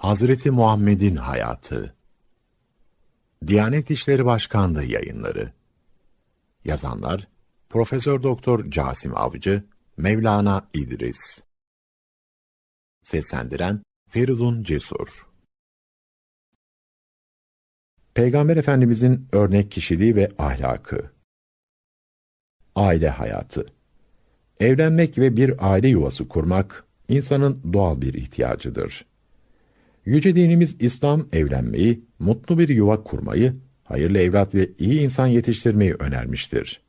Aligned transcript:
Hazreti 0.00 0.50
Muhammed'in 0.50 1.16
hayatı. 1.16 1.94
Diyanet 3.46 3.90
İşleri 3.90 4.24
Başkanlığı 4.24 4.84
yayınları. 4.84 5.52
Yazanlar 6.64 7.28
Profesör 7.68 8.22
Doktor 8.22 8.70
Casim 8.70 9.16
Avcı, 9.16 9.64
Mevlana 9.96 10.68
İdris. 10.74 11.40
Seslendiren 13.04 13.82
Feridun 14.10 14.62
Cesur. 14.62 15.26
Peygamber 18.14 18.56
Efendimizin 18.56 19.28
örnek 19.32 19.70
kişiliği 19.70 20.16
ve 20.16 20.32
ahlakı. 20.38 21.10
Aile 22.74 23.08
hayatı. 23.08 23.66
Evlenmek 24.60 25.18
ve 25.18 25.36
bir 25.36 25.72
aile 25.72 25.88
yuvası 25.88 26.28
kurmak, 26.28 26.84
insanın 27.08 27.72
doğal 27.72 28.00
bir 28.00 28.14
ihtiyacıdır. 28.14 29.09
Yüce 30.10 30.36
dinimiz 30.36 30.76
İslam 30.80 31.26
evlenmeyi, 31.32 32.04
mutlu 32.18 32.58
bir 32.58 32.68
yuva 32.68 33.02
kurmayı, 33.02 33.54
hayırlı 33.84 34.18
evlat 34.18 34.54
ve 34.54 34.70
iyi 34.78 35.00
insan 35.00 35.26
yetiştirmeyi 35.26 35.94
önermiştir. 35.94 36.80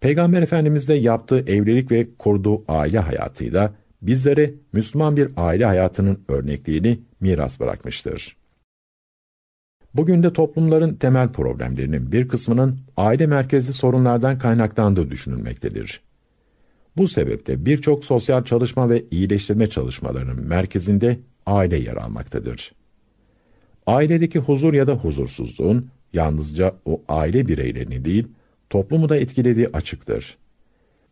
Peygamber 0.00 0.42
Efendimiz 0.42 0.88
de 0.88 0.94
yaptığı 0.94 1.38
evlilik 1.38 1.90
ve 1.90 2.08
kurduğu 2.18 2.64
aile 2.68 2.98
hayatıyla 2.98 3.74
bizlere 4.02 4.54
Müslüman 4.72 5.16
bir 5.16 5.30
aile 5.36 5.64
hayatının 5.64 6.24
örnekliğini 6.28 7.00
miras 7.20 7.60
bırakmıştır. 7.60 8.36
Bugün 9.94 10.22
de 10.22 10.32
toplumların 10.32 10.94
temel 10.94 11.28
problemlerinin 11.28 12.12
bir 12.12 12.28
kısmının 12.28 12.80
aile 12.96 13.26
merkezli 13.26 13.72
sorunlardan 13.72 14.38
kaynaklandığı 14.38 15.10
düşünülmektedir. 15.10 16.00
Bu 16.96 17.08
sebeple 17.08 17.66
birçok 17.66 18.04
sosyal 18.04 18.44
çalışma 18.44 18.90
ve 18.90 19.04
iyileştirme 19.10 19.70
çalışmalarının 19.70 20.46
merkezinde 20.46 21.18
aile 21.46 21.76
yer 21.76 21.96
almaktadır. 21.96 22.72
Ailedeki 23.86 24.38
huzur 24.38 24.74
ya 24.74 24.86
da 24.86 24.94
huzursuzluğun 24.94 25.90
yalnızca 26.12 26.74
o 26.84 27.02
aile 27.08 27.48
bireylerini 27.48 28.04
değil, 28.04 28.26
toplumu 28.70 29.08
da 29.08 29.16
etkilediği 29.16 29.68
açıktır. 29.68 30.38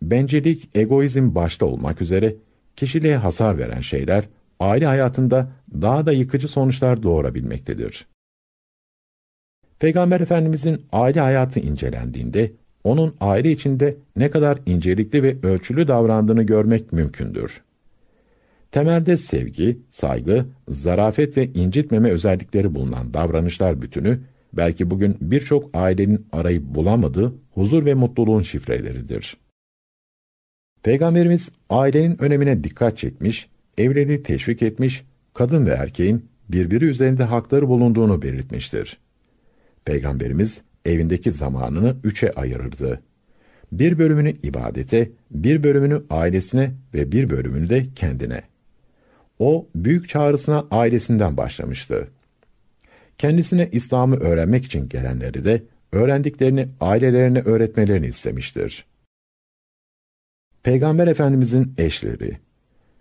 Bencillik, 0.03 0.77
egoizm 0.77 1.35
başta 1.35 1.67
olmak 1.67 2.03
üzere 2.03 2.35
kişiliğe 2.77 3.17
hasar 3.17 3.59
veren 3.59 3.81
şeyler 3.81 4.29
aile 4.61 4.87
hayatında 4.87 5.49
daha 5.73 6.07
da 6.07 6.13
yıkıcı 6.13 6.49
sonuçlar 6.49 7.03
doğurabilmektedir. 7.03 8.07
Peygamber 9.79 10.21
Efendimizin 10.21 10.83
aile 10.93 11.21
hayatı 11.21 11.61
incelendiğinde 11.61 12.53
onun 12.85 13.15
aile 13.21 13.53
içinde 13.53 13.97
ne 14.17 14.31
kadar 14.31 14.59
incelikli 14.67 15.23
ve 15.23 15.37
ölçülü 15.43 15.89
davrandığını 15.89 16.43
görmek 16.43 16.93
mümkündür. 16.93 17.63
Temelde 18.73 19.17
sevgi, 19.17 19.79
saygı, 19.91 20.47
zarafet 20.69 21.37
ve 21.37 21.47
incitmeme 21.47 22.11
özellikleri 22.11 22.75
bulunan 22.75 23.15
davranışlar 23.15 23.83
bütünü, 23.83 24.21
belki 24.53 24.91
bugün 24.91 25.17
birçok 25.21 25.71
ailenin 25.75 26.27
arayıp 26.33 26.63
bulamadığı 26.63 27.35
huzur 27.55 27.85
ve 27.85 27.95
mutluluğun 27.95 28.43
şifreleridir. 28.43 29.37
Peygamberimiz 30.83 31.51
ailenin 31.71 32.23
önemine 32.23 32.65
dikkat 32.65 32.99
çekmiş, 32.99 33.49
evliliği 33.79 34.23
teşvik 34.23 34.63
etmiş, 34.63 35.05
kadın 35.35 35.67
ve 35.67 35.71
erkeğin 35.71 36.29
birbiri 36.49 36.85
üzerinde 36.85 37.25
hakları 37.25 37.69
bulunduğunu 37.69 38.23
belirtmiştir. 38.23 38.99
Peygamberimiz 39.85 40.61
evindeki 40.85 41.33
zamanını 41.33 41.97
üçe 42.05 42.33
ayırırdı. 42.33 43.01
Bir 43.73 43.99
bölümünü 43.99 44.31
ibadete, 44.31 45.11
bir 45.31 45.65
bölümünü 45.65 46.03
ailesine 46.11 46.71
ve 46.95 47.13
bir 47.13 47.31
bölümünü 47.31 47.71
de 47.71 47.87
kendine. 47.95 48.50
O, 49.41 49.69
büyük 49.75 50.09
çağrısına 50.09 50.67
ailesinden 50.71 51.37
başlamıştı. 51.37 52.09
Kendisine 53.19 53.69
İslam'ı 53.73 54.17
öğrenmek 54.17 54.65
için 54.65 54.89
gelenleri 54.89 55.45
de, 55.45 55.63
öğrendiklerini 55.93 56.69
ailelerine 56.81 57.41
öğretmelerini 57.41 58.07
istemiştir. 58.07 58.85
Peygamber 60.63 61.07
Efendimizin 61.07 61.75
eşleri 61.79 62.39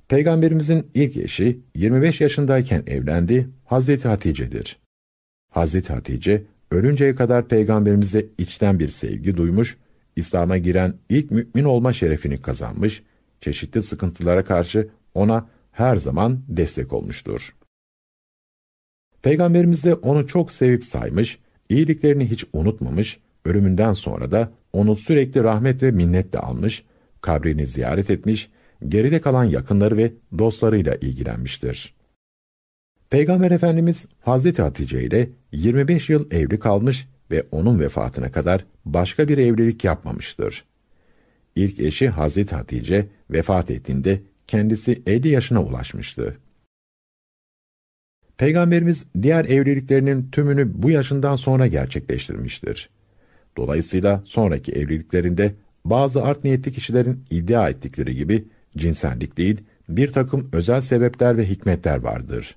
Peygamberimizin 0.07 0.87
ilk 0.93 1.17
eşi 1.17 1.59
25 1.75 2.21
yaşındayken 2.21 2.83
evlendi 2.87 3.49
Hazreti 3.65 4.07
Hatice'dir. 4.07 4.79
Hazreti 5.49 5.93
Hatice 5.93 6.43
ölünceye 6.71 7.15
kadar 7.15 7.47
peygamberimize 7.47 8.25
içten 8.37 8.79
bir 8.79 8.89
sevgi 8.89 9.37
duymuş, 9.37 9.77
İslam'a 10.15 10.57
giren 10.57 10.93
ilk 11.09 11.31
mümin 11.31 11.63
olma 11.63 11.93
şerefini 11.93 12.41
kazanmış, 12.41 13.03
çeşitli 13.41 13.83
sıkıntılara 13.83 14.43
karşı 14.43 14.89
ona 15.13 15.49
her 15.71 15.97
zaman 15.97 16.43
destek 16.47 16.93
olmuştur. 16.93 17.55
Peygamberimiz 19.21 19.83
de 19.83 19.93
onu 19.93 20.27
çok 20.27 20.51
sevip 20.51 20.83
saymış, 20.83 21.39
iyiliklerini 21.69 22.31
hiç 22.31 22.45
unutmamış, 22.53 23.19
ölümünden 23.45 23.93
sonra 23.93 24.31
da 24.31 24.51
onu 24.73 24.95
sürekli 24.95 25.43
rahmet 25.43 25.83
ve 25.83 25.91
minnetle 25.91 26.39
almış, 26.39 26.83
kabrini 27.21 27.67
ziyaret 27.67 28.09
etmiş, 28.09 28.49
geride 28.87 29.21
kalan 29.21 29.43
yakınları 29.43 29.97
ve 29.97 30.13
dostlarıyla 30.37 30.95
ilgilenmiştir. 30.95 31.93
Peygamber 33.09 33.51
Efendimiz 33.51 34.05
Hazreti 34.19 34.61
Hatice 34.61 35.03
ile 35.03 35.29
25 35.51 36.09
yıl 36.09 36.31
evli 36.31 36.59
kalmış 36.59 37.07
ve 37.31 37.45
onun 37.51 37.79
vefatına 37.79 38.31
kadar 38.31 38.65
başka 38.85 39.27
bir 39.27 39.37
evlilik 39.37 39.83
yapmamıştır. 39.83 40.65
İlk 41.55 41.79
eşi 41.79 42.09
Hazreti 42.09 42.55
Hatice 42.55 43.07
vefat 43.29 43.71
ettiğinde 43.71 44.21
kendisi 44.49 45.01
50 45.07 45.27
yaşına 45.27 45.63
ulaşmıştı. 45.63 46.37
Peygamberimiz 48.37 49.05
diğer 49.21 49.45
evliliklerinin 49.45 50.31
tümünü 50.31 50.83
bu 50.83 50.89
yaşından 50.89 51.35
sonra 51.35 51.67
gerçekleştirmiştir. 51.67 52.89
Dolayısıyla 53.57 54.23
sonraki 54.25 54.71
evliliklerinde 54.71 55.53
bazı 55.85 56.23
art 56.23 56.43
niyetli 56.43 56.71
kişilerin 56.71 57.23
iddia 57.29 57.69
ettikleri 57.69 58.15
gibi 58.15 58.45
cinsellik 58.77 59.37
değil, 59.37 59.61
bir 59.89 60.11
takım 60.11 60.49
özel 60.53 60.81
sebepler 60.81 61.37
ve 61.37 61.49
hikmetler 61.49 61.97
vardır. 61.97 62.55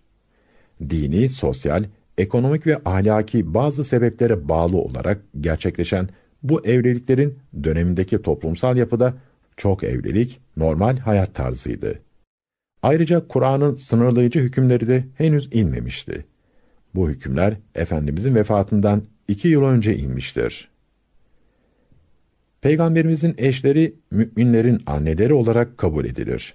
Dini, 0.90 1.28
sosyal, 1.28 1.84
ekonomik 2.18 2.66
ve 2.66 2.78
ahlaki 2.84 3.54
bazı 3.54 3.84
sebeplere 3.84 4.48
bağlı 4.48 4.76
olarak 4.76 5.20
gerçekleşen 5.40 6.08
bu 6.42 6.66
evliliklerin 6.66 7.38
dönemindeki 7.64 8.22
toplumsal 8.22 8.76
yapıda 8.76 9.14
çok 9.56 9.84
evlilik 9.84 10.40
normal 10.56 10.98
hayat 10.98 11.34
tarzıydı. 11.34 11.98
Ayrıca 12.82 13.28
Kur'an'ın 13.28 13.76
sınırlayıcı 13.76 14.40
hükümleri 14.40 14.88
de 14.88 15.04
henüz 15.16 15.48
inmemişti. 15.52 16.24
Bu 16.94 17.10
hükümler 17.10 17.56
Efendimizin 17.74 18.34
vefatından 18.34 19.02
iki 19.28 19.48
yıl 19.48 19.62
önce 19.62 19.96
inmiştir. 19.96 20.68
Peygamberimizin 22.60 23.34
eşleri 23.38 23.94
müminlerin 24.10 24.82
anneleri 24.86 25.34
olarak 25.34 25.78
kabul 25.78 26.04
edilir. 26.04 26.54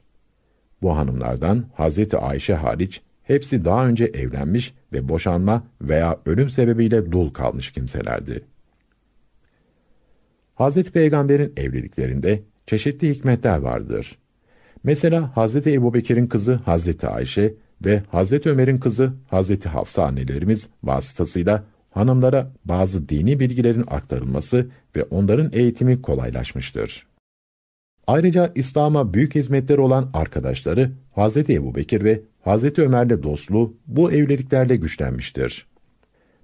Bu 0.81 0.97
hanımlardan 0.97 1.65
Hazreti 1.73 2.17
Ayşe 2.17 2.53
hariç 2.53 3.01
hepsi 3.23 3.65
daha 3.65 3.87
önce 3.87 4.05
evlenmiş 4.05 4.73
ve 4.93 5.07
boşanma 5.09 5.63
veya 5.81 6.19
ölüm 6.25 6.49
sebebiyle 6.49 7.11
dul 7.11 7.29
kalmış 7.29 7.71
kimselerdi. 7.71 8.43
Hazreti 10.55 10.91
Peygamber'in 10.91 11.53
evliliklerinde 11.57 12.43
çeşitli 12.67 13.09
hikmetler 13.09 13.57
vardır. 13.57 14.17
Mesela 14.83 15.37
Hazreti 15.37 15.73
Ebubekir'in 15.73 16.27
kızı 16.27 16.53
Hazreti 16.53 17.07
Ayşe 17.07 17.53
ve 17.85 18.03
Hazreti 18.09 18.49
Ömer'in 18.49 18.77
kızı 18.77 19.13
Hazreti 19.27 19.69
Hafsa 19.69 20.05
annelerimiz 20.05 20.67
vasıtasıyla 20.83 21.63
hanımlara 21.91 22.51
bazı 22.65 23.09
dini 23.09 23.39
bilgilerin 23.39 23.85
aktarılması 23.87 24.67
ve 24.95 25.03
onların 25.03 25.49
eğitimi 25.53 26.01
kolaylaşmıştır. 26.01 27.07
Ayrıca 28.07 28.51
İslam'a 28.55 29.13
büyük 29.13 29.35
hizmetleri 29.35 29.81
olan 29.81 30.09
arkadaşları 30.13 30.91
Hazreti 31.15 31.53
Ebubekir 31.53 32.03
ve 32.03 32.21
Hazreti 32.41 32.81
Ömer'le 32.81 33.23
dostluğu 33.23 33.77
bu 33.87 34.11
evliliklerle 34.11 34.75
güçlenmiştir. 34.75 35.67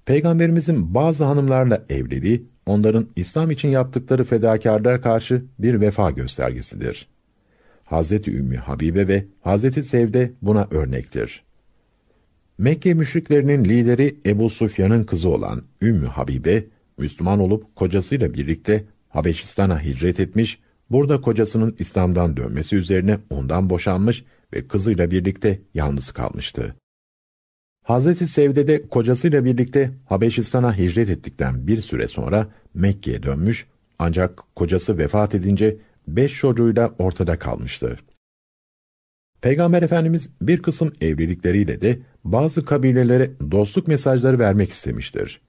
Peygamberimizin 0.06 0.94
bazı 0.94 1.24
hanımlarla 1.24 1.86
evliliği, 1.90 2.46
onların 2.66 3.08
İslam 3.16 3.52
için 3.52 3.70
yaptıkları 3.70 4.24
fedakarlığa 4.24 5.02
karşı 5.02 5.46
bir 5.60 5.82
vefa 5.82 6.12
göstergesidir. 6.12 7.08
Hazreti 7.84 8.36
Ümmü 8.36 8.58
Habibe 8.58 9.08
ve 9.08 9.26
Hazreti 9.42 9.84
Sevde 9.84 10.32
buna 10.42 10.68
örnektir. 10.72 11.44
Mekke 12.58 12.94
müşriklerinin 12.94 13.66
lideri 13.66 14.16
Ebu 14.26 14.50
Sufyan'ın 14.50 15.04
kızı 15.04 15.30
olan 15.30 15.64
Ümmü 15.82 16.08
Habibe, 16.08 16.64
Müslüman 16.98 17.40
olup 17.40 17.76
kocasıyla 17.76 18.34
birlikte 18.34 18.84
Habeşistan'a 19.10 19.84
hicret 19.84 20.20
etmiş, 20.20 20.60
burada 20.92 21.22
kocasının 21.22 21.76
İslam'dan 21.80 22.38
dönmesi 22.38 22.76
üzerine 22.76 23.18
ondan 23.30 23.70
boşanmış 23.70 24.24
ve 24.54 24.68
kızıyla 24.68 25.12
birlikte 25.12 25.62
yalnız 25.74 26.12
kalmıştı. 26.12 26.76
Hazreti 27.84 28.28
Sevde 28.28 28.68
de 28.68 28.88
kocasıyla 28.88 29.46
birlikte 29.46 29.92
Habeşistan'a 30.06 30.78
hicret 30.78 31.10
ettikten 31.10 31.68
bir 31.68 31.82
süre 31.82 32.08
sonra 32.08 32.48
Mekke'ye 32.74 33.24
dönmüş 33.24 33.66
ancak 34.00 34.44
kocası 34.56 34.98
vefat 34.98 35.36
edince 35.36 35.78
beş 36.08 36.34
çocuğuyla 36.34 36.94
ortada 37.00 37.40
kalmıştı. 37.40 38.00
Peygamber 39.42 39.82
Efendimiz 39.82 40.30
bir 40.42 40.62
kısım 40.62 40.94
evlilikleriyle 41.02 41.82
de 41.82 42.00
bazı 42.24 42.66
kabilelere 42.66 43.32
dostluk 43.52 43.88
mesajları 43.88 44.40
vermek 44.40 44.70
istemiştir. 44.70 45.42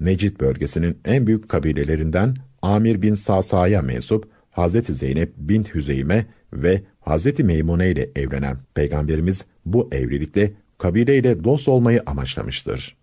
Necid 0.00 0.40
bölgesinin 0.40 0.98
en 1.04 1.26
büyük 1.26 1.48
kabilelerinden 1.48 2.36
Amir 2.62 3.02
bin 3.02 3.14
Sasa'ya 3.14 3.82
mensup 3.82 4.28
Hazreti 4.50 4.94
Zeynep 4.94 5.32
bin 5.36 5.64
Hüzeyme 5.64 6.26
ve 6.52 6.82
Hazreti 7.00 7.44
Meymune 7.44 7.90
ile 7.90 8.10
evlenen 8.16 8.56
Peygamberimiz 8.74 9.44
bu 9.66 9.88
evlilikte 9.92 10.52
kabileyle 10.82 11.44
dost 11.44 11.68
olmayı 11.68 12.02
amaçlamıştır. 12.06 12.96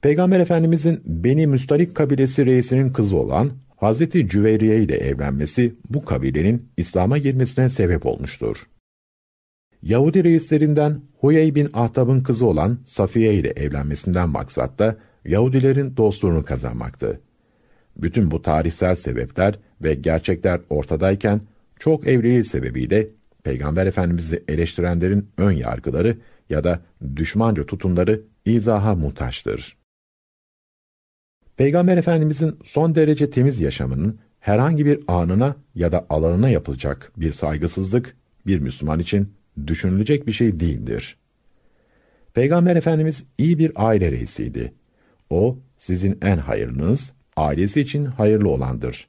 Peygamber 0.00 0.40
Efendimizin 0.40 1.02
Beni 1.04 1.46
Müstalik 1.46 1.94
kabilesi 1.94 2.46
reisinin 2.46 2.92
kızı 2.92 3.16
olan 3.16 3.50
Hazreti 3.76 4.28
Cüveyriye 4.28 4.82
ile 4.82 4.96
evlenmesi 4.96 5.74
bu 5.90 6.04
kabilenin 6.04 6.68
İslam'a 6.76 7.18
girmesine 7.18 7.70
sebep 7.70 8.06
olmuştur. 8.06 8.56
Yahudi 9.82 10.24
reislerinden 10.24 11.00
Huyey 11.20 11.54
bin 11.54 11.70
Ahtab'ın 11.72 12.20
kızı 12.20 12.46
olan 12.46 12.78
Safiye 12.86 13.34
ile 13.34 13.48
evlenmesinden 13.48 14.28
maksat 14.28 14.78
da 14.78 14.96
Yahudilerin 15.24 15.96
dostluğunu 15.96 16.44
kazanmaktı. 16.44 17.20
Bütün 17.96 18.30
bu 18.30 18.42
tarihsel 18.42 18.94
sebepler 18.94 19.58
ve 19.82 19.94
gerçekler 19.94 20.60
ortadayken 20.70 21.40
çok 21.78 22.06
evliliği 22.06 22.44
sebebiyle 22.44 23.08
Peygamber 23.44 23.86
Efendimiz'i 23.86 24.44
eleştirenlerin 24.48 25.28
ön 25.38 25.52
yargıları 25.52 26.16
ya 26.50 26.64
da 26.64 26.80
düşmanca 27.16 27.66
tutumları 27.66 28.22
izaha 28.44 28.94
muhtaçtır. 28.94 29.76
Peygamber 31.56 31.96
Efendimizin 31.96 32.58
son 32.64 32.94
derece 32.94 33.30
temiz 33.30 33.60
yaşamının 33.60 34.18
herhangi 34.40 34.86
bir 34.86 35.00
anına 35.08 35.56
ya 35.74 35.92
da 35.92 36.06
alanına 36.10 36.48
yapılacak 36.48 37.12
bir 37.16 37.32
saygısızlık 37.32 38.16
bir 38.46 38.58
Müslüman 38.58 38.98
için 39.00 39.32
düşünülecek 39.66 40.26
bir 40.26 40.32
şey 40.32 40.60
değildir. 40.60 41.16
Peygamber 42.34 42.76
Efendimiz 42.76 43.24
iyi 43.38 43.58
bir 43.58 43.72
aile 43.74 44.12
reisiydi. 44.12 44.72
O, 45.30 45.58
sizin 45.78 46.18
en 46.22 46.36
hayırlınız, 46.36 47.12
ailesi 47.36 47.80
için 47.80 48.04
hayırlı 48.04 48.48
olandır. 48.48 49.08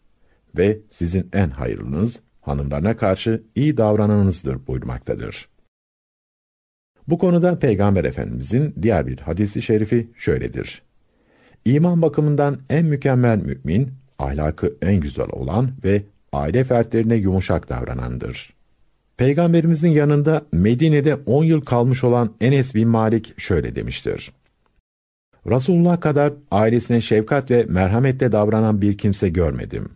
Ve 0.58 0.80
sizin 0.92 1.30
en 1.34 1.50
hayırlınız, 1.50 2.20
hanımlarına 2.42 2.98
karşı 2.98 3.44
iyi 3.56 3.78
davrananınızdır 3.78 4.68
buyurmaktadır. 4.68 5.50
Bu 7.08 7.18
konuda 7.18 7.60
Peygamber 7.60 8.04
Efendimizin 8.04 8.76
diğer 8.82 9.08
bir 9.08 9.20
hadisi 9.20 9.62
şerifi 9.62 10.08
şöyledir. 10.18 10.82
İman 11.66 12.02
bakımından 12.02 12.60
en 12.70 12.86
mükemmel 12.86 13.38
mümin, 13.38 13.92
ahlakı 14.20 14.78
en 14.82 15.00
güzel 15.00 15.28
olan 15.32 15.72
ve 15.84 16.04
aile 16.34 16.64
fertlerine 16.64 17.16
yumuşak 17.16 17.70
davranandır. 17.70 18.54
Peygamberimizin 19.18 19.92
yanında 19.92 20.46
Medine'de 20.52 21.16
10 21.16 21.44
yıl 21.44 21.62
kalmış 21.62 22.04
olan 22.04 22.34
Enes 22.42 22.76
bin 22.76 22.88
Malik 22.88 23.40
şöyle 23.40 23.76
demiştir. 23.76 24.32
Resulullah 25.48 26.02
kadar 26.02 26.34
ailesine 26.52 27.02
şefkat 27.02 27.52
ve 27.52 27.66
merhametle 27.70 28.32
davranan 28.32 28.82
bir 28.82 28.98
kimse 28.98 29.30
görmedim. 29.30 29.90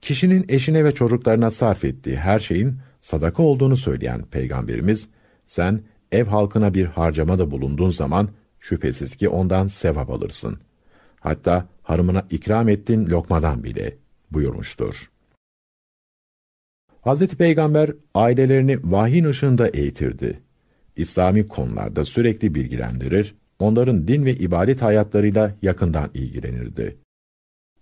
Kişinin 0.00 0.44
eşine 0.48 0.84
ve 0.84 0.92
çocuklarına 0.92 1.50
sarf 1.50 1.84
ettiği 1.84 2.16
her 2.16 2.40
şeyin 2.40 2.76
sadaka 3.00 3.42
olduğunu 3.42 3.76
söyleyen 3.76 4.22
Peygamberimiz, 4.22 5.08
sen 5.46 5.80
ev 6.12 6.24
halkına 6.24 6.74
bir 6.74 6.86
harcamada 6.86 7.50
bulunduğun 7.50 7.90
zaman 7.90 8.28
şüphesiz 8.60 9.16
ki 9.16 9.28
ondan 9.28 9.68
sevap 9.68 10.10
alırsın. 10.10 10.58
Hatta 11.20 11.68
harımına 11.82 12.26
ikram 12.30 12.68
ettiğin 12.68 13.10
lokmadan 13.10 13.64
bile 13.64 13.96
buyurmuştur. 14.30 15.10
Hz. 17.06 17.26
Peygamber 17.26 17.92
ailelerini 18.14 18.78
vahyin 18.84 19.24
ışığında 19.24 19.68
eğitirdi. 19.68 20.40
İslami 20.96 21.48
konularda 21.48 22.04
sürekli 22.04 22.54
bilgilendirir, 22.54 23.34
onların 23.58 24.08
din 24.08 24.24
ve 24.24 24.34
ibadet 24.34 24.82
hayatlarıyla 24.82 25.54
yakından 25.62 26.10
ilgilenirdi. 26.14 26.96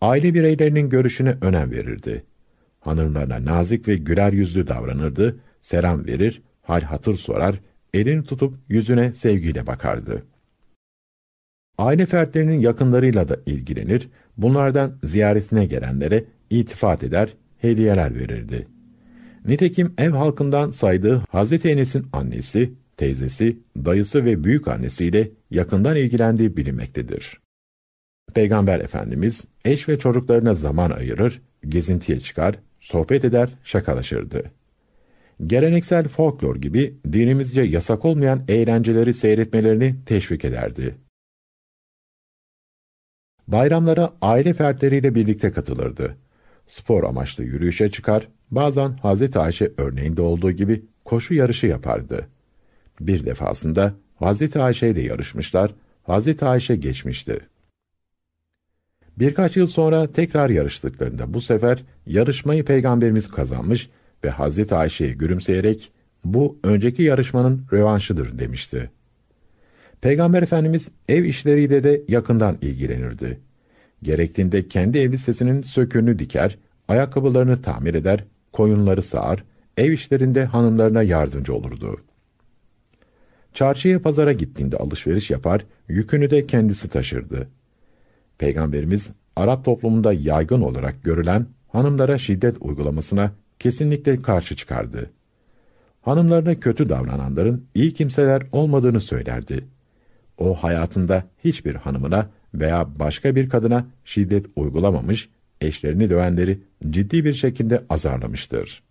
Aile 0.00 0.34
bireylerinin 0.34 0.90
görüşüne 0.90 1.36
önem 1.40 1.70
verirdi. 1.70 2.24
Hanımlarına 2.80 3.44
nazik 3.44 3.88
ve 3.88 3.96
güler 3.96 4.32
yüzlü 4.32 4.66
davranırdı, 4.66 5.40
selam 5.62 6.06
verir, 6.06 6.42
hal 6.64 6.82
hatır 6.82 7.16
sorar, 7.16 7.60
elini 7.94 8.24
tutup 8.24 8.54
yüzüne 8.68 9.12
sevgiyle 9.12 9.66
bakardı. 9.66 10.22
Aile 11.78 12.06
fertlerinin 12.06 12.60
yakınlarıyla 12.60 13.28
da 13.28 13.36
ilgilenir, 13.46 14.08
bunlardan 14.36 14.98
ziyaretine 15.04 15.66
gelenlere 15.66 16.24
itifat 16.50 17.02
eder, 17.02 17.34
hediyeler 17.58 18.14
verirdi. 18.14 18.66
Nitekim 19.44 19.94
ev 19.98 20.10
halkından 20.10 20.70
saydığı 20.70 21.22
Hazreti 21.30 21.68
Enes'in 21.68 22.06
annesi, 22.12 22.72
teyzesi, 22.96 23.58
dayısı 23.76 24.24
ve 24.24 24.44
büyük 24.44 24.68
annesiyle 24.68 25.30
yakından 25.50 25.96
ilgilendiği 25.96 26.56
bilinmektedir. 26.56 27.40
Peygamber 28.34 28.80
Efendimiz 28.80 29.44
eş 29.64 29.88
ve 29.88 29.98
çocuklarına 29.98 30.54
zaman 30.54 30.90
ayırır, 30.90 31.42
gezintiye 31.68 32.20
çıkar, 32.20 32.56
sohbet 32.80 33.24
eder, 33.24 33.48
şakalaşırdı. 33.64 34.50
Geleneksel 35.46 36.08
folklor 36.08 36.56
gibi 36.56 36.94
dinimizce 37.12 37.62
yasak 37.62 38.04
olmayan 38.04 38.44
eğlenceleri 38.48 39.14
seyretmelerini 39.14 39.94
teşvik 40.06 40.44
ederdi. 40.44 40.94
Bayramlara 43.48 44.12
aile 44.22 44.54
fertleriyle 44.54 45.14
birlikte 45.14 45.52
katılırdı. 45.52 46.16
Spor 46.66 47.04
amaçlı 47.04 47.44
yürüyüşe 47.44 47.90
çıkar, 47.90 48.28
bazen 48.50 48.92
Hazreti 48.92 49.38
Ayşe 49.38 49.72
örneğinde 49.76 50.22
olduğu 50.22 50.50
gibi 50.50 50.84
koşu 51.04 51.34
yarışı 51.34 51.66
yapardı. 51.66 52.28
Bir 53.00 53.26
defasında 53.26 53.94
Hazreti 54.14 54.60
Ayşe 54.60 54.88
ile 54.88 55.02
yarışmışlar, 55.02 55.74
Hazreti 56.02 56.44
Ayşe 56.44 56.76
geçmişti. 56.76 57.40
Birkaç 59.18 59.56
yıl 59.56 59.66
sonra 59.66 60.12
tekrar 60.12 60.50
yarıştıklarında 60.50 61.34
bu 61.34 61.40
sefer 61.40 61.82
yarışmayı 62.06 62.64
Peygamberimiz 62.64 63.30
kazanmış 63.30 63.90
ve 64.24 64.30
Hazreti 64.30 64.74
Ayşe'ye 64.74 65.12
gülümseyerek 65.12 65.92
bu 66.24 66.58
önceki 66.64 67.02
yarışmanın 67.02 67.66
revanşıdır 67.72 68.38
demişti. 68.38 68.90
Peygamber 70.00 70.42
Efendimiz 70.42 70.88
ev 71.08 71.24
işleriyle 71.24 71.84
de 71.84 72.02
yakından 72.08 72.58
ilgilenirdi. 72.60 73.40
Gerektiğinde 74.02 74.68
kendi 74.68 74.98
elbisesinin 74.98 75.62
sökünü 75.62 76.18
diker, 76.18 76.58
ayakkabılarını 76.88 77.62
tamir 77.62 77.94
eder, 77.94 78.24
koyunları 78.52 79.02
sağar, 79.02 79.44
ev 79.76 79.92
işlerinde 79.92 80.44
hanımlarına 80.44 81.02
yardımcı 81.02 81.54
olurdu. 81.54 82.00
Çarşıya 83.54 84.02
pazara 84.02 84.32
gittiğinde 84.32 84.76
alışveriş 84.76 85.30
yapar, 85.30 85.64
yükünü 85.88 86.30
de 86.30 86.46
kendisi 86.46 86.88
taşırdı. 86.88 87.48
Peygamberimiz, 88.38 89.10
Arap 89.36 89.64
toplumunda 89.64 90.12
yaygın 90.12 90.60
olarak 90.60 91.04
görülen 91.04 91.46
hanımlara 91.68 92.18
şiddet 92.18 92.56
uygulamasına 92.60 93.32
kesinlikle 93.58 94.22
karşı 94.22 94.56
çıkardı. 94.56 95.10
Hanımlarına 96.02 96.60
kötü 96.60 96.88
davrananların 96.88 97.66
iyi 97.74 97.94
kimseler 97.94 98.42
olmadığını 98.52 99.00
söylerdi. 99.00 99.64
O 100.38 100.54
hayatında 100.54 101.24
hiçbir 101.44 101.74
hanımına 101.74 102.30
veya 102.54 102.98
başka 102.98 103.36
bir 103.36 103.48
kadına 103.48 103.86
şiddet 104.04 104.46
uygulamamış, 104.56 105.28
eşlerini 105.60 106.10
dövenleri 106.10 106.58
ciddi 106.90 107.24
bir 107.24 107.34
şekilde 107.34 107.84
azarlamıştır. 107.88 108.82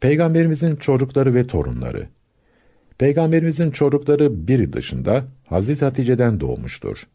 Peygamberimizin 0.00 0.76
çocukları 0.76 1.34
ve 1.34 1.46
torunları 1.46 2.08
Peygamberimizin 2.98 3.70
çocukları 3.70 4.48
biri 4.48 4.72
dışında 4.72 5.24
Hazreti 5.46 5.84
Hatice'den 5.84 6.40
doğmuştur. 6.40 7.06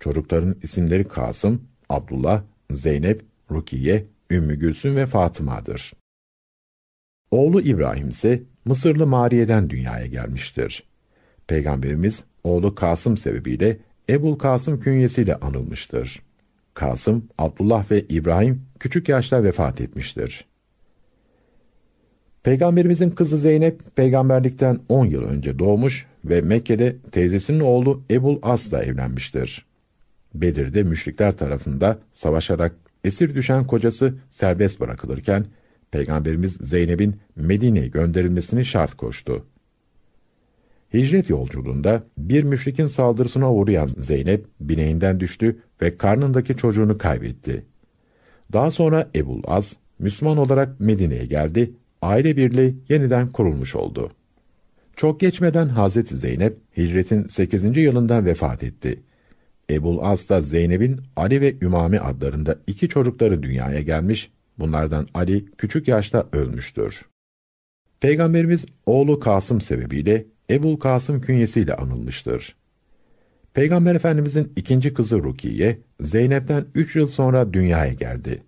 Çocukların 0.00 0.56
isimleri 0.62 1.08
Kasım, 1.08 1.62
Abdullah, 1.88 2.42
Zeynep, 2.70 3.22
Rukiye, 3.50 4.06
Ümmü 4.30 4.54
Gülsüm 4.54 4.96
ve 4.96 5.06
Fatıma'dır. 5.06 5.92
Oğlu 7.30 7.60
İbrahim 7.60 8.08
ise 8.08 8.42
Mısırlı 8.64 9.06
Mariye'den 9.06 9.70
dünyaya 9.70 10.06
gelmiştir. 10.06 10.84
Peygamberimiz 11.46 12.24
oğlu 12.44 12.74
Kasım 12.74 13.16
sebebiyle 13.16 13.78
Ebul 14.08 14.38
Kasım 14.38 14.80
künyesiyle 14.80 15.36
anılmıştır. 15.36 16.22
Kasım, 16.74 17.28
Abdullah 17.38 17.90
ve 17.90 18.00
İbrahim 18.08 18.62
küçük 18.80 19.08
yaşta 19.08 19.44
vefat 19.44 19.80
etmiştir. 19.80 20.44
Peygamberimizin 22.42 23.10
kızı 23.10 23.38
Zeynep, 23.38 23.96
peygamberlikten 23.96 24.78
10 24.88 25.06
yıl 25.06 25.22
önce 25.22 25.58
doğmuş 25.58 26.06
ve 26.24 26.40
Mekke'de 26.40 26.96
teyzesinin 27.12 27.60
oğlu 27.60 28.02
Ebul 28.10 28.38
As'la 28.42 28.82
evlenmiştir. 28.82 29.66
Bedir'de 30.34 30.82
müşrikler 30.82 31.36
tarafında 31.36 31.98
savaşarak 32.12 32.72
esir 33.04 33.34
düşen 33.34 33.66
kocası 33.66 34.14
serbest 34.30 34.80
bırakılırken, 34.80 35.44
Peygamberimiz 35.90 36.52
Zeynep'in 36.52 37.16
Medine'ye 37.36 37.88
gönderilmesini 37.88 38.64
şart 38.64 38.94
koştu. 38.94 39.46
Hicret 40.94 41.30
yolculuğunda 41.30 42.02
bir 42.18 42.44
müşrikin 42.44 42.86
saldırısına 42.86 43.52
uğrayan 43.52 43.86
Zeynep 43.98 44.46
bineğinden 44.60 45.20
düştü 45.20 45.62
ve 45.82 45.96
karnındaki 45.96 46.56
çocuğunu 46.56 46.98
kaybetti. 46.98 47.64
Daha 48.52 48.70
sonra 48.70 49.10
Ebul 49.14 49.42
Az, 49.46 49.76
Müslüman 49.98 50.36
olarak 50.36 50.80
Medine'ye 50.80 51.26
geldi, 51.26 51.70
aile 52.02 52.36
birliği 52.36 52.76
yeniden 52.88 53.32
kurulmuş 53.32 53.74
oldu. 53.74 54.10
Çok 54.96 55.20
geçmeden 55.20 55.68
Hazreti 55.68 56.16
Zeynep, 56.16 56.56
hicretin 56.76 57.28
8. 57.28 57.76
yılında 57.76 58.24
vefat 58.24 58.62
etti. 58.62 59.00
Ebul 59.70 59.98
As 60.02 60.28
da 60.28 60.42
Zeynep'in 60.42 61.00
Ali 61.16 61.40
ve 61.40 61.56
Ümami 61.62 62.00
adlarında 62.00 62.56
iki 62.66 62.88
çocukları 62.88 63.42
dünyaya 63.42 63.80
gelmiş, 63.80 64.30
bunlardan 64.58 65.08
Ali 65.14 65.46
küçük 65.58 65.88
yaşta 65.88 66.26
ölmüştür. 66.32 67.02
Peygamberimiz 68.00 68.66
oğlu 68.86 69.20
Kasım 69.20 69.60
sebebiyle 69.60 70.26
Ebul 70.50 70.76
Kasım 70.76 71.20
künyesiyle 71.20 71.74
anılmıştır. 71.74 72.56
Peygamber 73.54 73.94
Efendimizin 73.94 74.52
ikinci 74.56 74.94
kızı 74.94 75.22
Rukiye, 75.22 75.78
Zeynep'ten 76.00 76.64
üç 76.74 76.96
yıl 76.96 77.08
sonra 77.08 77.52
dünyaya 77.52 77.92
geldi. 77.92 78.42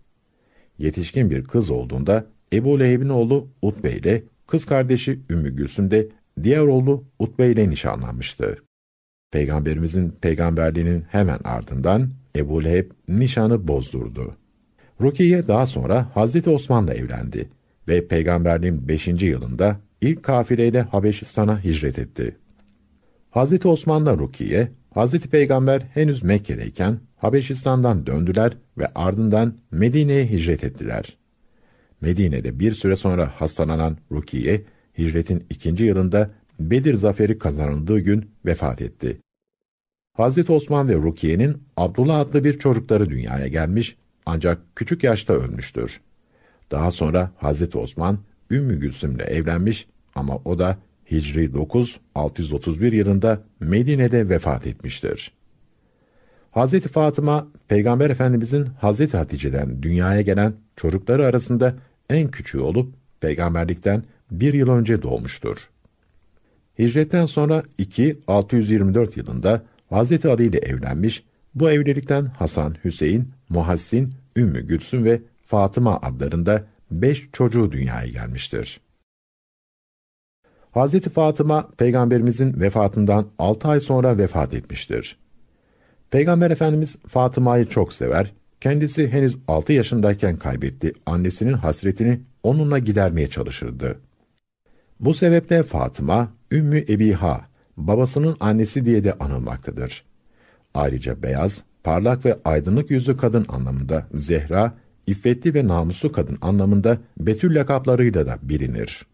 Yetişkin 0.79 1.31
bir 1.31 1.45
kız 1.45 1.71
olduğunda 1.71 2.27
Ebu 2.53 2.81
Leheb'in 2.81 3.09
oğlu 3.09 3.49
Utbe 3.63 3.93
ile 3.93 4.23
kız 4.47 4.65
kardeşi 4.65 5.21
Ümmü 5.31 5.57
Gülsüm 5.57 5.91
de 5.91 6.09
diğer 6.43 6.61
oğlu 6.61 7.05
Utbe 7.19 7.51
ile 7.51 7.71
nişanlanmıştı. 7.71 8.57
Peygamberimizin 9.33 10.11
peygamberliğinin 10.21 11.05
hemen 11.09 11.39
ardından 11.45 12.11
Ebu 12.37 12.65
Leheb 12.65 12.91
nişanı 13.09 13.69
bozdurdu. 13.69 14.37
Rukiye 15.01 15.49
daha 15.49 15.67
sonra 15.67 16.11
Hazreti 16.15 16.51
Osman'la 16.51 16.95
evlendi 16.95 17.49
ve 17.89 18.07
peygamberliğin 18.09 18.89
5. 18.89 19.07
yılında 19.07 19.77
ilk 20.01 20.23
kafileyle 20.23 20.83
Habeşistan'a 20.83 21.65
hicret 21.65 21.99
etti. 21.99 22.37
Hazreti 23.31 23.69
Osman'la 23.69 24.19
Rukiye, 24.19 24.69
Hazreti 24.91 25.29
Peygamber 25.29 25.81
henüz 25.81 26.23
Mekke'deyken 26.23 26.99
Habeşistan'dan 27.17 28.07
döndüler 28.07 28.57
ve 28.79 28.87
ardından 28.95 29.55
Medine'ye 29.71 30.27
hicret 30.27 30.65
ettiler. 30.65 31.17
Medine'de 32.01 32.59
bir 32.59 32.75
süre 32.75 32.97
sonra 32.97 33.33
hastalanan 33.37 33.97
Rukiye, 34.13 34.63
hicretin 34.99 35.45
ikinci 35.51 35.85
yılında 35.85 36.31
Bedir 36.71 36.95
zaferi 36.95 37.39
kazanıldığı 37.39 37.99
gün 37.99 38.31
vefat 38.47 38.83
etti. 38.83 39.21
Hazreti 40.17 40.53
Osman 40.53 40.89
ve 40.89 40.95
Rukiye'nin 40.95 41.63
Abdullah 41.77 42.21
adlı 42.21 42.45
bir 42.45 42.59
çocukları 42.59 43.11
dünyaya 43.11 43.49
gelmiş 43.49 43.97
ancak 44.27 44.59
küçük 44.77 45.05
yaşta 45.05 45.33
ölmüştür. 45.33 46.01
Daha 46.71 46.91
sonra 46.91 47.31
Hazreti 47.37 47.79
Osman 47.79 48.19
Ümmü 48.51 48.81
Gülsüm'le 48.81 49.21
evlenmiş 49.21 49.87
ama 50.15 50.37
o 50.45 50.59
da 50.59 50.79
Hicri 51.11 51.55
9 51.55 52.01
631 52.15 52.93
yılında 52.93 53.43
Medine'de 53.61 54.29
vefat 54.29 54.67
etmiştir. 54.67 55.33
Hazreti 56.51 56.89
Fatıma 56.89 57.49
Peygamber 57.69 58.11
Efendimizin 58.11 58.65
Hazreti 58.65 59.17
Hatice'den 59.17 59.83
dünyaya 59.83 60.21
gelen 60.21 60.55
çocukları 60.77 61.27
arasında 61.27 61.75
en 62.11 62.31
küçüğü 62.31 62.61
olup 62.61 62.95
peygamberlikten 63.21 64.03
bir 64.31 64.55
yıl 64.55 64.69
önce 64.69 65.03
doğmuştur. 65.03 65.72
Hicretten 66.79 67.27
sonra 67.27 67.63
2 67.79 68.19
624 68.27 69.17
yılında 69.17 69.63
Hazreti 69.91 70.29
Ali 70.29 70.47
ile 70.47 70.59
evlenmiş, 70.59 71.25
bu 71.55 71.71
evlilikten 71.71 72.25
Hasan, 72.25 72.77
Hüseyin, 72.85 73.29
Muhassin, 73.49 74.15
Ümmü 74.37 74.67
Gülsüm 74.67 75.05
ve 75.05 75.21
Fatıma 75.43 75.99
adlarında 76.03 76.65
beş 76.91 77.29
çocuğu 77.33 77.73
dünyaya 77.73 78.07
gelmiştir. 78.07 78.81
Hazreti 80.71 81.11
Fatıma, 81.11 81.69
Peygamberimizin 81.77 82.61
vefatından 82.61 83.27
altı 83.39 83.69
ay 83.69 83.81
sonra 83.81 84.19
vefat 84.19 84.55
etmiştir. 84.55 85.17
Peygamber 86.11 86.51
Efendimiz 86.51 86.97
Fatıma'yı 87.09 87.67
çok 87.67 87.93
sever, 87.93 88.33
kendisi 88.61 89.09
henüz 89.09 89.37
altı 89.49 89.73
yaşındayken 89.73 90.37
kaybetti, 90.37 90.93
annesinin 91.07 91.53
hasretini 91.53 92.21
onunla 92.43 92.79
gidermeye 92.79 93.31
çalışırdı. 93.31 93.99
Bu 95.03 95.15
sebeple 95.15 95.63
Fatıma, 95.63 96.33
Ümmü 96.53 96.79
Ebiha, 96.89 97.47
babasının 97.77 98.37
annesi 98.41 98.85
diye 98.85 99.05
de 99.05 99.13
anılmaktadır. 99.13 100.05
Ayrıca 100.75 101.23
beyaz, 101.23 101.63
parlak 101.85 102.25
ve 102.25 102.39
aydınlık 102.45 102.91
yüzlü 102.91 103.17
kadın 103.17 103.47
anlamında 103.49 104.07
Zehra, 104.15 104.75
iffetli 105.07 105.55
ve 105.55 105.69
namuslu 105.69 106.13
kadın 106.13 106.39
anlamında 106.41 106.99
Betül 107.21 107.55
lakaplarıyla 107.55 108.27
da 108.27 108.39
bilinir. 108.43 109.07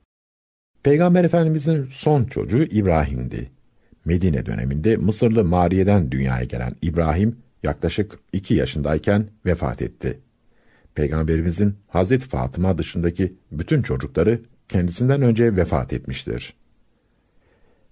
Peygamber 0.83 1.25
Efendimizin 1.25 1.89
son 1.93 2.25
çocuğu 2.25 2.63
İbrahim'di. 2.63 3.51
Medine 4.05 4.47
döneminde 4.47 4.97
Mısırlı 4.97 5.45
Mariye'den 5.45 6.11
dünyaya 6.11 6.45
gelen 6.45 6.75
İbrahim 6.83 7.37
yaklaşık 7.63 8.19
iki 8.33 8.55
yaşındayken 8.55 9.27
vefat 9.47 9.83
etti. 9.83 10.19
Peygamberimizin 10.95 11.75
Hazreti 11.89 12.29
Fatıma 12.29 12.79
dışındaki 12.79 13.35
bütün 13.53 13.83
çocukları 13.83 14.41
kendisinden 14.69 15.23
önce 15.23 15.57
vefat 15.57 15.93
etmiştir. 15.93 16.55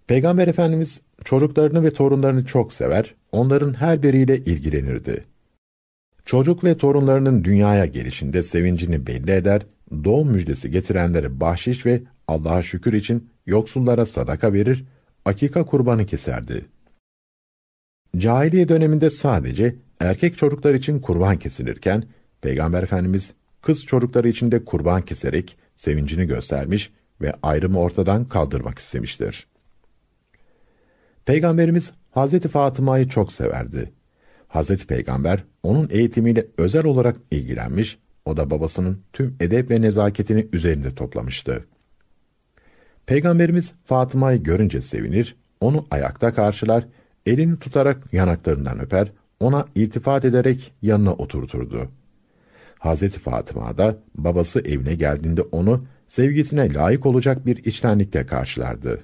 Peygamber 0.07 0.49
Efendimiz 0.49 1.01
çocuklarını 1.25 1.85
ve 1.85 1.93
torunlarını 1.93 2.45
çok 2.45 2.73
sever, 2.73 3.15
onların 3.33 3.75
her 3.75 4.03
biriyle 4.03 4.39
ilgilenirdi. 4.39 5.25
Çocuk 6.25 6.65
ve 6.65 6.77
torunlarının 6.77 7.45
dünyaya 7.45 7.87
gelişinde 7.87 8.43
sevincini 8.43 9.07
belli 9.07 9.31
eder, 9.31 9.67
doğum 10.05 10.31
müjdesi 10.31 10.71
getirenlere 10.71 11.41
bahşiş 11.41 11.87
ve 11.87 12.03
Allah'a 12.29 12.63
şükür 12.63 12.93
için 12.93 13.31
yoksullara 13.47 14.07
sadaka 14.07 14.53
verir, 14.53 14.85
akika 15.25 15.65
kurbanı 15.65 16.07
keserdi. 16.07 16.65
Cahiliye 18.17 18.69
döneminde 18.69 19.11
sadece 19.11 19.77
erkek 20.01 20.39
çocuklar 20.39 20.75
için 20.75 21.01
kurban 21.01 21.39
kesilirken, 21.39 22.05
Peygamber 22.41 22.83
Efendimiz 22.83 23.35
kız 23.63 23.85
çocukları 23.85 24.29
için 24.29 24.53
de 24.53 24.65
kurban 24.65 25.03
keserek 25.03 25.57
sevincini 25.77 26.27
göstermiş 26.27 26.91
ve 27.21 27.33
ayrımı 27.43 27.81
ortadan 27.81 28.25
kaldırmak 28.25 28.79
istemiştir. 28.79 29.47
Peygamberimiz 31.25 31.93
Hazreti 32.11 32.49
Fatıma'yı 32.49 33.09
çok 33.09 33.33
severdi. 33.33 33.93
Hazreti 34.49 34.87
Peygamber 34.87 35.45
onun 35.63 35.89
eğitimiyle 35.91 36.47
özel 36.59 36.85
olarak 36.85 37.17
ilgilenmiş, 37.31 37.99
o 38.25 38.37
da 38.37 38.51
babasının 38.51 39.03
tüm 39.13 39.37
edep 39.41 39.71
ve 39.71 39.83
nezaketini 39.83 40.49
üzerinde 40.53 40.95
toplamıştı. 40.95 41.65
Peygamberimiz 43.07 43.73
Fatıma'yı 43.85 44.43
görünce 44.43 44.81
sevinir, 44.81 45.37
onu 45.61 45.87
ayakta 45.91 46.35
karşılar, 46.35 46.87
elini 47.27 47.59
tutarak 47.59 48.13
yanaklarından 48.13 48.81
öper, 48.81 49.13
ona 49.41 49.67
iltifat 49.75 50.25
ederek 50.25 50.73
yanına 50.83 51.13
oturturdu. 51.13 51.89
Hazreti 52.87 53.19
Fatıma 53.19 53.79
da 53.79 53.97
babası 54.15 54.61
evine 54.61 54.95
geldiğinde 54.95 55.43
onu 55.43 55.87
sevgisine 56.09 56.75
layık 56.75 57.07
olacak 57.07 57.47
bir 57.47 57.65
içtenlikle 57.65 58.27
karşılardı. 58.27 59.01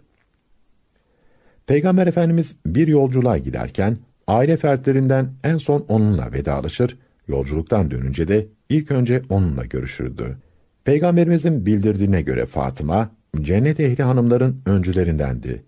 Peygamber 1.67 2.07
Efendimiz 2.07 2.57
bir 2.67 2.89
yolculuğa 2.89 3.39
giderken 3.39 3.97
aile 4.27 4.57
fertlerinden 4.57 5.31
en 5.45 5.59
son 5.59 5.85
onunla 5.89 6.33
vedalaşır, 6.33 6.99
yolculuktan 7.29 7.91
dönünce 7.91 8.29
de 8.29 8.47
ilk 8.69 8.91
önce 8.91 9.23
onunla 9.29 9.65
görüşürdü. 9.65 10.37
Peygamberimizin 10.85 11.67
bildirdiğine 11.67 12.23
göre 12.23 12.47
Fatıma, 12.47 13.11
cennet 13.41 13.81
ehli 13.81 14.03
hanımların 14.03 14.63
öncülerindendi. 14.67 15.63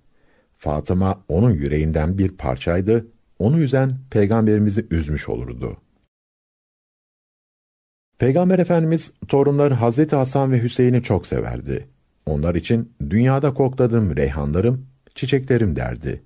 Fatıma 0.59 1.21
onun 1.29 1.51
yüreğinden 1.51 2.19
bir 2.19 2.29
parçaydı, 2.29 3.07
onu 3.39 3.61
üzen 3.61 3.99
peygamberimizi 4.11 4.87
üzmüş 4.91 5.29
olurdu. 5.29 5.77
Peygamber 8.19 8.59
Efendimiz 8.59 9.13
torunları 9.29 9.75
Hazreti 9.75 10.17
Hasan 10.17 10.53
ve 10.53 10.63
Hüseyin'i 10.63 11.03
çok 11.03 11.27
severdi. 11.27 11.87
Onlar 12.27 12.55
için 12.55 12.93
dünyada 13.11 13.55
kokladığım 13.55 14.17
reyhanlarım, 14.17 14.87
çiçeklerim 15.15 15.77
derdi. 15.77 16.23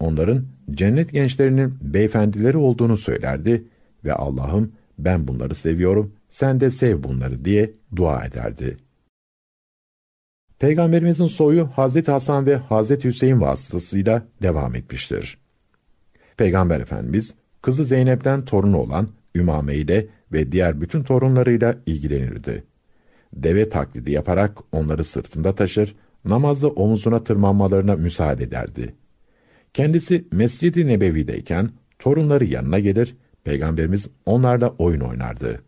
Onların 0.00 0.44
cennet 0.70 1.12
gençlerinin 1.12 1.74
beyefendileri 1.80 2.56
olduğunu 2.56 2.96
söylerdi 2.96 3.64
ve 4.04 4.12
Allah'ım 4.12 4.72
ben 4.98 5.28
bunları 5.28 5.54
seviyorum, 5.54 6.12
sen 6.28 6.60
de 6.60 6.70
sev 6.70 7.02
bunları 7.02 7.44
diye 7.44 7.70
dua 7.96 8.24
ederdi. 8.24 8.76
Peygamberimizin 10.58 11.26
soyu 11.26 11.68
Hazreti 11.74 12.10
Hasan 12.10 12.46
ve 12.46 12.56
Hazreti 12.56 13.08
Hüseyin 13.08 13.40
vasıtasıyla 13.40 14.22
devam 14.42 14.74
etmiştir. 14.74 15.38
Peygamber 16.36 16.80
Efendimiz 16.80 17.34
kızı 17.62 17.84
Zeynep'ten 17.84 18.44
torunu 18.44 18.78
olan 18.78 19.08
Ümame 19.34 19.74
ile 19.74 20.06
ve 20.32 20.52
diğer 20.52 20.80
bütün 20.80 21.02
torunlarıyla 21.02 21.76
ilgilenirdi. 21.86 22.64
Deve 23.32 23.68
taklidi 23.68 24.12
yaparak 24.12 24.58
onları 24.72 25.04
sırtında 25.04 25.54
taşır, 25.54 25.94
namazda 26.24 26.68
omuzuna 26.68 27.22
tırmanmalarına 27.22 27.96
müsaade 27.96 28.44
ederdi. 28.44 28.94
Kendisi 29.74 30.24
Mescid-i 30.32 30.86
Nebevi'deyken 30.86 31.70
torunları 31.98 32.44
yanına 32.44 32.78
gelir, 32.78 33.16
Peygamberimiz 33.44 34.10
onlarla 34.26 34.68
oyun 34.78 35.00
oynardı. 35.00 35.62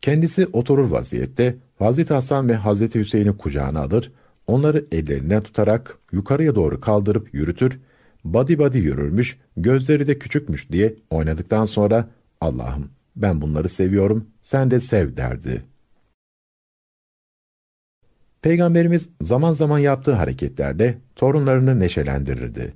Kendisi 0.00 0.46
oturur 0.46 0.90
vaziyette 0.90 1.56
Hazreti 1.78 2.14
Hasan 2.14 2.48
ve 2.48 2.54
Hazreti 2.54 3.00
Hüseyin'i 3.00 3.36
kucağına 3.36 3.80
alır, 3.80 4.12
onları 4.46 4.84
ellerinden 4.92 5.42
tutarak 5.42 5.98
yukarıya 6.12 6.54
doğru 6.54 6.80
kaldırıp 6.80 7.34
yürütür, 7.34 7.80
badi 8.24 8.58
badi 8.58 8.78
yürürmüş, 8.78 9.38
gözleri 9.56 10.06
de 10.06 10.18
küçükmüş 10.18 10.72
diye 10.72 10.94
oynadıktan 11.10 11.64
sonra 11.64 12.08
Allah'ım 12.40 12.97
ben 13.22 13.40
bunları 13.40 13.68
seviyorum, 13.68 14.26
sen 14.42 14.70
de 14.70 14.80
sev 14.80 15.16
derdi. 15.16 15.64
Peygamberimiz 18.42 19.08
zaman 19.22 19.52
zaman 19.52 19.78
yaptığı 19.78 20.12
hareketlerde 20.12 20.98
torunlarını 21.16 21.80
neşelendirirdi. 21.80 22.74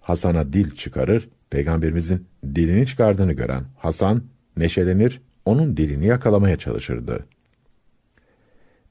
Hasan'a 0.00 0.52
dil 0.52 0.76
çıkarır, 0.76 1.28
Peygamberimizin 1.50 2.26
dilini 2.54 2.86
çıkardığını 2.86 3.32
gören 3.32 3.64
Hasan 3.76 4.22
neşelenir, 4.56 5.22
onun 5.44 5.76
dilini 5.76 6.06
yakalamaya 6.06 6.56
çalışırdı. 6.56 7.26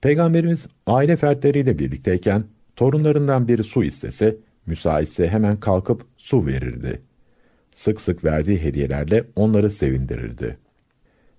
Peygamberimiz 0.02 0.68
aile 0.88 1.18
fertleriyle 1.18 1.80
birlikteyken 1.80 2.44
torunlarından 2.76 3.48
biri 3.48 3.64
su 3.64 3.84
istese, 3.84 4.38
müsaitse 4.66 5.28
hemen 5.28 5.60
kalkıp 5.60 6.06
su 6.18 6.46
verirdi. 6.46 7.02
Sık 7.76 8.02
sık 8.02 8.24
verdiği 8.24 8.62
hediyelerle 8.62 9.24
onları 9.36 9.72
sevindirirdi. 9.72 10.58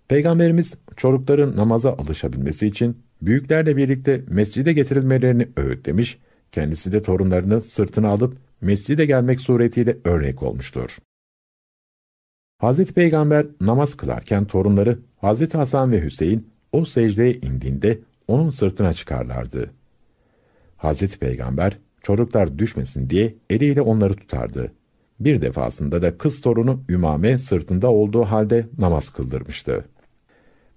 Peygamberimiz 0.08 0.74
çocukların 0.96 1.56
namaza 1.56 1.92
alışabilmesi 1.92 2.66
için 2.66 3.02
büyüklerle 3.22 3.76
birlikte 3.76 4.22
mescide 4.28 4.72
getirilmelerini 4.72 5.48
öğütlemiş, 5.56 6.18
kendisi 6.52 6.92
de 6.92 7.02
torunlarını 7.02 7.62
sırtına 7.62 8.08
alıp 8.08 8.36
mescide 8.60 9.06
gelmek 9.06 9.40
suretiyle 9.40 9.96
örnek 10.04 10.42
olmuştur. 10.42 10.98
Hazreti 12.58 12.92
Peygamber 12.92 13.46
namaz 13.60 13.96
kılarken 13.96 14.44
torunları 14.44 14.98
Hazreti 15.20 15.56
Hasan 15.56 15.92
ve 15.92 16.04
Hüseyin 16.04 16.50
o 16.72 16.84
secdeye 16.84 17.34
indiğinde 17.34 17.98
onun 18.28 18.50
sırtına 18.50 18.94
çıkarlardı. 18.94 19.70
Hazreti 20.76 21.18
Peygamber 21.18 21.78
çocuklar 22.02 22.58
düşmesin 22.58 23.10
diye 23.10 23.34
eliyle 23.50 23.80
onları 23.80 24.16
tutardı. 24.16 24.72
Bir 25.20 25.40
defasında 25.40 26.02
da 26.02 26.18
kız 26.18 26.40
torunu 26.40 26.82
Ümame 26.88 27.38
sırtında 27.38 27.90
olduğu 27.90 28.22
halde 28.22 28.66
namaz 28.78 29.10
kıldırmıştı. 29.10 29.84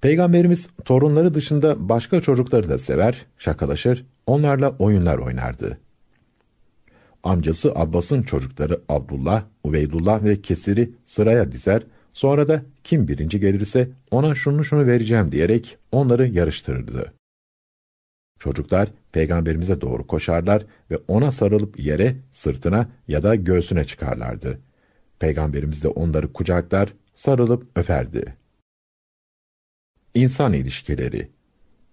Peygamberimiz 0.01 0.70
torunları 0.86 1.34
dışında 1.34 1.89
başka 1.89 2.22
çocukları 2.22 2.70
da 2.70 2.77
sever, 2.77 3.25
şakalaşır, 3.38 4.05
onlarla 4.25 4.70
oyunlar 4.70 5.17
oynardı. 5.17 5.77
Amcası 7.24 7.72
Abbas'ın 7.75 8.24
çocukları 8.24 8.81
Abdullah, 8.89 9.43
Ubeydullah 9.63 10.24
ve 10.24 10.41
Kesir'i 10.41 10.91
sıraya 11.05 11.51
dizer, 11.51 11.84
sonra 12.13 12.48
da 12.48 12.62
kim 12.84 13.08
birinci 13.08 13.39
gelirse 13.39 13.89
ona 14.12 14.36
şunu 14.36 14.65
şunu 14.65 14.88
vereceğim 14.88 15.31
diyerek 15.31 15.77
onları 15.91 16.27
yarıştırırdı. 16.27 17.13
Çocuklar 18.39 18.89
peygamberimize 19.12 19.81
doğru 19.81 20.08
koşarlar 20.08 20.65
ve 20.91 20.98
ona 21.08 21.31
sarılıp 21.31 21.79
yere, 21.79 22.15
sırtına 22.31 22.89
ya 23.08 23.24
da 23.24 23.36
göğsüne 23.36 23.84
çıkarlardı. 23.84 24.60
Peygamberimiz 25.20 25.84
de 25.84 25.88
onları 25.88 26.34
kucaklar, 26.34 26.93
sarılıp 27.15 27.67
öperdi. 27.75 28.40
İnsan 30.15 30.53
ilişkileri 30.53 31.29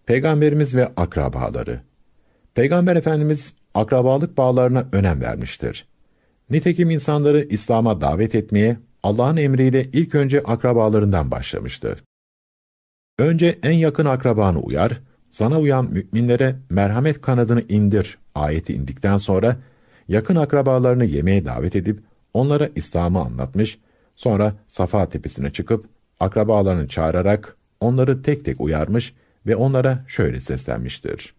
Peygamberimiz 0.07 0.75
ve 0.75 0.93
akrabaları 0.97 1.81
Peygamber 2.55 2.97
Efendimiz 2.97 3.55
akrabalık 3.75 4.37
bağlarına 4.37 4.89
önem 4.93 5.21
vermiştir. 5.21 5.87
Nitekim 6.51 6.91
insanları 6.91 7.43
İslam'a 7.43 8.01
davet 8.01 8.35
etmeye 8.35 8.77
Allah'ın 9.03 9.37
emriyle 9.37 9.85
ilk 9.93 10.15
önce 10.15 10.41
akrabalarından 10.41 11.31
başlamıştır. 11.31 12.05
Önce 13.19 13.59
en 13.63 13.73
yakın 13.73 14.05
akrabanı 14.07 14.61
uyar, 14.61 15.01
sana 15.31 15.61
uyan 15.61 15.93
müminlere 15.93 16.57
merhamet 16.71 17.21
kanadını 17.21 17.63
indir 17.69 18.19
ayeti 18.35 18.75
indikten 18.75 19.19
sonra 19.19 19.57
yakın 20.09 20.37
akrabalarını 20.37 21.05
yemeğe 21.05 21.45
davet 21.45 21.77
edip 21.77 22.01
onlara 22.35 22.69
İslam'ı 22.77 23.21
anlatmış, 23.21 23.79
sonra 24.17 24.55
Safa 24.69 25.09
tepesine 25.09 25.53
çıkıp 25.53 25.87
akrabalarını 26.21 26.89
çağırarak 26.89 27.58
onları 27.81 28.23
tek 28.23 28.45
tek 28.45 28.61
uyarmış 28.61 29.15
ve 29.47 29.57
onlara 29.57 30.05
şöyle 30.09 30.41
seslenmiştir. 30.41 31.35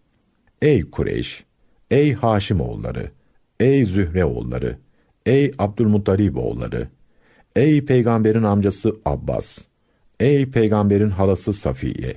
Ey 0.62 0.90
Kureyş! 0.90 1.44
Ey 1.92 2.14
Haşim 2.14 2.62
oğulları! 2.62 3.12
Ey 3.60 3.86
Zühre 3.86 4.26
oğulları! 4.26 4.78
Ey 5.26 5.52
Abdülmuttalib 5.60 6.36
oğulları! 6.36 6.88
Ey 7.56 7.86
peygamberin 7.86 8.44
amcası 8.44 8.96
Abbas! 9.06 9.60
Ey 10.20 10.52
peygamberin 10.52 11.10
halası 11.10 11.54
Safiye! 11.54 12.16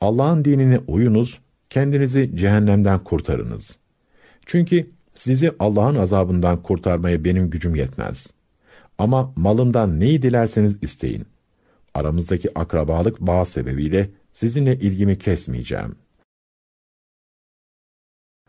Allah'ın 0.00 0.44
dinine 0.44 0.78
uyunuz, 0.78 1.40
kendinizi 1.70 2.30
cehennemden 2.36 2.98
kurtarınız. 2.98 3.78
Çünkü 4.46 4.90
sizi 5.14 5.52
Allah'ın 5.58 5.94
azabından 5.94 6.62
kurtarmaya 6.62 7.24
benim 7.24 7.50
gücüm 7.50 7.74
yetmez. 7.74 8.26
Ama 8.98 9.32
malımdan 9.36 10.00
neyi 10.00 10.22
dilerseniz 10.22 10.76
isteyin. 10.82 11.26
Aramızdaki 11.94 12.58
akrabalık 12.58 13.20
bağ 13.20 13.44
sebebiyle 13.44 14.10
sizinle 14.32 14.76
ilgimi 14.76 15.18
kesmeyeceğim. 15.18 15.96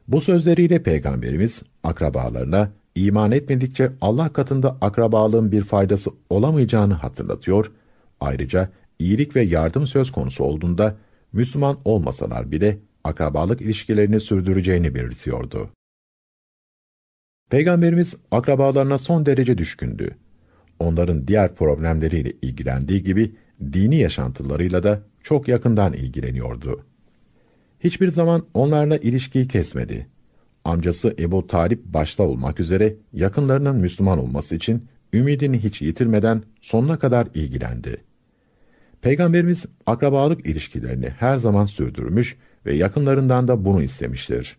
Bu 0.08 0.22
sözleriyle 0.22 0.84
Peygamberimiz 0.84 1.64
akrabalarına 1.84 2.72
iman 2.96 3.32
etmedikçe 3.32 3.92
Allah 4.02 4.34
katında 4.34 4.78
akrabalığın 4.82 5.52
bir 5.52 5.64
faydası 5.64 6.12
olamayacağını 6.30 6.94
hatırlatıyor. 6.94 7.72
Ayrıca 8.20 8.70
iyilik 9.00 9.36
ve 9.36 9.42
yardım 9.42 9.88
söz 9.88 10.12
konusu 10.12 10.44
olduğunda 10.44 10.96
Müslüman 11.34 11.78
olmasalar 11.86 12.52
bile 12.52 12.78
akrabalık 13.04 13.62
ilişkilerini 13.62 14.20
sürdüreceğini 14.20 14.96
belirtiyordu. 14.96 15.70
Peygamberimiz 17.50 18.16
akrabalarına 18.32 18.98
son 18.98 19.26
derece 19.26 19.58
düşkündü. 19.58 20.16
Onların 20.80 21.28
diğer 21.28 21.56
problemleriyle 21.56 22.32
ilgilendiği 22.42 23.04
gibi 23.04 23.32
dini 23.74 23.96
yaşantılarıyla 23.96 24.84
da 24.84 25.02
çok 25.24 25.48
yakından 25.48 25.94
ilgileniyordu. 25.94 26.86
Hiçbir 27.80 28.12
zaman 28.12 28.46
onlarla 28.54 28.98
ilişkiyi 28.98 29.48
kesmedi. 29.48 30.08
Amcası 30.66 31.16
Ebu 31.20 31.48
Talip 31.48 31.86
başta 31.86 32.24
olmak 32.24 32.60
üzere 32.60 32.96
yakınlarının 33.14 33.76
Müslüman 33.76 34.20
olması 34.20 34.56
için 34.56 34.88
ümidini 35.14 35.64
hiç 35.64 35.82
yitirmeden 35.82 36.44
sonuna 36.62 37.00
kadar 37.00 37.28
ilgilendi. 37.34 38.04
Peygamberimiz 39.02 39.66
akrabalık 39.86 40.46
ilişkilerini 40.46 41.10
her 41.10 41.38
zaman 41.38 41.66
sürdürmüş 41.66 42.38
ve 42.66 42.76
yakınlarından 42.76 43.48
da 43.48 43.66
bunu 43.66 43.84
istemiştir. 43.84 44.58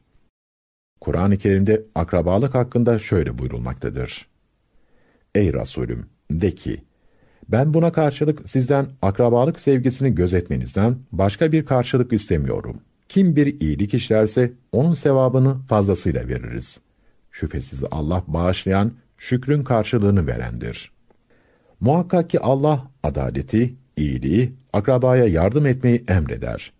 Kur'an-ı 1.01 1.39
Kerim'de 1.39 1.83
akrabalık 1.95 2.55
hakkında 2.55 2.99
şöyle 2.99 3.39
buyurulmaktadır. 3.39 4.27
Ey 5.35 5.53
Resulüm! 5.53 6.07
De 6.31 6.55
ki, 6.55 6.83
ben 7.49 7.75
buna 7.75 7.93
karşılık 7.93 8.49
sizden 8.49 8.87
akrabalık 9.03 9.61
sevgisini 9.61 10.15
gözetmenizden 10.15 10.97
başka 11.13 11.53
bir 11.53 11.65
karşılık 11.65 12.13
istemiyorum. 12.13 12.81
Kim 13.09 13.37
bir 13.37 13.61
iyilik 13.61 13.95
işlerse 13.95 14.53
onun 14.73 14.95
sevabını 14.95 15.59
fazlasıyla 15.69 16.29
veririz. 16.29 16.81
Şüphesiz 17.31 17.85
Allah 17.91 18.25
bağışlayan, 18.27 18.93
şükrün 19.19 19.65
karşılığını 19.65 20.27
verendir. 20.27 20.93
Muhakkak 21.81 22.31
ki 22.31 22.41
Allah 22.41 22.91
adaleti, 23.03 23.75
iyiliği, 23.97 24.53
akrabaya 24.73 25.27
yardım 25.27 25.67
etmeyi 25.67 26.05
emreder. 26.09 26.73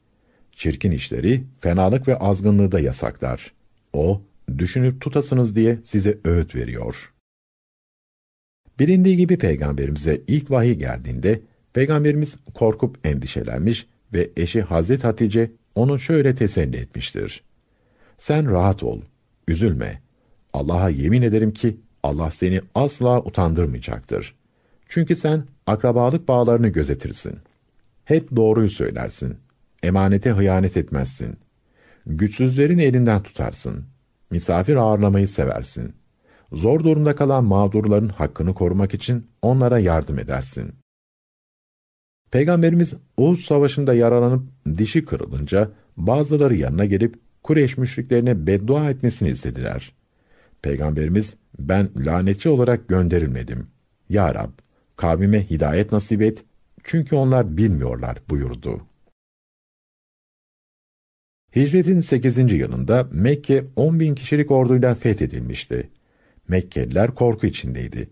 Çirkin 0.53 0.91
işleri, 0.91 1.45
fenalık 1.61 2.09
ve 2.09 2.19
azgınlığı 2.19 2.73
da 2.73 2.81
yasaklar. 2.81 3.53
O, 3.93 4.23
düşünüp 4.59 5.01
tutasınız 5.01 5.57
diye 5.57 5.79
size 5.85 6.19
öğüt 6.25 6.55
veriyor. 6.55 7.13
Bilindiği 8.81 9.17
gibi 9.17 9.39
peygamberimize 9.39 10.21
ilk 10.27 10.51
vahiy 10.51 10.75
geldiğinde, 10.75 11.41
peygamberimiz 11.73 12.37
korkup 12.55 13.07
endişelenmiş 13.07 13.87
ve 14.13 14.31
eşi 14.37 14.63
Hazret 14.63 15.05
Hatice 15.05 15.51
onu 15.75 15.99
şöyle 15.99 16.35
teselli 16.35 16.77
etmiştir. 16.77 17.43
Sen 18.19 18.51
rahat 18.51 18.83
ol, 18.83 19.01
üzülme. 19.49 20.01
Allah'a 20.53 20.89
yemin 20.89 21.23
ederim 21.23 21.53
ki 21.53 21.77
Allah 22.03 22.31
seni 22.31 22.61
asla 22.75 23.23
utandırmayacaktır. 23.23 24.35
Çünkü 24.89 25.17
sen 25.17 25.45
akrabalık 25.67 26.29
bağlarını 26.29 26.69
gözetirsin. 26.69 27.39
Hep 28.05 28.37
doğruyu 28.37 28.71
söylersin. 28.71 29.37
Emanete 29.83 30.31
hıyanet 30.31 30.77
etmezsin. 30.77 31.37
Güçsüzlerin 32.07 32.79
elinden 32.79 33.23
tutarsın. 33.23 33.85
Misafir 34.31 34.77
ağırlamayı 34.77 35.29
seversin. 35.29 36.00
Zor 36.53 36.85
durumda 36.85 37.17
kalan 37.17 37.45
mağdurların 37.45 38.09
hakkını 38.09 38.55
korumak 38.55 38.95
için 38.95 39.27
onlara 39.43 39.79
yardım 39.79 40.19
edersin. 40.19 40.73
Peygamberimiz 42.31 42.95
Oğuz 43.17 43.45
Savaşı'nda 43.45 43.95
yaralanıp 43.95 44.43
dişi 44.79 45.05
kırılınca 45.05 45.71
bazıları 45.97 46.55
yanına 46.55 46.85
gelip 46.85 47.19
Kureyş 47.43 47.79
müşriklerine 47.79 48.47
beddua 48.47 48.91
etmesini 48.91 49.29
istediler. 49.29 49.95
Peygamberimiz 50.63 51.35
ben 51.59 51.89
lanetçi 51.97 52.49
olarak 52.49 52.89
gönderilmedim. 52.89 53.67
Ya 54.09 54.35
Rab, 54.35 54.51
kavmime 54.97 55.51
hidayet 55.51 55.93
nasip 55.93 56.23
et, 56.23 56.45
çünkü 56.85 57.17
onlar 57.17 57.57
bilmiyorlar 57.57 58.19
buyurdu. 58.31 58.81
Hicretin 61.57 62.01
8. 62.01 62.53
yılında 62.53 63.09
Mekke 63.13 63.65
10 63.77 64.01
bin 64.01 64.15
kişilik 64.15 64.51
orduyla 64.51 64.95
fethedilmişti. 64.95 65.91
Mekkeliler 66.51 67.11
korku 67.15 67.47
içindeydi. 67.47 68.09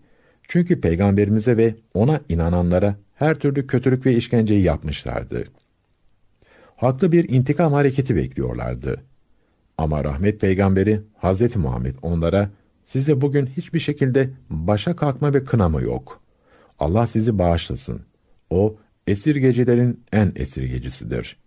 Çünkü 0.47 0.81
peygamberimize 0.81 1.57
ve 1.57 1.75
ona 1.93 2.21
inananlara 2.29 2.95
her 3.15 3.35
türlü 3.35 3.67
kötülük 3.67 4.05
ve 4.05 4.15
işkenceyi 4.15 4.63
yapmışlardı. 4.63 5.43
Haklı 6.75 7.11
bir 7.11 7.29
intikam 7.29 7.73
hareketi 7.73 8.15
bekliyorlardı. 8.15 9.01
Ama 9.77 10.03
rahmet 10.03 10.41
peygamberi 10.41 11.01
Hazreti 11.17 11.59
Muhammed 11.59 11.95
onlara 12.01 12.49
size 12.83 13.21
bugün 13.21 13.45
hiçbir 13.45 13.79
şekilde 13.79 14.29
başa 14.49 14.95
kalkma 14.95 15.33
ve 15.33 15.43
kınama 15.43 15.81
yok. 15.81 16.21
Allah 16.79 17.07
sizi 17.07 17.39
bağışlasın. 17.39 18.01
O 18.49 18.75
esirgecilerin 19.07 20.03
en 20.11 20.31
esirgecisidir. 20.35 21.37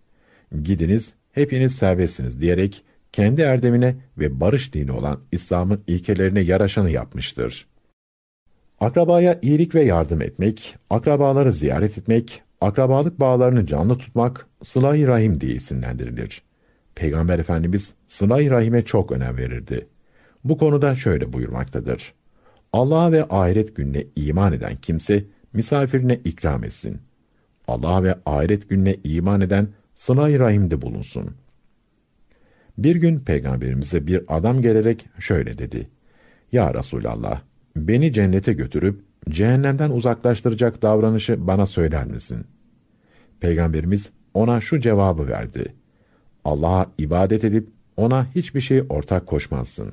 Gidiniz, 0.63 1.13
hepiniz 1.31 1.75
serbestsiniz 1.75 2.41
diyerek 2.41 2.83
kendi 3.13 3.41
erdemine 3.41 3.95
ve 4.17 4.39
barış 4.39 4.73
dini 4.73 4.91
olan 4.91 5.21
İslam'ın 5.31 5.83
ilkelerine 5.87 6.39
yaraşanı 6.39 6.89
yapmıştır. 6.89 7.67
Akrabaya 8.79 9.39
iyilik 9.41 9.75
ve 9.75 9.83
yardım 9.83 10.21
etmek, 10.21 10.75
akrabaları 10.89 11.53
ziyaret 11.53 11.97
etmek, 11.97 12.41
akrabalık 12.61 13.19
bağlarını 13.19 13.67
canlı 13.67 13.97
tutmak 13.97 14.47
sıla-i 14.63 15.07
rahim 15.07 15.41
diye 15.41 15.53
isimlendirilir. 15.53 16.41
Peygamber 16.95 17.39
Efendimiz 17.39 17.93
sıla-i 18.07 18.49
rahime 18.49 18.85
çok 18.85 19.11
önem 19.11 19.37
verirdi. 19.37 19.87
Bu 20.43 20.57
konuda 20.57 20.95
şöyle 20.95 21.33
buyurmaktadır. 21.33 22.13
Allah'a 22.73 23.11
ve 23.11 23.23
ahiret 23.29 23.75
gününe 23.75 24.03
iman 24.15 24.53
eden 24.53 24.75
kimse 24.75 25.23
misafirine 25.53 26.19
ikram 26.23 26.63
etsin. 26.63 27.01
Allah'a 27.67 28.03
ve 28.03 28.15
ahiret 28.25 28.69
gününe 28.69 28.95
iman 29.03 29.41
eden 29.41 29.67
sıla-i 29.95 30.39
rahimde 30.39 30.81
bulunsun. 30.81 31.35
Bir 32.77 32.95
gün 32.95 33.19
peygamberimize 33.19 34.07
bir 34.07 34.23
adam 34.27 34.61
gelerek 34.61 35.05
şöyle 35.19 35.57
dedi. 35.57 35.89
Ya 36.51 36.73
Resulallah, 36.73 37.41
beni 37.75 38.13
cennete 38.13 38.53
götürüp 38.53 39.01
cehennemden 39.29 39.89
uzaklaştıracak 39.89 40.81
davranışı 40.81 41.47
bana 41.47 41.67
söyler 41.67 42.05
misin? 42.05 42.45
Peygamberimiz 43.39 44.09
ona 44.33 44.61
şu 44.61 44.79
cevabı 44.79 45.27
verdi. 45.27 45.73
Allah'a 46.45 46.91
ibadet 46.97 47.43
edip 47.43 47.69
ona 47.97 48.27
hiçbir 48.35 48.61
şey 48.61 48.83
ortak 48.89 49.27
koşmazsın. 49.27 49.91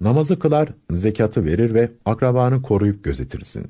Namazı 0.00 0.38
kılar, 0.38 0.68
zekatı 0.90 1.44
verir 1.44 1.74
ve 1.74 1.90
akrabanı 2.04 2.62
koruyup 2.62 3.04
gözetirsin. 3.04 3.68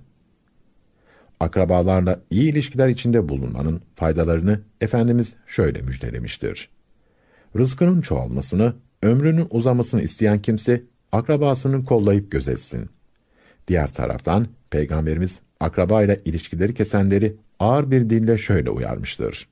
Akrabalarla 1.40 2.20
iyi 2.30 2.52
ilişkiler 2.52 2.88
içinde 2.88 3.28
bulunmanın 3.28 3.82
faydalarını 3.96 4.60
Efendimiz 4.80 5.34
şöyle 5.46 5.82
müjdelemiştir. 5.82 6.70
Rızkının 7.56 8.00
çoğalmasını, 8.00 8.74
ömrünün 9.02 9.46
uzamasını 9.50 10.02
isteyen 10.02 10.42
kimse 10.42 10.82
akrabasını 11.12 11.84
kollayıp 11.84 12.30
gözetsin. 12.30 12.90
Diğer 13.68 13.92
taraftan 13.92 14.46
Peygamberimiz 14.70 15.40
akraba 15.60 16.02
ile 16.02 16.20
ilişkileri 16.24 16.74
kesenleri 16.74 17.36
ağır 17.58 17.90
bir 17.90 18.10
dille 18.10 18.38
şöyle 18.38 18.70
uyarmıştır. 18.70 19.48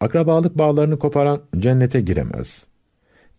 Akrabalık 0.00 0.58
bağlarını 0.58 0.98
koparan 0.98 1.38
cennete 1.58 2.00
giremez. 2.00 2.66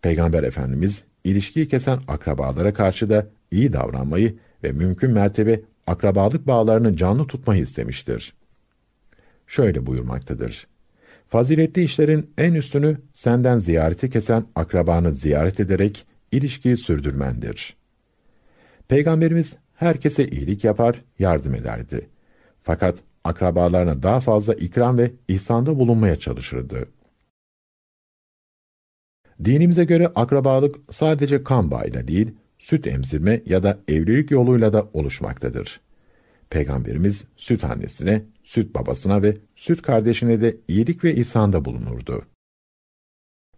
Peygamber 0.02 0.42
Efendimiz 0.42 1.04
ilişkiyi 1.24 1.68
kesen 1.68 1.98
akrabalara 2.08 2.74
karşı 2.74 3.10
da 3.10 3.26
iyi 3.50 3.72
davranmayı 3.72 4.38
ve 4.62 4.72
mümkün 4.72 5.10
mertebe 5.10 5.60
akrabalık 5.86 6.46
bağlarını 6.46 6.96
canlı 6.96 7.26
tutmayı 7.26 7.62
istemiştir. 7.62 8.34
Şöyle 9.46 9.86
buyurmaktadır. 9.86 10.66
Faziletli 11.34 11.82
işlerin 11.82 12.30
en 12.38 12.54
üstünü 12.54 12.98
senden 13.14 13.58
ziyareti 13.58 14.10
kesen 14.10 14.44
akrabanı 14.54 15.14
ziyaret 15.14 15.60
ederek 15.60 16.06
ilişkiyi 16.32 16.76
sürdürmendir. 16.76 17.76
Peygamberimiz 18.88 19.56
herkese 19.74 20.28
iyilik 20.28 20.64
yapar, 20.64 21.04
yardım 21.18 21.54
ederdi. 21.54 22.08
Fakat 22.62 22.98
akrabalarına 23.24 24.02
daha 24.02 24.20
fazla 24.20 24.54
ikram 24.54 24.98
ve 24.98 25.12
ihsanda 25.28 25.78
bulunmaya 25.78 26.20
çalışırdı. 26.20 26.88
Dinimize 29.44 29.84
göre 29.84 30.06
akrabalık 30.14 30.76
sadece 30.90 31.44
kan 31.44 31.70
bağıyla 31.70 32.08
değil, 32.08 32.34
süt 32.58 32.86
emzirme 32.86 33.42
ya 33.46 33.62
da 33.62 33.78
evlilik 33.88 34.30
yoluyla 34.30 34.72
da 34.72 34.88
oluşmaktadır. 34.92 35.80
Peygamberimiz 36.50 37.24
süt 37.36 37.64
annesine, 37.64 38.22
süt 38.44 38.74
babasına 38.74 39.22
ve 39.22 39.36
süt 39.56 39.82
kardeşine 39.82 40.40
de 40.40 40.56
iyilik 40.68 41.04
ve 41.04 41.14
ihsanda 41.14 41.64
bulunurdu. 41.64 42.22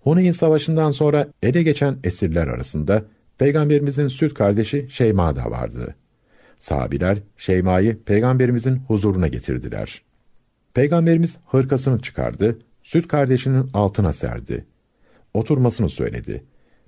Huneyn 0.01 0.33
Savaşı'ndan 0.33 0.91
sonra 0.91 1.29
ele 1.43 1.63
geçen 1.63 1.99
esirler 2.05 2.47
arasında 2.47 3.05
Peygamberimizin 3.39 4.09
süt 4.09 4.35
kardeşi 4.35 4.89
Şeyma 4.91 5.37
da 5.37 5.51
vardı. 5.51 5.95
Sahabiler 6.61 7.19
Şeyma'yı 7.37 8.03
Peygamberimizin 8.03 8.77
huzuruna 8.77 9.29
getirdiler. 9.29 10.03
Peygamberimiz 10.75 11.39
hırkasını 11.47 12.01
çıkardı, 12.01 12.59
süt 12.83 13.09
kardeşinin 13.09 13.71
altına 13.75 14.13
serdi. 14.13 14.65
Oturmasını 15.35 15.89
söyledi. 15.89 16.45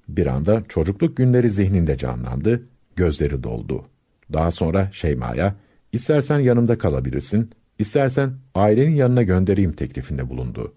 Bir 0.09 0.27
anda 0.27 0.63
çocukluk 0.69 1.17
günleri 1.17 1.51
zihninde 1.51 1.99
canlandı, 1.99 2.63
gözleri 2.97 3.43
doldu. 3.43 3.85
Daha 4.33 4.51
sonra 4.51 4.91
Şeyma'ya, 4.93 5.55
istersen 5.93 6.39
yanımda 6.39 6.79
kalabilirsin, 6.79 7.51
istersen 7.79 8.33
ailenin 8.55 8.95
yanına 8.95 9.23
göndereyim 9.23 9.73
teklifinde 9.73 10.29
bulundu. 10.29 10.75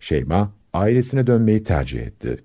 Şeyma, 0.00 0.52
ailesine 0.72 1.26
dönmeyi 1.26 1.64
tercih 1.64 2.00
etti. 2.00 2.44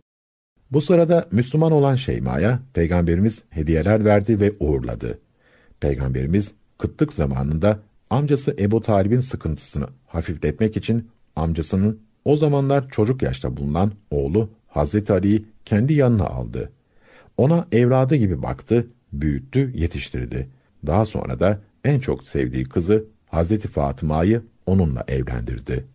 Bu 0.72 0.82
sırada 0.82 1.28
Müslüman 1.32 1.72
olan 1.72 1.96
Şeyma'ya 1.96 2.60
Peygamberimiz 2.74 3.44
hediyeler 3.50 4.06
verdi 4.06 4.40
ve 4.40 4.54
uğurladı. 4.60 5.20
Peygamberimiz 5.80 6.52
kıtlık 6.78 7.14
zamanında 7.14 7.80
amcası 8.10 8.56
Ebu 8.60 8.82
Talib'in 8.82 9.20
sıkıntısını 9.20 9.88
hafifletmek 10.08 10.78
için 10.78 11.10
amcasının 11.36 12.00
o 12.26 12.38
zamanlar 12.38 12.90
çocuk 12.90 13.22
yaşta 13.22 13.58
bulunan 13.58 13.92
oğlu 14.12 14.50
Hazreti 14.68 15.14
Ali'yi 15.14 15.46
kendi 15.66 15.94
yanına 15.94 16.26
aldı. 16.26 16.72
Ona 17.38 17.66
evladı 17.72 18.16
gibi 18.16 18.42
baktı, 18.42 18.88
büyüttü, 19.14 19.72
yetiştirdi. 19.76 20.50
Daha 20.86 21.06
sonra 21.06 21.40
da 21.40 21.62
en 21.84 22.00
çok 22.00 22.24
sevdiği 22.24 22.64
kızı 22.64 23.06
Hazreti 23.36 23.68
Fatıma'yı 23.68 24.42
onunla 24.66 25.04
evlendirdi. 25.08 25.86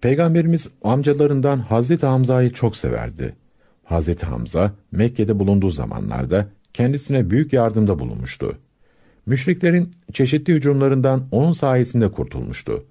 Peygamberimiz 0.00 0.68
amcalarından 0.82 1.58
Hazreti 1.58 2.06
Hamza'yı 2.06 2.52
çok 2.52 2.76
severdi. 2.76 3.36
Hazreti 3.84 4.26
Hamza 4.26 4.72
Mekke'de 4.92 5.38
bulunduğu 5.38 5.70
zamanlarda 5.70 6.48
kendisine 6.72 7.30
büyük 7.30 7.52
yardımda 7.52 7.98
bulunmuştu. 7.98 8.58
Müşriklerin 9.26 9.90
çeşitli 10.12 10.54
hücumlarından 10.54 11.28
onun 11.30 11.52
sayesinde 11.52 12.10
kurtulmuştu. 12.10 12.84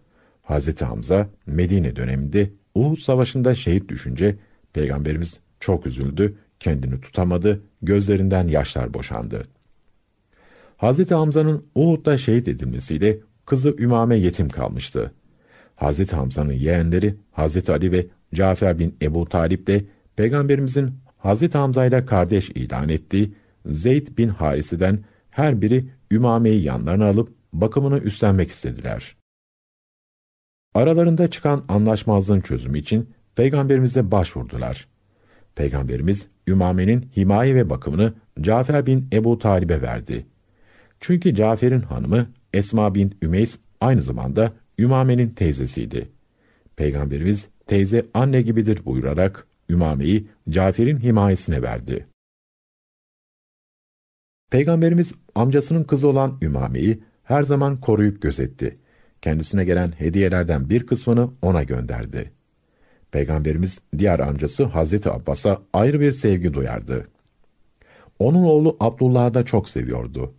Hazreti 0.43 0.86
Hamza 0.86 1.30
Medine 1.45 1.95
döneminde 1.95 2.49
Uhud 2.75 2.97
Savaşı'nda 2.97 3.56
şehit 3.56 3.89
düşünce 3.89 4.36
Peygamberimiz 4.73 5.39
çok 5.60 5.86
üzüldü, 5.86 6.38
kendini 6.60 7.01
tutamadı, 7.01 7.62
gözlerinden 7.82 8.47
yaşlar 8.47 8.93
boşandı. 8.93 9.47
Hazreti 10.78 11.13
Hamza'nın 11.13 11.65
Uhud'da 11.75 12.17
şehit 12.17 12.47
edilmesiyle 12.47 13.19
kızı 13.45 13.75
Ümame 13.79 14.15
yetim 14.15 14.49
kalmıştı. 14.49 15.12
Hazreti 15.75 16.15
Hamza'nın 16.15 16.53
yeğenleri 16.53 17.15
Hazreti 17.31 17.71
Ali 17.71 17.91
ve 17.91 18.08
Cafer 18.34 18.79
bin 18.79 18.97
Ebu 19.01 19.29
Talip 19.29 19.67
de 19.67 19.86
Peygamberimizin 20.15 20.93
Hazreti 21.17 21.58
Hamza 21.58 21.86
ile 21.86 22.05
kardeş 22.05 22.49
ilan 22.49 22.89
ettiği 22.89 23.34
Zeyd 23.65 24.17
bin 24.17 24.27
Harisi'den 24.27 24.99
her 25.29 25.62
biri 25.62 25.86
Ümame'yi 26.12 26.63
yanlarına 26.63 27.05
alıp 27.05 27.34
bakımını 27.53 27.97
üstlenmek 27.99 28.51
istediler. 28.51 29.15
Aralarında 30.73 31.31
çıkan 31.31 31.63
anlaşmazlığın 31.67 32.41
çözümü 32.41 32.79
için 32.79 33.10
Peygamberimize 33.36 34.12
başvurdular. 34.12 34.88
Peygamberimiz 35.55 36.27
Ümame'nin 36.47 37.10
himaye 37.17 37.55
ve 37.55 37.69
bakımını 37.69 38.13
Cafer 38.41 38.86
bin 38.86 39.08
Ebu 39.13 39.39
Talib'e 39.39 39.81
verdi. 39.81 40.25
Çünkü 40.99 41.36
Cafer'in 41.36 41.81
hanımı 41.81 42.27
Esma 42.56 42.96
bin 42.96 43.18
Ümeys 43.22 43.58
aynı 43.82 44.02
zamanda 44.02 44.54
Ümame'nin 44.80 45.30
teyzesiydi. 45.30 46.10
Peygamberimiz 46.76 47.48
teyze 47.68 48.06
anne 48.13 48.41
gibidir 48.41 48.86
buyurarak 48.86 49.48
Ümame'yi 49.70 50.28
Cafer'in 50.50 51.00
himayesine 51.00 51.62
verdi. 51.62 52.08
Peygamberimiz 54.52 55.13
amcasının 55.36 55.84
kızı 55.84 56.08
olan 56.08 56.38
Ümame'yi 56.41 57.04
her 57.24 57.44
zaman 57.44 57.82
koruyup 57.82 58.22
gözetti. 58.22 58.78
Kendisine 59.22 59.65
gelen 59.65 59.91
hediyelerden 59.98 60.70
bir 60.70 60.86
kısmını 60.86 61.30
ona 61.41 61.63
gönderdi. 61.63 62.32
Peygamberimiz 63.12 63.80
diğer 63.98 64.20
amcası 64.20 64.63
Hazreti 64.63 65.12
Abbas'a 65.12 65.62
ayrı 65.74 66.00
bir 66.00 66.12
sevgi 66.12 66.54
duyardı. 66.54 67.08
Onun 68.20 68.44
oğlu 68.44 68.78
Abdullah'ı 68.80 69.34
da 69.34 69.46
çok 69.46 69.70
seviyordu. 69.70 70.34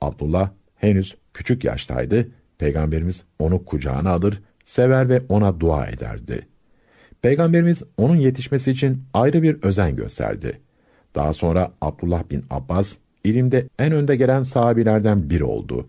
Abdullah 0.00 0.50
henüz 0.76 1.16
küçük 1.34 1.64
yaştaydı. 1.64 2.28
Peygamberimiz 2.58 3.24
onu 3.38 3.64
kucağına 3.64 4.10
alır, 4.10 4.42
sever 4.64 5.08
ve 5.08 5.22
ona 5.28 5.60
dua 5.60 5.86
ederdi. 5.86 6.46
Peygamberimiz 7.22 7.82
onun 7.96 8.16
yetişmesi 8.16 8.70
için 8.70 9.04
ayrı 9.14 9.42
bir 9.42 9.62
özen 9.62 9.96
gösterdi. 9.96 10.60
Daha 11.14 11.34
sonra 11.34 11.72
Abdullah 11.80 12.30
bin 12.30 12.44
Abbas 12.50 12.96
ilimde 13.24 13.68
en 13.78 13.92
önde 13.92 14.16
gelen 14.16 14.42
sahabilerden 14.42 15.30
biri 15.30 15.44
oldu. 15.44 15.88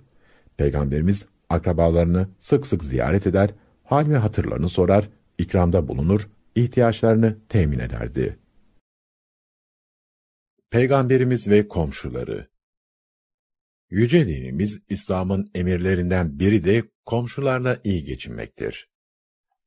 Peygamberimiz 0.58 1.26
akrabalarını 1.50 2.28
sık 2.40 2.68
sık 2.68 2.84
ziyaret 2.84 3.28
eder, 3.28 3.50
hal 3.84 4.10
ve 4.10 4.18
hatırlarını 4.18 4.70
sorar, 4.70 5.10
ikramda 5.38 5.88
bulunur, 5.88 6.30
ihtiyaçlarını 6.56 7.38
temin 7.50 7.80
ederdi. 7.80 8.38
Peygamberimiz 10.70 11.48
ve 11.48 11.68
komşuları 11.68 12.48
Yüce 13.92 14.28
dinimiz 14.28 14.82
İslam'ın 14.90 15.52
emirlerinden 15.56 16.40
biri 16.40 16.64
de 16.64 16.84
komşularla 17.06 17.80
iyi 17.84 18.04
geçinmektir. 18.04 18.90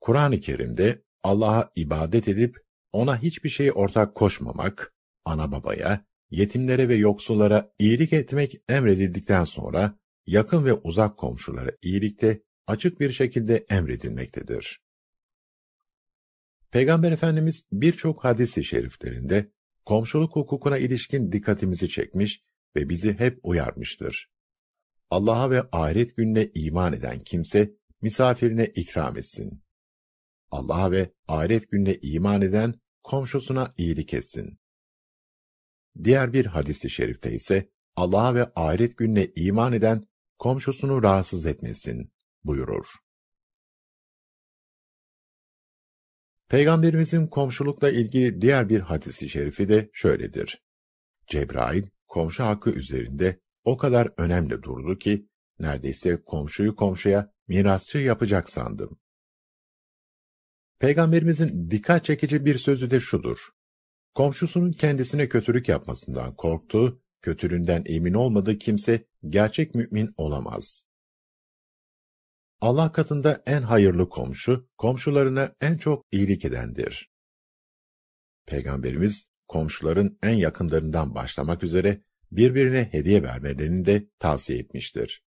Kur'an-ı 0.01 0.41
Kerim'de 0.41 1.03
Allah'a 1.23 1.71
ibadet 1.77 2.29
edip 2.29 2.57
ona 2.93 3.23
hiçbir 3.23 3.49
şeyi 3.49 3.73
ortak 3.73 4.15
koşmamak, 4.15 4.95
ana 5.25 5.53
babaya, 5.53 6.05
yetimlere 6.31 6.89
ve 6.89 6.95
yoksullara 6.95 7.73
iyilik 7.79 8.13
etmek 8.13 8.61
emredildikten 8.69 9.45
sonra 9.45 9.99
yakın 10.27 10.65
ve 10.65 10.73
uzak 10.73 11.17
komşulara 11.17 11.71
iyilikte 11.83 12.43
açık 12.67 13.01
bir 13.01 13.13
şekilde 13.13 13.65
emredilmektedir. 13.71 14.81
Peygamber 16.71 17.13
Efendimiz 17.13 17.67
birçok 17.73 18.25
hadis-i 18.25 18.65
şeriflerinde 18.65 19.51
komşuluk 19.85 20.37
hukukuna 20.37 20.79
ilişkin 20.79 21.33
dikkatimizi 21.33 21.89
çekmiş 21.89 22.43
ve 22.77 22.89
bizi 22.89 23.19
hep 23.19 23.41
uyarmıştır. 23.43 24.31
Allah'a 25.11 25.51
ve 25.51 25.63
ahiret 25.73 26.17
gününe 26.17 26.51
iman 26.55 26.93
eden 26.93 27.19
kimse 27.19 27.75
misafirine 28.03 28.67
ikram 28.67 29.17
etsin. 29.17 29.63
Allah'a 30.51 30.91
ve 30.91 31.13
ahiret 31.29 31.71
gününe 31.71 31.95
iman 32.03 32.43
eden 32.43 32.75
komşusuna 33.03 33.73
iyilik 33.77 34.15
etsin. 34.15 34.59
Diğer 36.05 36.33
bir 36.33 36.47
hadis-i 36.47 36.91
şerifte 36.91 37.33
ise 37.33 37.71
Allah'a 37.97 38.35
ve 38.35 38.53
ahiret 38.55 38.99
gününe 38.99 39.29
iman 39.37 39.73
eden 39.73 40.09
komşusunu 40.39 41.03
rahatsız 41.03 41.47
etmesin 41.47 42.13
buyurur. 42.45 42.87
Peygamberimizin 46.49 47.27
komşulukla 47.27 47.91
ilgili 47.91 48.41
diğer 48.41 48.69
bir 48.69 48.81
hadisi 48.81 49.29
şerifi 49.29 49.69
de 49.69 49.91
şöyledir. 49.93 50.63
Cebrail, 51.27 51.85
komşu 52.15 52.45
hakkı 52.45 52.71
üzerinde 52.71 53.41
o 53.65 53.77
kadar 53.77 54.13
önemli 54.17 54.63
durdu 54.63 54.99
ki, 54.99 55.29
neredeyse 55.59 56.23
komşuyu 56.23 56.77
komşuya 56.77 57.33
mirasçı 57.49 57.99
yapacak 57.99 58.51
sandım. 58.51 58.99
Peygamberimizin 60.79 61.71
dikkat 61.71 62.05
çekici 62.05 62.45
bir 62.45 62.59
sözü 62.59 62.91
de 62.91 63.01
şudur. 63.01 63.39
Komşusunun 64.15 64.73
kendisine 64.73 65.29
kötülük 65.29 65.69
yapmasından 65.69 66.37
korktuğu, 66.37 67.03
kötülüğünden 67.23 67.83
emin 67.87 68.15
olmadığı 68.15 68.59
kimse 68.59 69.07
gerçek 69.29 69.75
mümin 69.75 70.15
olamaz. 70.17 70.87
Allah 72.61 72.93
katında 72.93 73.43
en 73.47 73.63
hayırlı 73.63 74.09
komşu, 74.09 74.69
komşularına 74.79 75.55
en 75.61 75.79
çok 75.79 76.07
iyilik 76.13 76.45
edendir. 76.45 77.11
Peygamberimiz, 78.47 79.34
komşuların 79.55 80.19
en 80.23 80.35
yakınlarından 80.35 81.15
başlamak 81.15 81.63
üzere 81.63 82.03
birbirine 82.33 82.89
hediye 82.93 83.23
vermelerini 83.23 83.87
de 83.87 84.09
tavsiye 84.19 84.59
etmiştir. 84.59 85.25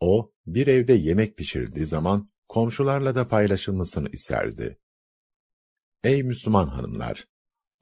O, 0.00 0.32
bir 0.46 0.66
evde 0.66 0.92
yemek 0.92 1.36
pişirildiği 1.36 1.86
zaman 1.86 2.30
komşularla 2.48 3.14
da 3.14 3.28
paylaşılmasını 3.28 4.08
isterdi. 4.08 4.78
Ey 6.04 6.22
Müslüman 6.22 6.68
hanımlar! 6.68 7.28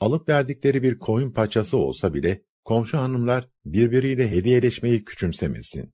Alıp 0.00 0.28
verdikleri 0.28 0.82
bir 0.82 0.98
koyun 0.98 1.32
paçası 1.32 1.76
olsa 1.76 2.14
bile 2.14 2.42
komşu 2.64 2.98
hanımlar 2.98 3.48
birbiriyle 3.64 4.30
hediyeleşmeyi 4.30 5.04
küçümsemesin. 5.04 5.94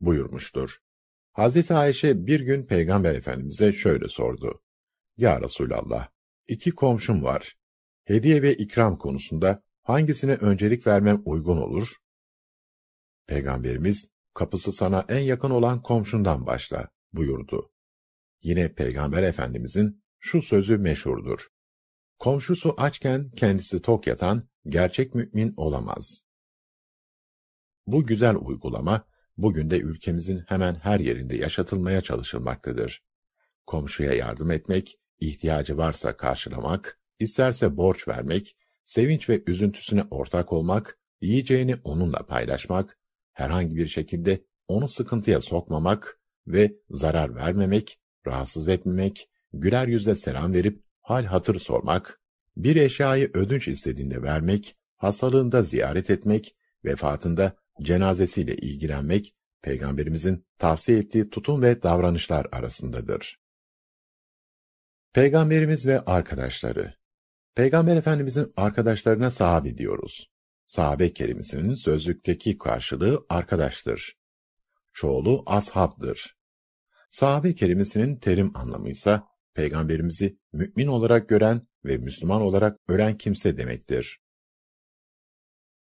Buyurmuştur. 0.00 0.78
Hazreti 1.32 1.74
Ayşe 1.74 2.26
bir 2.26 2.40
gün 2.40 2.66
Peygamber 2.66 3.14
Efendimiz'e 3.14 3.72
şöyle 3.72 4.08
sordu. 4.08 4.62
Ya 5.16 5.40
Resulallah, 5.40 6.08
iki 6.48 6.70
komşum 6.70 7.24
var. 7.24 7.56
Hediye 8.06 8.42
ve 8.42 8.54
ikram 8.54 8.98
konusunda 8.98 9.58
hangisine 9.82 10.34
öncelik 10.34 10.86
vermem 10.86 11.22
uygun 11.24 11.56
olur? 11.56 11.96
Peygamberimiz, 13.26 14.08
kapısı 14.34 14.72
sana 14.72 15.04
en 15.08 15.18
yakın 15.18 15.50
olan 15.50 15.82
komşundan 15.82 16.46
başla, 16.46 16.88
buyurdu. 17.12 17.70
Yine 18.42 18.74
Peygamber 18.74 19.22
Efendimizin 19.22 20.02
şu 20.18 20.42
sözü 20.42 20.78
meşhurdur. 20.78 21.48
Komşusu 22.18 22.74
açken 22.78 23.30
kendisi 23.30 23.82
tok 23.82 24.06
yatan 24.06 24.48
gerçek 24.68 25.14
mümin 25.14 25.54
olamaz. 25.56 26.24
Bu 27.86 28.06
güzel 28.06 28.36
uygulama, 28.36 29.04
bugün 29.36 29.70
de 29.70 29.78
ülkemizin 29.78 30.44
hemen 30.48 30.74
her 30.74 31.00
yerinde 31.00 31.36
yaşatılmaya 31.36 32.00
çalışılmaktadır. 32.00 33.04
Komşuya 33.66 34.12
yardım 34.12 34.50
etmek, 34.50 34.98
ihtiyacı 35.20 35.76
varsa 35.76 36.16
karşılamak, 36.16 37.00
isterse 37.18 37.76
borç 37.76 38.08
vermek, 38.08 38.56
sevinç 38.84 39.28
ve 39.28 39.42
üzüntüsüne 39.46 40.04
ortak 40.10 40.52
olmak, 40.52 40.98
yiyeceğini 41.20 41.76
onunla 41.84 42.18
paylaşmak, 42.18 42.98
herhangi 43.32 43.76
bir 43.76 43.86
şekilde 43.86 44.44
onu 44.68 44.88
sıkıntıya 44.88 45.40
sokmamak 45.40 46.20
ve 46.46 46.76
zarar 46.90 47.34
vermemek, 47.34 48.00
rahatsız 48.26 48.68
etmemek, 48.68 49.28
güler 49.52 49.88
yüzle 49.88 50.16
selam 50.16 50.52
verip 50.52 50.82
hal 51.02 51.24
hatır 51.24 51.58
sormak, 51.58 52.20
bir 52.56 52.76
eşyayı 52.76 53.30
ödünç 53.34 53.68
istediğinde 53.68 54.22
vermek, 54.22 54.76
hastalığında 54.96 55.62
ziyaret 55.62 56.10
etmek, 56.10 56.56
vefatında 56.84 57.56
cenazesiyle 57.82 58.56
ilgilenmek, 58.56 59.34
Peygamberimizin 59.62 60.46
tavsiye 60.58 60.98
ettiği 60.98 61.30
tutum 61.30 61.62
ve 61.62 61.82
davranışlar 61.82 62.46
arasındadır. 62.52 63.40
Peygamberimiz 65.12 65.86
ve 65.86 66.00
arkadaşları 66.00 66.94
Peygamber 67.56 67.96
Efendimizin 67.96 68.52
arkadaşlarına 68.56 69.30
sahabe 69.30 69.78
diyoruz. 69.78 70.30
Sahabe 70.66 71.12
kelimesinin 71.12 71.74
sözlükteki 71.74 72.58
karşılığı 72.58 73.26
arkadaştır. 73.28 74.16
Çoğulu 74.92 75.42
ashabdır. 75.46 76.36
Sahabe 77.10 77.54
kelimesinin 77.54 78.16
terim 78.16 78.56
anlamı 78.56 78.88
ise 78.88 79.20
Peygamberimizi 79.54 80.38
mümin 80.52 80.86
olarak 80.86 81.28
gören 81.28 81.66
ve 81.84 81.98
Müslüman 81.98 82.42
olarak 82.42 82.78
ölen 82.88 83.18
kimse 83.18 83.56
demektir. 83.56 84.20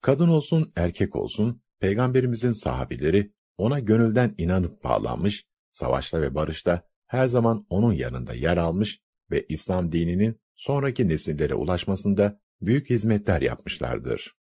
Kadın 0.01 0.29
olsun, 0.29 0.73
erkek 0.77 1.17
olsun, 1.17 1.63
Peygamberimizin 1.81 2.53
sahabileri 2.53 3.33
ona 3.59 3.81
gönülden 3.81 4.35
inanıp 4.39 4.85
bağlanmış, 4.85 5.45
savaşta 5.73 6.21
ve 6.21 6.35
barışta 6.35 6.89
her 7.07 7.27
zaman 7.27 7.67
onun 7.69 7.93
yanında 7.93 8.35
yer 8.35 8.57
almış 8.57 9.01
ve 9.31 9.47
İslam 9.49 9.93
dininin 9.93 10.44
sonraki 10.55 11.09
nesillere 11.09 11.55
ulaşmasında 11.55 12.41
büyük 12.61 12.91
hizmetler 12.91 13.43
yapmışlardır. 13.43 14.37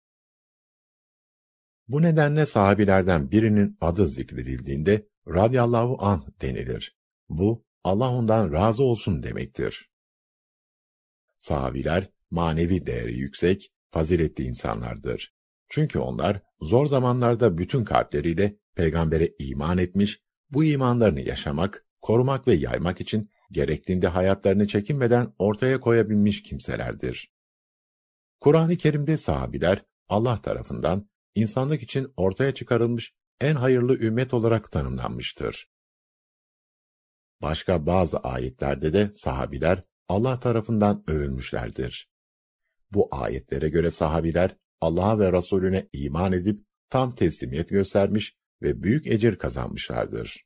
Bu 1.88 2.02
nedenle 2.02 2.46
sahabilerden 2.46 3.30
birinin 3.30 3.76
adı 3.80 4.08
zikredildiğinde 4.08 5.08
radıyallahu 5.28 5.96
anh 6.00 6.22
denilir. 6.40 6.96
Bu, 7.28 7.66
Allah 7.84 8.10
ondan 8.10 8.52
razı 8.52 8.82
olsun 8.82 9.22
demektir. 9.22 9.90
Sahabiler, 11.38 12.10
manevi 12.30 12.86
değeri 12.86 13.14
yüksek, 13.18 13.72
faziletli 13.90 14.44
insanlardır. 14.44 15.34
Çünkü 15.68 15.98
onlar, 15.98 16.42
zor 16.60 16.86
zamanlarda 16.86 17.58
bütün 17.58 17.84
kalpleriyle 17.84 18.56
peygambere 18.74 19.30
iman 19.38 19.78
etmiş, 19.78 20.20
bu 20.50 20.64
imanlarını 20.64 21.20
yaşamak, 21.20 21.86
korumak 22.00 22.46
ve 22.48 22.54
yaymak 22.54 23.00
için 23.00 23.30
gerektiğinde 23.54 24.08
hayatlarını 24.08 24.66
çekinmeden 24.66 25.32
ortaya 25.38 25.80
koyabilmiş 25.80 26.42
kimselerdir. 26.42 27.32
Kur'an-ı 28.40 28.76
Kerim'de 28.76 29.16
sahabiler, 29.16 29.82
Allah 30.08 30.42
tarafından 30.42 31.08
insanlık 31.34 31.82
için 31.82 32.12
ortaya 32.16 32.54
çıkarılmış 32.54 33.14
en 33.40 33.54
hayırlı 33.54 33.98
ümmet 33.98 34.34
olarak 34.34 34.72
tanımlanmıştır. 34.72 35.68
Başka 37.42 37.86
bazı 37.86 38.18
ayetlerde 38.18 38.92
de 38.92 39.14
sahabiler 39.14 39.82
Allah 40.08 40.40
tarafından 40.40 41.04
övülmüşlerdir. 41.06 42.08
Bu 42.90 43.08
ayetlere 43.10 43.68
göre 43.68 43.90
sahabiler 43.90 44.56
Allah'a 44.80 45.18
ve 45.18 45.32
Resulüne 45.32 45.88
iman 45.92 46.32
edip 46.32 46.64
tam 46.90 47.14
teslimiyet 47.14 47.68
göstermiş 47.68 48.36
ve 48.62 48.82
büyük 48.82 49.06
ecir 49.06 49.36
kazanmışlardır. 49.36 50.44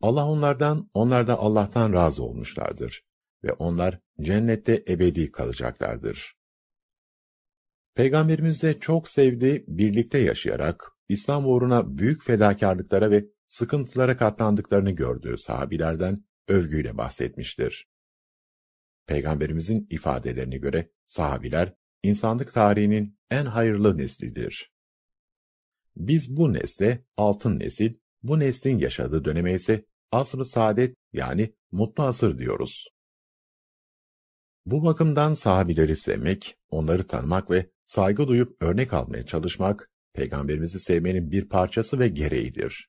Allah 0.00 0.26
onlardan, 0.26 0.88
onlar 0.94 1.26
da 1.26 1.38
Allah'tan 1.38 1.92
razı 1.92 2.22
olmuşlardır 2.22 3.04
ve 3.44 3.52
onlar 3.52 3.98
cennette 4.20 4.84
ebedi 4.88 5.32
kalacaklardır. 5.32 6.36
Peygamberimizle 7.94 8.80
çok 8.80 9.08
sevdiği, 9.08 9.64
birlikte 9.68 10.18
yaşayarak 10.18 10.92
İslam 11.08 11.46
uğruna 11.46 11.98
büyük 11.98 12.22
fedakarlıklara 12.22 13.10
ve 13.10 13.26
sıkıntılara 13.48 14.16
katlandıklarını 14.16 14.90
gördüğü 14.90 15.38
sahabilerden 15.38 16.24
övgüyle 16.48 16.98
bahsetmiştir. 16.98 17.88
Peygamberimizin 19.06 19.86
ifadelerine 19.90 20.58
göre 20.58 20.90
sahabiler 21.04 21.74
insanlık 22.02 22.52
tarihinin 22.54 23.18
en 23.30 23.46
hayırlı 23.46 23.98
neslidir. 23.98 24.72
Biz 25.96 26.36
bu 26.36 26.52
nesle 26.52 27.04
altın 27.16 27.58
nesil, 27.58 27.94
bu 28.28 28.38
neslin 28.38 28.78
yaşadığı 28.78 29.24
döneme 29.24 29.52
ise 29.52 29.84
asr-ı 30.12 30.44
saadet 30.44 30.96
yani 31.12 31.54
mutlu 31.72 32.04
asır 32.04 32.38
diyoruz. 32.38 32.88
Bu 34.66 34.84
bakımdan 34.84 35.34
sahabileri 35.34 35.96
sevmek, 35.96 36.56
onları 36.70 37.06
tanımak 37.06 37.50
ve 37.50 37.70
saygı 37.86 38.28
duyup 38.28 38.62
örnek 38.62 38.92
almaya 38.92 39.26
çalışmak, 39.26 39.90
peygamberimizi 40.12 40.80
sevmenin 40.80 41.30
bir 41.30 41.48
parçası 41.48 41.98
ve 41.98 42.08
gereğidir. 42.08 42.88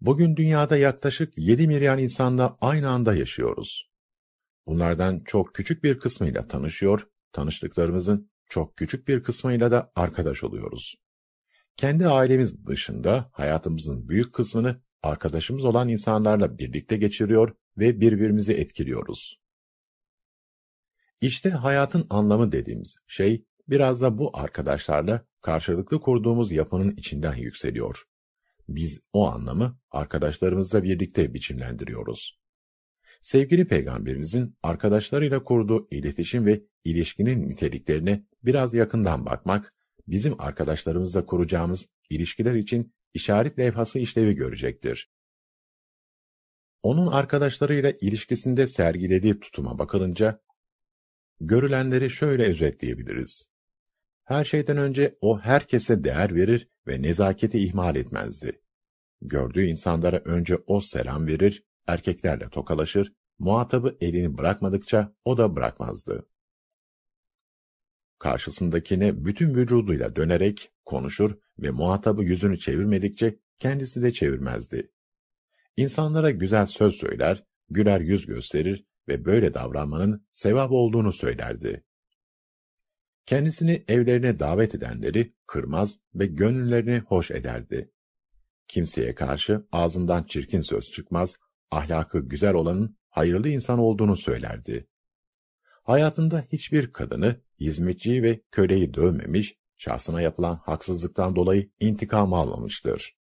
Bugün 0.00 0.36
dünyada 0.36 0.76
yaklaşık 0.76 1.38
7 1.38 1.66
milyon 1.66 1.98
insanla 1.98 2.56
aynı 2.60 2.90
anda 2.90 3.14
yaşıyoruz. 3.14 3.90
Bunlardan 4.66 5.20
çok 5.24 5.54
küçük 5.54 5.84
bir 5.84 5.98
kısmıyla 5.98 6.48
tanışıyor, 6.48 7.08
tanıştıklarımızın 7.32 8.30
çok 8.48 8.76
küçük 8.76 9.08
bir 9.08 9.22
kısmıyla 9.22 9.70
da 9.70 9.90
arkadaş 9.94 10.44
oluyoruz. 10.44 11.01
Kendi 11.76 12.06
ailemiz 12.06 12.66
dışında 12.66 13.30
hayatımızın 13.32 14.08
büyük 14.08 14.32
kısmını 14.32 14.80
arkadaşımız 15.02 15.64
olan 15.64 15.88
insanlarla 15.88 16.58
birlikte 16.58 16.96
geçiriyor 16.96 17.54
ve 17.78 18.00
birbirimizi 18.00 18.52
etkiliyoruz. 18.52 19.40
İşte 21.20 21.50
hayatın 21.50 22.06
anlamı 22.10 22.52
dediğimiz 22.52 22.96
şey 23.06 23.44
biraz 23.68 24.02
da 24.02 24.18
bu 24.18 24.38
arkadaşlarla 24.38 25.26
karşılıklı 25.40 26.00
kurduğumuz 26.00 26.52
yapının 26.52 26.96
içinden 26.96 27.34
yükseliyor. 27.34 28.02
Biz 28.68 29.00
o 29.12 29.30
anlamı 29.30 29.78
arkadaşlarımızla 29.90 30.82
birlikte 30.82 31.34
biçimlendiriyoruz. 31.34 32.38
Sevgili 33.22 33.66
Peygamberimizin 33.66 34.56
arkadaşlarıyla 34.62 35.44
kurduğu 35.44 35.88
iletişim 35.90 36.46
ve 36.46 36.62
ilişkinin 36.84 37.48
niteliklerine 37.48 38.24
biraz 38.42 38.74
yakından 38.74 39.26
bakmak, 39.26 39.74
bizim 40.12 40.40
arkadaşlarımızla 40.40 41.26
kuracağımız 41.26 41.88
ilişkiler 42.10 42.54
için 42.54 42.94
işaret 43.14 43.58
levhası 43.58 43.98
işlevi 43.98 44.34
görecektir. 44.34 45.10
Onun 46.82 47.06
arkadaşlarıyla 47.06 47.92
ilişkisinde 48.00 48.68
sergilediği 48.68 49.40
tutuma 49.40 49.78
bakılınca, 49.78 50.42
görülenleri 51.40 52.10
şöyle 52.10 52.44
özetleyebiliriz. 52.44 53.48
Her 54.24 54.44
şeyden 54.44 54.76
önce 54.76 55.18
o 55.20 55.38
herkese 55.38 56.04
değer 56.04 56.34
verir 56.34 56.68
ve 56.86 57.02
nezaketi 57.02 57.58
ihmal 57.58 57.96
etmezdi. 57.96 58.62
Gördüğü 59.22 59.64
insanlara 59.64 60.16
önce 60.16 60.58
o 60.66 60.80
selam 60.80 61.26
verir, 61.26 61.64
erkeklerle 61.86 62.48
tokalaşır, 62.48 63.12
muhatabı 63.38 63.96
elini 64.00 64.38
bırakmadıkça 64.38 65.14
o 65.24 65.36
da 65.36 65.56
bırakmazdı. 65.56 66.26
Karşısındakine 68.22 69.24
bütün 69.24 69.54
vücuduyla 69.54 70.16
dönerek 70.16 70.70
konuşur 70.84 71.36
ve 71.58 71.70
muhatabı 71.70 72.22
yüzünü 72.24 72.58
çevirmedikçe 72.58 73.38
kendisi 73.58 74.02
de 74.02 74.12
çevirmezdi. 74.12 74.92
İnsanlara 75.76 76.30
güzel 76.30 76.66
söz 76.66 76.94
söyler, 76.94 77.44
güler 77.68 78.00
yüz 78.00 78.26
gösterir 78.26 78.84
ve 79.08 79.24
böyle 79.24 79.54
davranmanın 79.54 80.26
sevap 80.32 80.72
olduğunu 80.72 81.12
söylerdi. 81.12 81.84
Kendisini 83.26 83.84
evlerine 83.88 84.38
davet 84.38 84.74
edenleri 84.74 85.34
kırmaz 85.46 85.98
ve 86.14 86.26
gönüllerini 86.26 86.98
hoş 86.98 87.30
ederdi. 87.30 87.90
Kimseye 88.68 89.14
karşı 89.14 89.66
ağzından 89.72 90.22
çirkin 90.22 90.60
söz 90.60 90.90
çıkmaz, 90.90 91.36
ahlakı 91.70 92.20
güzel 92.20 92.54
olanın 92.54 92.96
hayırlı 93.08 93.48
insan 93.48 93.78
olduğunu 93.78 94.16
söylerdi. 94.16 94.86
Hayatında 95.82 96.44
hiçbir 96.52 96.92
kadını, 96.92 97.36
hizmetçiyi 97.60 98.22
ve 98.22 98.40
köleyi 98.50 98.94
dövmemiş, 98.94 99.56
şahsına 99.76 100.20
yapılan 100.20 100.54
haksızlıktan 100.54 101.36
dolayı 101.36 101.70
intikam 101.80 102.34
almamıştır. 102.34 103.16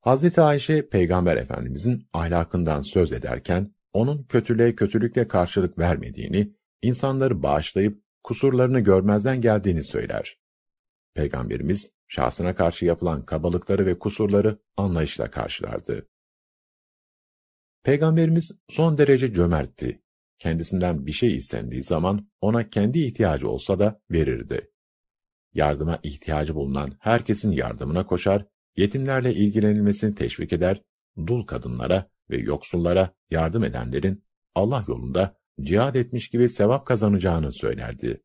Hazreti 0.00 0.40
Ayşe, 0.40 0.88
Peygamber 0.88 1.36
Efendimizin 1.36 2.08
ahlakından 2.12 2.82
söz 2.82 3.12
ederken, 3.12 3.74
onun 3.92 4.22
kötülüğe 4.22 4.74
kötülükle 4.74 5.28
karşılık 5.28 5.78
vermediğini, 5.78 6.54
insanları 6.82 7.42
bağışlayıp 7.42 8.02
kusurlarını 8.22 8.80
görmezden 8.80 9.40
geldiğini 9.40 9.84
söyler. 9.84 10.38
Peygamberimiz, 11.14 11.90
şahsına 12.08 12.54
karşı 12.54 12.84
yapılan 12.84 13.24
kabalıkları 13.24 13.86
ve 13.86 13.98
kusurları 13.98 14.58
anlayışla 14.76 15.30
karşılardı. 15.30 16.08
Peygamberimiz 17.82 18.52
son 18.68 18.98
derece 18.98 19.32
cömertti. 19.32 20.02
Kendisinden 20.40 21.06
bir 21.06 21.12
şey 21.12 21.36
istendiği 21.36 21.82
zaman 21.82 22.28
ona 22.40 22.70
kendi 22.70 22.98
ihtiyacı 22.98 23.48
olsa 23.48 23.78
da 23.78 24.00
verirdi. 24.10 24.70
Yardıma 25.54 25.98
ihtiyacı 26.02 26.54
bulunan 26.54 26.96
herkesin 27.00 27.52
yardımına 27.52 28.06
koşar, 28.06 28.46
yetimlerle 28.76 29.34
ilgilenilmesini 29.34 30.14
teşvik 30.14 30.52
eder, 30.52 30.82
dul 31.26 31.46
kadınlara 31.46 32.10
ve 32.30 32.38
yoksullara 32.38 33.14
yardım 33.30 33.64
edenlerin 33.64 34.24
Allah 34.54 34.84
yolunda 34.88 35.36
cihad 35.60 35.94
etmiş 35.94 36.28
gibi 36.28 36.48
sevap 36.48 36.86
kazanacağını 36.86 37.52
söylerdi. 37.52 38.22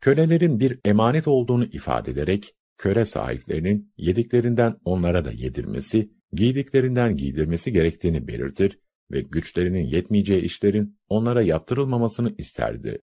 Kölelerin 0.00 0.60
bir 0.60 0.80
emanet 0.84 1.28
olduğunu 1.28 1.64
ifade 1.64 2.10
ederek, 2.10 2.54
köre 2.78 3.04
sahiplerinin 3.04 3.92
yediklerinden 3.96 4.76
onlara 4.84 5.24
da 5.24 5.32
yedirmesi, 5.32 6.10
giydiklerinden 6.32 7.16
giydirmesi 7.16 7.72
gerektiğini 7.72 8.28
belirtir 8.28 8.78
ve 9.10 9.20
güçlerinin 9.20 9.84
yetmeyeceği 9.84 10.42
işlerin 10.42 10.98
onlara 11.08 11.42
yaptırılmamasını 11.42 12.34
isterdi. 12.38 13.02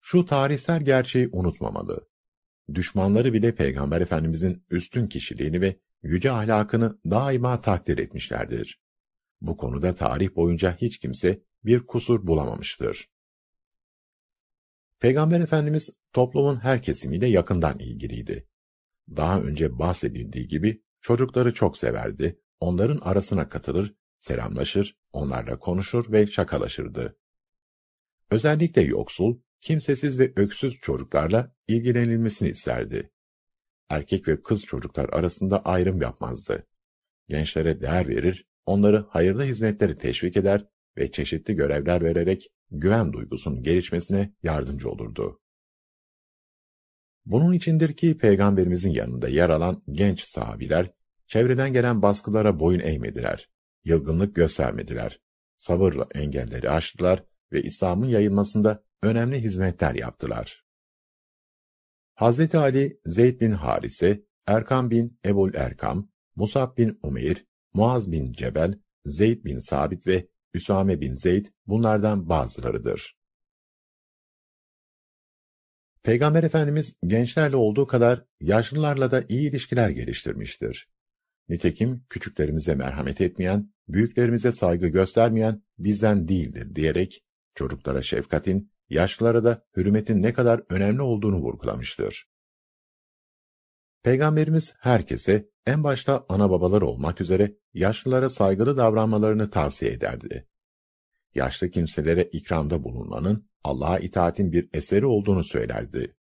Şu 0.00 0.26
tarihsel 0.26 0.84
gerçeği 0.84 1.28
unutmamalı. 1.32 2.08
Düşmanları 2.74 3.32
bile 3.32 3.54
Peygamber 3.54 4.00
Efendimizin 4.00 4.64
üstün 4.70 5.06
kişiliğini 5.06 5.60
ve 5.60 5.76
yüce 6.02 6.30
ahlakını 6.30 6.98
daima 7.10 7.60
takdir 7.60 7.98
etmişlerdir. 7.98 8.80
Bu 9.40 9.56
konuda 9.56 9.94
tarih 9.94 10.36
boyunca 10.36 10.76
hiç 10.80 10.98
kimse 10.98 11.42
bir 11.64 11.86
kusur 11.86 12.26
bulamamıştır. 12.26 13.10
Peygamber 15.00 15.40
Efendimiz 15.40 15.90
toplumun 16.12 16.56
her 16.56 16.82
kesimiyle 16.82 17.26
yakından 17.26 17.78
ilgiliydi. 17.78 18.46
Daha 19.16 19.40
önce 19.40 19.78
bahsedildiği 19.78 20.48
gibi 20.48 20.82
çocukları 21.00 21.54
çok 21.54 21.76
severdi, 21.76 22.40
onların 22.60 22.98
arasına 22.98 23.48
katılır, 23.48 23.94
selamlaşır, 24.22 24.96
onlarla 25.12 25.58
konuşur 25.58 26.12
ve 26.12 26.26
şakalaşırdı. 26.26 27.16
Özellikle 28.30 28.82
yoksul, 28.82 29.40
kimsesiz 29.60 30.18
ve 30.18 30.32
öksüz 30.36 30.78
çocuklarla 30.78 31.54
ilgilenilmesini 31.68 32.48
isterdi. 32.48 33.10
Erkek 33.88 34.28
ve 34.28 34.42
kız 34.42 34.64
çocuklar 34.64 35.08
arasında 35.08 35.64
ayrım 35.64 36.02
yapmazdı. 36.02 36.66
Gençlere 37.28 37.80
değer 37.80 38.08
verir, 38.08 38.46
onları 38.66 39.06
hayırlı 39.08 39.44
hizmetleri 39.44 39.98
teşvik 39.98 40.36
eder 40.36 40.66
ve 40.96 41.12
çeşitli 41.12 41.54
görevler 41.54 42.02
vererek 42.02 42.52
güven 42.70 43.12
duygusunun 43.12 43.62
gelişmesine 43.62 44.32
yardımcı 44.42 44.90
olurdu. 44.90 45.40
Bunun 47.26 47.52
içindir 47.52 47.92
ki 47.92 48.18
Peygamberimizin 48.18 48.90
yanında 48.90 49.28
yer 49.28 49.50
alan 49.50 49.82
genç 49.92 50.24
sahabiler, 50.24 50.90
çevreden 51.26 51.72
gelen 51.72 52.02
baskılara 52.02 52.60
boyun 52.60 52.80
eğmediler, 52.80 53.51
yılgınlık 53.84 54.34
göstermediler, 54.34 55.20
sabırla 55.58 56.06
engelleri 56.14 56.70
aştılar 56.70 57.24
ve 57.52 57.62
İslam'ın 57.62 58.08
yayılmasında 58.08 58.84
önemli 59.02 59.42
hizmetler 59.42 59.94
yaptılar. 59.94 60.64
Hazreti 62.14 62.58
Ali, 62.58 63.00
Zeyd 63.06 63.40
bin 63.40 63.52
Harise, 63.52 64.22
Erkam 64.46 64.90
bin 64.90 65.18
Ebul 65.24 65.54
Erkam, 65.54 66.08
Musab 66.36 66.76
bin 66.76 66.98
Umeyr, 67.02 67.46
Muaz 67.74 68.12
bin 68.12 68.32
Cebel, 68.32 68.78
Zeyd 69.04 69.44
bin 69.44 69.58
Sabit 69.58 70.06
ve 70.06 70.28
Üsame 70.54 71.00
bin 71.00 71.14
Zeyd 71.14 71.46
bunlardan 71.66 72.28
bazılarıdır. 72.28 73.16
Peygamber 76.02 76.42
Efendimiz 76.42 76.96
gençlerle 77.06 77.56
olduğu 77.56 77.86
kadar 77.86 78.24
yaşlılarla 78.40 79.10
da 79.10 79.24
iyi 79.28 79.50
ilişkiler 79.50 79.90
geliştirmiştir. 79.90 80.88
Nitekim 81.48 82.04
küçüklerimize 82.08 82.74
merhamet 82.74 83.20
etmeyen, 83.20 83.71
büyüklerimize 83.88 84.52
saygı 84.52 84.86
göstermeyen 84.86 85.62
bizden 85.78 86.28
değildir 86.28 86.74
diyerek 86.74 87.24
çocuklara 87.54 88.02
şefkatin, 88.02 88.72
yaşlılara 88.88 89.44
da 89.44 89.64
hürmetin 89.76 90.22
ne 90.22 90.32
kadar 90.32 90.62
önemli 90.68 91.02
olduğunu 91.02 91.36
vurgulamıştır. 91.36 92.28
Peygamberimiz 94.02 94.74
herkese, 94.78 95.48
en 95.66 95.84
başta 95.84 96.26
ana 96.28 96.50
babalar 96.50 96.82
olmak 96.82 97.20
üzere 97.20 97.56
yaşlılara 97.74 98.30
saygılı 98.30 98.76
davranmalarını 98.76 99.50
tavsiye 99.50 99.90
ederdi. 99.90 100.48
Yaşlı 101.34 101.70
kimselere 101.70 102.22
ikramda 102.22 102.84
bulunmanın 102.84 103.50
Allah'a 103.64 103.98
itaatin 103.98 104.52
bir 104.52 104.68
eseri 104.72 105.06
olduğunu 105.06 105.44
söylerdi. 105.44 106.16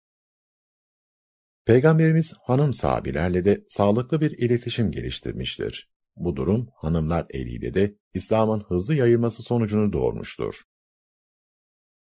Peygamberimiz 1.64 2.32
hanım 2.32 2.74
sahabilerle 2.74 3.44
de 3.44 3.64
sağlıklı 3.68 4.20
bir 4.20 4.30
iletişim 4.30 4.90
geliştirmiştir. 4.90 5.90
Bu 6.16 6.36
durum 6.36 6.68
hanımlar 6.74 7.26
eliyle 7.30 7.74
de 7.74 7.96
İslam'ın 8.14 8.60
hızlı 8.60 8.94
yayılması 8.94 9.42
sonucunu 9.42 9.92
doğurmuştur. 9.92 10.62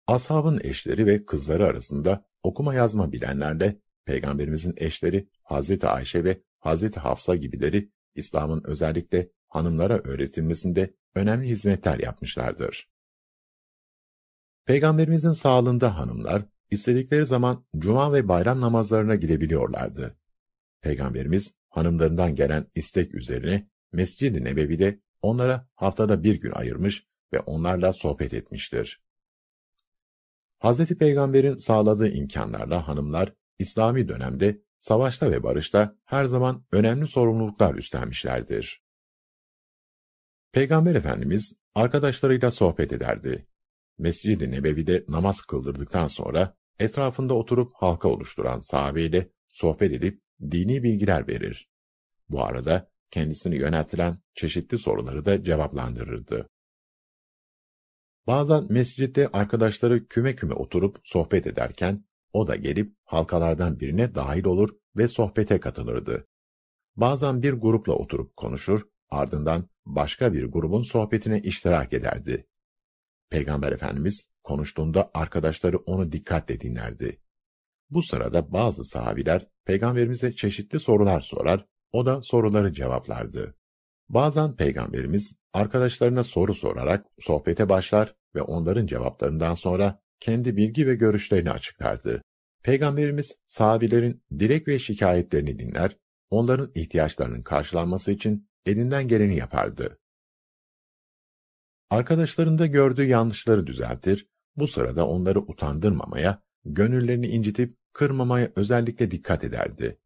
Ashabın 0.08 0.60
eşleri 0.64 1.06
ve 1.06 1.26
kızları 1.26 1.66
arasında 1.66 2.26
okuma 2.44 2.74
yazma 2.74 3.12
bilenlerle 3.12 3.80
Peygamberimizin 4.06 4.74
eşleri 4.78 5.30
Hazreti 5.44 5.88
Ayşe 5.88 6.24
ve 6.24 6.42
Hazreti 6.60 7.00
Hafsa 7.00 7.36
gibileri 7.36 7.92
İslam'ın 8.16 8.62
özellikle 8.66 9.30
hanımlara 9.48 9.98
öğretilmesinde 9.98 10.96
önemli 11.16 11.48
hizmetler 11.48 12.00
yapmışlardır. 12.00 12.90
Peygamberimizin 14.66 15.34
sağlığında 15.34 15.98
hanımlar, 15.98 16.46
istedikleri 16.72 17.26
zaman 17.26 17.66
cuma 17.78 18.14
ve 18.14 18.28
bayram 18.28 18.62
namazlarına 18.62 19.16
gidebiliyorlardı. 19.16 20.18
Peygamberimiz, 20.82 21.54
hanımlarından 21.70 22.36
gelen 22.36 22.66
istek 22.76 23.16
üzerine 23.16 23.70
Mescid-i 23.96 24.44
Nebevi'de 24.44 25.00
onlara 25.22 25.68
haftada 25.76 26.24
bir 26.24 26.36
gün 26.36 26.52
ayırmış 26.52 27.08
ve 27.34 27.40
onlarla 27.40 27.94
sohbet 27.94 28.34
etmiştir. 28.34 29.02
Hazreti 30.60 30.98
Peygamber'in 30.98 31.56
sağladığı 31.56 32.10
imkanlarla 32.10 32.88
hanımlar, 32.88 33.34
İslami 33.60 34.08
dönemde 34.08 34.62
savaşta 34.80 35.32
ve 35.32 35.44
barışta 35.44 35.96
her 36.06 36.26
zaman 36.26 36.66
önemli 36.72 37.08
sorumluluklar 37.08 37.76
üstlenmişlerdir. 37.76 38.84
Peygamber 40.52 40.96
Efendimiz 40.96 41.54
arkadaşlarıyla 41.76 42.52
sohbet 42.52 42.94
ederdi. 42.94 43.48
Mescid-i 43.98 44.52
Nebevi'de 44.52 45.06
namaz 45.10 45.42
kıldırdıktan 45.42 46.08
sonra 46.08 46.58
etrafında 46.80 47.34
oturup 47.34 47.74
halka 47.76 48.10
oluşturan 48.10 48.60
sahabeyle 48.60 49.30
sohbet 49.48 49.92
edip 49.92 50.22
dini 50.42 50.84
bilgiler 50.84 51.28
verir. 51.28 51.70
Bu 52.30 52.44
arada 52.44 52.92
kendisini 53.16 53.56
yöneltilen 53.56 54.18
çeşitli 54.34 54.78
soruları 54.78 55.26
da 55.26 55.44
cevaplandırırdı. 55.44 56.50
Bazen 58.28 58.68
mescitte 58.70 59.28
arkadaşları 59.28 60.08
küme 60.08 60.36
küme 60.36 60.54
oturup 60.54 61.00
sohbet 61.04 61.48
ederken 61.48 62.06
o 62.34 62.48
da 62.48 62.56
gelip 62.56 62.96
halkalardan 63.04 63.80
birine 63.80 64.16
dahil 64.16 64.46
olur 64.46 64.70
ve 64.96 65.08
sohbete 65.08 65.60
katılırdı. 65.60 66.28
Bazen 66.96 67.42
bir 67.44 67.54
grupla 67.54 67.94
oturup 67.94 68.36
konuşur, 68.36 68.82
ardından 69.10 69.70
başka 69.86 70.34
bir 70.34 70.46
grubun 70.46 70.84
sohbetine 70.84 71.42
iştirak 71.42 71.94
ederdi. 71.94 72.48
Peygamber 73.30 73.72
Efendimiz 73.72 74.30
konuştuğunda 74.44 75.12
arkadaşları 75.14 75.78
onu 75.78 76.12
dikkatle 76.12 76.60
dinlerdi. 76.60 77.22
Bu 77.90 78.04
sırada 78.04 78.54
bazı 78.54 78.86
sahabiler 78.86 79.48
peygamberimize 79.66 80.36
çeşitli 80.36 80.80
sorular 80.80 81.22
sorar, 81.22 81.66
o 81.96 82.06
da 82.06 82.22
soruları 82.22 82.74
cevaplardı. 82.74 83.56
Bazen 84.10 84.56
peygamberimiz 84.56 85.34
arkadaşlarına 85.54 86.24
soru 86.24 86.56
sorarak 86.56 87.06
sohbete 87.20 87.70
başlar 87.70 88.16
ve 88.36 88.42
onların 88.42 88.88
cevaplarından 88.88 89.54
sonra 89.54 90.00
kendi 90.20 90.58
bilgi 90.58 90.88
ve 90.88 90.96
görüşlerini 90.96 91.52
açıklardı. 91.52 92.22
Peygamberimiz 92.64 93.36
sahabilerin 93.48 94.24
dilek 94.40 94.68
ve 94.68 94.80
şikayetlerini 94.80 95.60
dinler, 95.60 95.98
onların 96.30 96.72
ihtiyaçlarının 96.76 97.42
karşılanması 97.42 98.12
için 98.12 98.50
elinden 98.66 99.08
geleni 99.08 99.36
yapardı. 99.36 100.00
Arkadaşlarında 101.90 102.66
gördüğü 102.66 103.06
yanlışları 103.06 103.68
düzeltir, 103.68 104.28
bu 104.56 104.68
sırada 104.68 105.08
onları 105.08 105.40
utandırmamaya, 105.40 106.44
gönüllerini 106.66 107.28
incitip 107.28 107.78
kırmamaya 107.94 108.52
özellikle 108.56 109.12
dikkat 109.12 109.44
ederdi. 109.44 110.00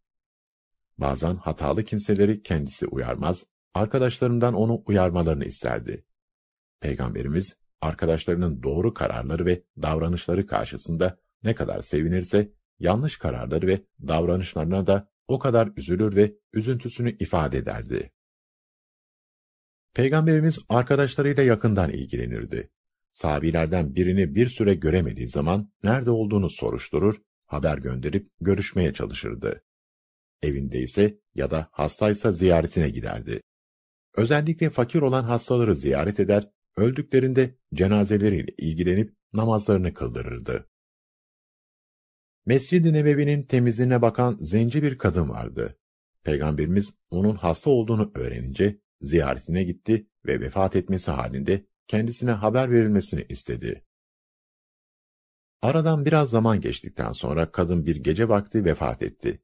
Bazen 0.99 1.35
hatalı 1.35 1.83
kimseleri 1.83 2.41
kendisi 2.41 2.87
uyarmaz, 2.87 3.43
arkadaşlarından 3.73 4.53
onu 4.53 4.83
uyarmalarını 4.85 5.45
isterdi. 5.45 6.05
Peygamberimiz, 6.79 7.55
arkadaşlarının 7.81 8.63
doğru 8.63 8.93
kararları 8.93 9.45
ve 9.45 9.63
davranışları 9.81 10.47
karşısında 10.47 11.17
ne 11.43 11.55
kadar 11.55 11.81
sevinirse, 11.81 12.51
yanlış 12.79 13.17
kararları 13.17 13.67
ve 13.67 13.81
davranışlarına 14.07 14.87
da 14.87 15.09
o 15.27 15.39
kadar 15.39 15.71
üzülür 15.77 16.15
ve 16.15 16.35
üzüntüsünü 16.53 17.17
ifade 17.17 17.57
ederdi. 17.57 18.11
Peygamberimiz 19.93 20.59
arkadaşlarıyla 20.69 21.43
yakından 21.43 21.89
ilgilenirdi. 21.89 22.69
Sahabilerden 23.11 23.95
birini 23.95 24.35
bir 24.35 24.49
süre 24.49 24.73
göremediği 24.73 25.29
zaman 25.29 25.71
nerede 25.83 26.11
olduğunu 26.11 26.49
soruşturur, 26.49 27.15
haber 27.45 27.77
gönderip 27.77 28.27
görüşmeye 28.41 28.93
çalışırdı. 28.93 29.63
Evinde 30.43 30.81
ise 30.81 31.19
ya 31.35 31.51
da 31.51 31.69
hastaysa 31.71 32.31
ziyaretine 32.31 32.89
giderdi. 32.89 33.41
Özellikle 34.15 34.69
fakir 34.69 35.01
olan 35.01 35.23
hastaları 35.23 35.75
ziyaret 35.75 36.19
eder, 36.19 36.49
öldüklerinde 36.77 37.55
cenazeleriyle 37.73 38.53
ilgilenip 38.57 39.15
namazlarını 39.33 39.93
kıldırırdı. 39.93 40.69
Mescid-i 42.45 42.93
Nebevi'nin 42.93 43.43
temizliğine 43.43 44.01
bakan 44.01 44.37
zenci 44.41 44.83
bir 44.83 44.97
kadın 44.97 45.29
vardı. 45.29 45.77
Peygamberimiz 46.23 46.93
onun 47.11 47.35
hasta 47.35 47.69
olduğunu 47.69 48.11
öğrenince 48.15 48.79
ziyaretine 49.01 49.63
gitti 49.63 50.07
ve 50.25 50.39
vefat 50.39 50.75
etmesi 50.75 51.11
halinde 51.11 51.65
kendisine 51.87 52.31
haber 52.31 52.71
verilmesini 52.71 53.25
istedi. 53.29 53.85
Aradan 55.61 56.05
biraz 56.05 56.29
zaman 56.29 56.61
geçtikten 56.61 57.11
sonra 57.11 57.51
kadın 57.51 57.85
bir 57.85 57.95
gece 57.95 58.29
vakti 58.29 58.65
vefat 58.65 59.03
etti. 59.03 59.41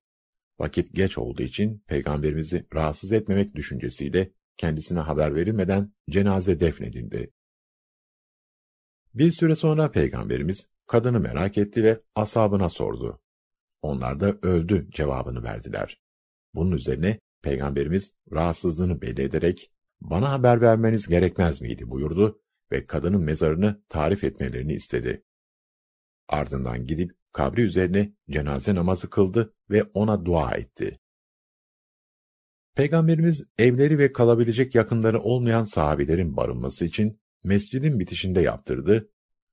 Vakit 0.60 0.96
geç 0.96 1.18
olduğu 1.18 1.44
için 1.44 1.84
peygamberimizi 1.88 2.66
rahatsız 2.74 3.12
etmemek 3.12 3.56
düşüncesiyle 3.56 4.32
kendisine 4.58 5.00
haber 5.00 5.36
verilmeden 5.36 5.94
cenaze 6.10 6.60
defnedildi. 6.60 7.32
Bir 9.14 9.32
süre 9.32 9.56
sonra 9.56 9.92
peygamberimiz 9.92 10.68
kadını 10.88 11.20
merak 11.20 11.58
etti 11.58 11.84
ve 11.84 12.02
asabına 12.16 12.70
sordu. 12.70 13.22
Onlar 13.82 14.20
da 14.20 14.38
öldü 14.42 14.88
cevabını 14.92 15.44
verdiler. 15.44 16.02
Bunun 16.54 16.72
üzerine 16.72 17.20
peygamberimiz 17.42 18.14
rahatsızlığını 18.32 19.02
belli 19.02 19.22
ederek 19.22 19.72
bana 20.02 20.32
haber 20.32 20.62
vermeniz 20.62 21.08
gerekmez 21.08 21.62
miydi 21.62 21.90
buyurdu 21.90 22.42
ve 22.72 22.86
kadının 22.86 23.22
mezarını 23.22 23.84
tarif 23.90 24.24
etmelerini 24.24 24.74
istedi. 24.74 25.24
Ardından 26.28 26.86
gidip 26.86 27.12
kabri 27.36 27.62
üzerine 27.62 28.14
cenaze 28.30 28.76
namazı 28.76 29.10
kıldı 29.10 29.54
ve 29.70 29.84
ona 29.94 30.26
dua 30.26 30.52
etti. 30.52 31.00
Peygamberimiz 32.76 33.46
evleri 33.58 33.98
ve 33.98 34.14
kalabilecek 34.14 34.76
yakınları 34.76 35.20
olmayan 35.20 35.64
sahabilerin 35.64 36.38
barınması 36.38 36.86
için 36.86 37.20
mescidin 37.44 38.00
bitişinde 38.00 38.42
yaptırdı, 38.42 39.10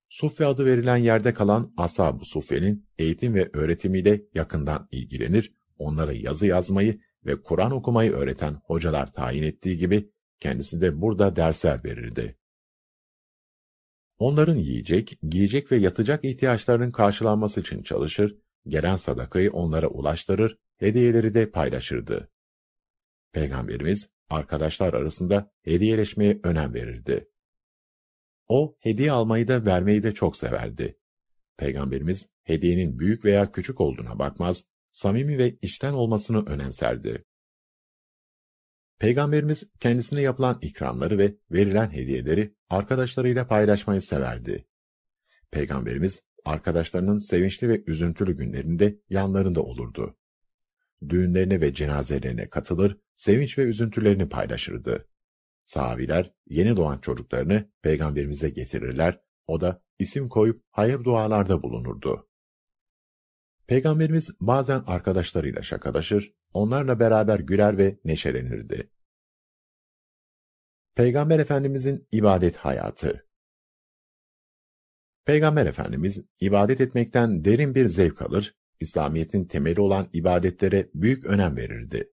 Suffe 0.09 0.47
adı 0.47 0.66
verilen 0.66 0.97
yerde 0.97 1.35
kalan 1.35 1.74
Ashab-ı 1.76 2.24
Suffe'nin 2.24 2.89
eğitim 2.99 3.35
ve 3.35 3.51
öğretimiyle 3.53 4.22
yakından 4.35 4.89
ilgilenir, 4.91 5.55
onlara 5.78 6.12
yazı 6.12 6.47
yazmayı 6.47 7.01
ve 7.26 7.43
Kur'an 7.43 7.72
okumayı 7.72 8.12
öğreten 8.12 8.61
hocalar 8.64 9.12
tayin 9.12 9.43
ettiği 9.43 9.76
gibi 9.76 10.11
kendisi 10.41 10.80
de 10.80 11.01
burada 11.01 11.37
dersler 11.37 11.85
verirdi. 11.85 12.37
Onların 14.23 14.55
yiyecek, 14.55 15.18
giyecek 15.29 15.73
ve 15.73 15.77
yatacak 15.77 16.25
ihtiyaçlarının 16.25 16.91
karşılanması 16.91 17.61
için 17.61 17.83
çalışır, 17.83 18.37
gelen 18.66 18.97
sadakayı 18.97 19.53
onlara 19.53 19.89
ulaştırır, 19.89 20.59
hediyeleri 20.79 21.35
de 21.35 21.51
paylaşırdı. 21.51 22.31
Peygamberimiz, 23.33 24.11
arkadaşlar 24.31 24.95
arasında 24.95 25.51
hediyeleşmeye 25.62 26.41
önem 26.43 26.75
verirdi. 26.75 27.29
O, 28.49 28.77
hediye 28.81 29.12
almayı 29.12 29.49
da 29.49 29.64
vermeyi 29.64 30.03
de 30.03 30.14
çok 30.14 30.37
severdi. 30.37 30.99
Peygamberimiz, 31.57 32.29
hediyenin 32.43 32.99
büyük 32.99 33.25
veya 33.25 33.53
küçük 33.53 33.81
olduğuna 33.81 34.18
bakmaz, 34.18 34.64
samimi 34.93 35.39
ve 35.39 35.59
içten 35.62 35.93
olmasını 35.93 36.47
önemserdi. 36.47 37.25
Peygamberimiz 39.03 39.64
kendisine 39.80 40.20
yapılan 40.20 40.59
ikramları 40.62 41.18
ve 41.18 41.36
verilen 41.50 41.90
hediyeleri 41.90 42.55
arkadaşlarıyla 42.70 43.46
paylaşmayı 43.46 44.03
severdi. 44.03 44.66
Peygamberimiz 45.50 46.22
arkadaşlarının 46.44 47.18
sevinçli 47.18 47.68
ve 47.68 47.82
üzüntülü 47.86 48.36
günlerinde 48.36 48.98
yanlarında 49.09 49.62
olurdu. 49.62 50.16
Düğünlerine 51.09 51.61
ve 51.61 51.74
cenazelerine 51.74 52.48
katılır, 52.50 52.98
sevinç 53.16 53.59
ve 53.59 53.62
üzüntülerini 53.62 54.28
paylaşırdı. 54.28 55.09
Sahabiler 55.64 56.32
yeni 56.48 56.76
doğan 56.76 56.98
çocuklarını 56.98 57.70
peygamberimize 57.82 58.50
getirirler, 58.50 59.20
o 59.46 59.61
da 59.61 59.82
isim 59.98 60.28
koyup 60.28 60.64
hayır 60.70 61.05
dualarda 61.05 61.62
bulunurdu. 61.62 62.28
Peygamberimiz 63.66 64.30
bazen 64.40 64.82
arkadaşlarıyla 64.86 65.62
şakalaşır, 65.62 66.32
onlarla 66.55 67.00
beraber 67.00 67.40
güler 67.40 67.78
ve 67.78 67.98
neşelenirdi. 68.05 68.90
Peygamber 70.94 71.38
Efendimizin 71.38 72.09
ibadet 72.12 72.57
hayatı 72.57 73.26
Peygamber 75.24 75.66
Efendimiz 75.66 76.24
ibadet 76.40 76.80
etmekten 76.80 77.44
derin 77.44 77.74
bir 77.74 77.86
zevk 77.86 78.22
alır, 78.22 78.55
İslamiyet'in 78.80 79.44
temeli 79.44 79.80
olan 79.80 80.09
ibadetlere 80.12 80.90
büyük 80.94 81.26
önem 81.26 81.57
verirdi. 81.57 82.12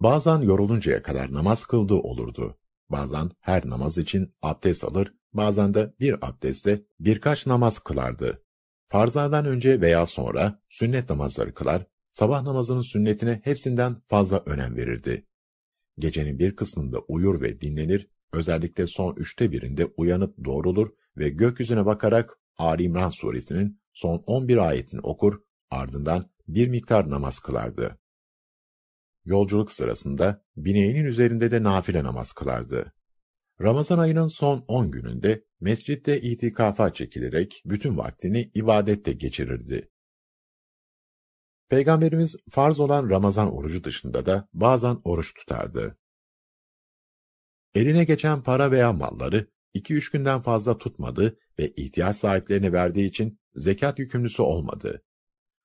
Bazen 0.00 0.38
yoruluncaya 0.38 1.02
kadar 1.02 1.32
namaz 1.32 1.64
kıldığı 1.64 1.94
olurdu. 1.94 2.58
Bazen 2.90 3.30
her 3.40 3.68
namaz 3.68 3.98
için 3.98 4.34
abdest 4.42 4.84
alır, 4.84 5.14
bazen 5.32 5.74
de 5.74 5.94
bir 6.00 6.28
abdestle 6.28 6.82
birkaç 7.00 7.46
namaz 7.46 7.78
kılardı. 7.78 8.42
Farzlardan 8.88 9.46
önce 9.46 9.80
veya 9.80 10.06
sonra 10.06 10.62
sünnet 10.68 11.10
namazları 11.10 11.54
kılar, 11.54 11.86
sabah 12.18 12.42
namazının 12.42 12.82
sünnetine 12.82 13.40
hepsinden 13.44 13.96
fazla 14.08 14.42
önem 14.46 14.76
verirdi. 14.76 15.26
Gecenin 15.98 16.38
bir 16.38 16.56
kısmında 16.56 16.98
uyur 16.98 17.40
ve 17.40 17.60
dinlenir, 17.60 18.08
özellikle 18.32 18.86
son 18.86 19.16
üçte 19.16 19.52
birinde 19.52 19.84
uyanıp 19.84 20.44
doğrulur 20.44 20.90
ve 21.16 21.28
gökyüzüne 21.28 21.86
bakarak 21.86 22.38
Ali 22.56 22.82
İmran 22.82 23.10
suresinin 23.10 23.80
son 23.92 24.22
11 24.26 24.56
ayetini 24.56 25.00
okur, 25.00 25.40
ardından 25.70 26.30
bir 26.48 26.68
miktar 26.68 27.10
namaz 27.10 27.38
kılardı. 27.38 27.98
Yolculuk 29.24 29.72
sırasında 29.72 30.44
bineğinin 30.56 31.04
üzerinde 31.04 31.50
de 31.50 31.62
nafile 31.62 32.04
namaz 32.04 32.32
kılardı. 32.32 32.92
Ramazan 33.60 33.98
ayının 33.98 34.28
son 34.28 34.64
10 34.68 34.90
gününde 34.90 35.44
mescitte 35.60 36.20
itikafa 36.20 36.92
çekilerek 36.92 37.62
bütün 37.66 37.98
vaktini 37.98 38.50
ibadette 38.54 39.12
geçirirdi. 39.12 39.88
Peygamberimiz 41.68 42.36
farz 42.50 42.80
olan 42.80 43.10
Ramazan 43.10 43.54
orucu 43.54 43.84
dışında 43.84 44.26
da 44.26 44.48
bazen 44.52 45.00
oruç 45.04 45.34
tutardı. 45.34 45.98
Eline 47.74 48.04
geçen 48.04 48.42
para 48.42 48.70
veya 48.70 48.92
malları 48.92 49.46
2-3 49.74 50.12
günden 50.12 50.42
fazla 50.42 50.78
tutmadı 50.78 51.38
ve 51.58 51.68
ihtiyaç 51.68 52.16
sahiplerine 52.16 52.72
verdiği 52.72 53.08
için 53.08 53.40
zekat 53.54 53.98
yükümlüsü 53.98 54.42
olmadı. 54.42 55.02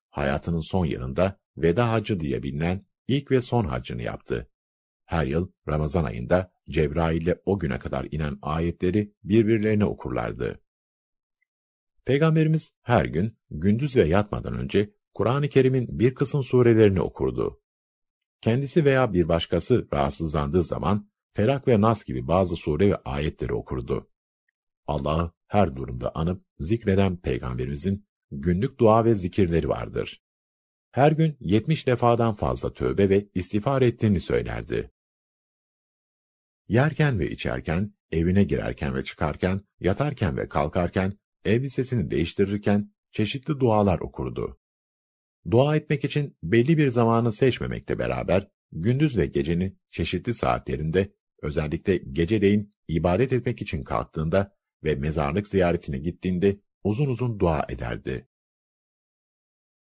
Hayatının 0.10 0.62
son 0.62 0.86
yarında 0.86 1.40
veda 1.58 1.92
hacı 1.92 2.20
diye 2.20 2.44
bilinen 2.44 2.86
ilk 3.08 3.32
ve 3.32 3.42
son 3.42 3.66
hacını 3.66 4.02
yaptı. 4.02 4.50
Her 5.06 5.26
yıl 5.26 5.52
Ramazan 5.68 6.04
ayında 6.04 6.52
Cebrail 6.70 7.22
ile 7.22 7.42
o 7.46 7.60
güne 7.60 7.80
kadar 7.80 8.08
inen 8.12 8.38
ayetleri 8.42 9.14
birbirlerine 9.24 9.86
okurlardı. 9.86 10.60
Peygamberimiz 12.06 12.72
her 12.82 13.06
gün 13.06 13.38
gündüz 13.50 13.96
ve 13.96 14.04
yatmadan 14.04 14.58
önce 14.58 14.94
Kur'an-ı 15.14 15.50
Kerim'in 15.50 16.00
bir 16.00 16.16
kısım 16.16 16.44
surelerini 16.44 17.02
okurdu. 17.02 17.62
Kendisi 18.42 18.86
veya 18.86 19.14
bir 19.14 19.28
başkası 19.28 19.88
rahatsızlandığı 19.94 20.64
zaman 20.64 21.10
Felak 21.34 21.68
ve 21.68 21.82
Nas 21.82 22.04
gibi 22.04 22.28
bazı 22.28 22.56
sure 22.56 22.90
ve 22.90 22.96
ayetleri 22.96 23.54
okurdu. 23.54 24.10
Allah'ı 24.88 25.32
her 25.48 25.76
durumda 25.76 26.16
anıp 26.16 26.46
zikreden 26.60 27.18
Peygamberimizin 27.18 28.06
günlük 28.32 28.80
dua 28.80 29.06
ve 29.06 29.16
zikirleri 29.16 29.70
vardır. 29.70 30.22
Her 30.92 31.12
gün 31.12 31.38
yetmiş 31.40 31.88
defadan 31.88 32.36
fazla 32.36 32.74
tövbe 32.74 33.10
ve 33.10 33.30
istiğfar 33.34 33.82
ettiğini 33.82 34.22
söylerdi. 34.22 34.92
Yerken 36.68 37.20
ve 37.20 37.32
içerken, 37.32 37.94
evine 38.12 38.44
girerken 38.44 38.96
ve 38.96 39.04
çıkarken, 39.04 39.62
yatarken 39.80 40.38
ve 40.38 40.50
kalkarken, 40.50 41.18
elbisesini 41.46 42.12
değiştirirken 42.12 42.94
çeşitli 43.12 43.60
dualar 43.60 44.00
okurdu. 44.00 44.60
Dua 45.52 45.76
etmek 45.76 46.04
için 46.04 46.38
belli 46.44 46.78
bir 46.78 46.90
zamanı 46.90 47.34
seçmemekle 47.34 48.00
beraber, 48.00 48.48
gündüz 48.72 49.18
ve 49.18 49.26
gecenin 49.26 49.80
çeşitli 49.90 50.34
saatlerinde, 50.34 51.14
özellikle 51.42 51.98
geceleyin 51.98 52.72
ibadet 52.88 53.34
etmek 53.34 53.62
için 53.62 53.84
kalktığında 53.84 54.56
ve 54.84 54.96
mezarlık 54.96 55.48
ziyaretine 55.48 55.98
gittiğinde 55.98 56.60
uzun 56.84 57.08
uzun 57.08 57.40
dua 57.40 57.66
ederdi. 57.70 58.28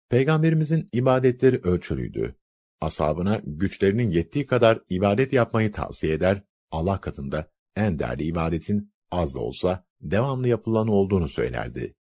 Peygamberimizin 0.09 0.89
ibadetleri 0.93 1.57
ölçülüydü. 1.57 2.37
Asabına 2.81 3.41
güçlerinin 3.45 4.11
yettiği 4.11 4.47
kadar 4.47 4.81
ibadet 4.89 5.33
yapmayı 5.33 5.73
tavsiye 5.73 6.13
eder, 6.13 6.43
Allah 6.71 7.01
katında 7.01 7.51
en 7.77 7.99
değerli 7.99 8.25
ibadetin 8.25 8.93
az 9.11 9.35
da 9.35 9.39
olsa 9.39 9.85
devamlı 10.01 10.49
yapılan 10.49 10.89
olduğunu 10.89 11.29
söylerdi. 11.29 11.95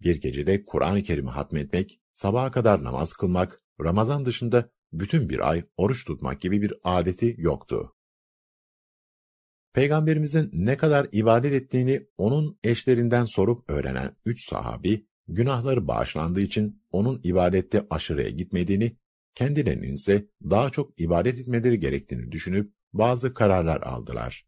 Bir 0.00 0.20
gecede 0.20 0.64
Kur'an-ı 0.64 1.02
Kerim'i 1.02 1.30
hatmetmek, 1.30 2.00
sabaha 2.14 2.50
kadar 2.50 2.84
namaz 2.84 3.12
kılmak, 3.12 3.62
Ramazan 3.80 4.24
dışında 4.24 4.70
bütün 4.92 5.28
bir 5.28 5.50
ay 5.50 5.64
oruç 5.76 6.04
tutmak 6.04 6.40
gibi 6.40 6.62
bir 6.62 6.74
adeti 6.84 7.34
yoktu. 7.38 7.94
Peygamberimizin 9.72 10.50
ne 10.52 10.76
kadar 10.76 11.08
ibadet 11.12 11.52
ettiğini 11.52 12.06
onun 12.18 12.58
eşlerinden 12.64 13.24
sorup 13.24 13.70
öğrenen 13.70 14.16
üç 14.26 14.48
sahabi, 14.48 15.06
günahları 15.28 15.88
bağışlandığı 15.88 16.40
için 16.40 16.82
onun 16.90 17.20
ibadette 17.24 17.86
aşırıya 17.90 18.30
gitmediğini, 18.30 18.96
kendilerinin 19.34 19.94
ise 19.94 20.28
daha 20.42 20.70
çok 20.70 21.00
ibadet 21.00 21.38
etmeleri 21.38 21.80
gerektiğini 21.80 22.32
düşünüp 22.32 22.72
bazı 22.92 23.34
kararlar 23.34 23.82
aldılar. 23.82 24.46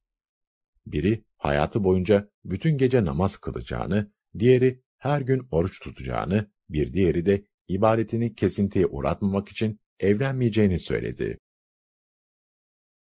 Biri 0.86 1.24
hayatı 1.36 1.84
boyunca 1.84 2.30
bütün 2.44 2.78
gece 2.78 3.04
namaz 3.04 3.36
kılacağını, 3.36 4.12
diğeri 4.38 4.82
her 4.98 5.20
gün 5.20 5.48
oruç 5.50 5.80
tutacağını, 5.80 6.50
bir 6.70 6.92
diğeri 6.92 7.26
de 7.26 7.44
ibadetini 7.68 8.34
kesintiye 8.34 8.86
uğratmamak 8.86 9.48
için 9.48 9.80
evlenmeyeceğini 10.00 10.80
söyledi. 10.80 11.38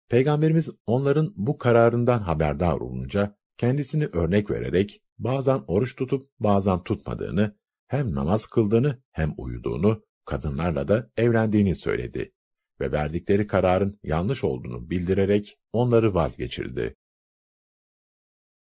Peygamberimiz 0.08 0.70
onların 0.86 1.34
bu 1.36 1.58
kararından 1.58 2.18
haberdar 2.18 2.80
olunca 2.80 3.36
kendisini 3.56 4.06
örnek 4.06 4.50
vererek 4.50 5.02
bazen 5.18 5.62
oruç 5.66 5.96
tutup 5.96 6.30
bazen 6.40 6.82
tutmadığını, 6.82 7.56
hem 7.86 8.14
namaz 8.14 8.46
kıldığını 8.46 9.02
hem 9.12 9.34
uyuduğunu, 9.36 10.04
kadınlarla 10.24 10.88
da 10.88 11.10
evlendiğini 11.16 11.76
söyledi 11.76 12.32
ve 12.80 12.92
verdikleri 12.92 13.46
kararın 13.46 14.00
yanlış 14.02 14.44
olduğunu 14.44 14.90
bildirerek 14.90 15.58
onları 15.72 16.14
vazgeçirdi. 16.14 16.96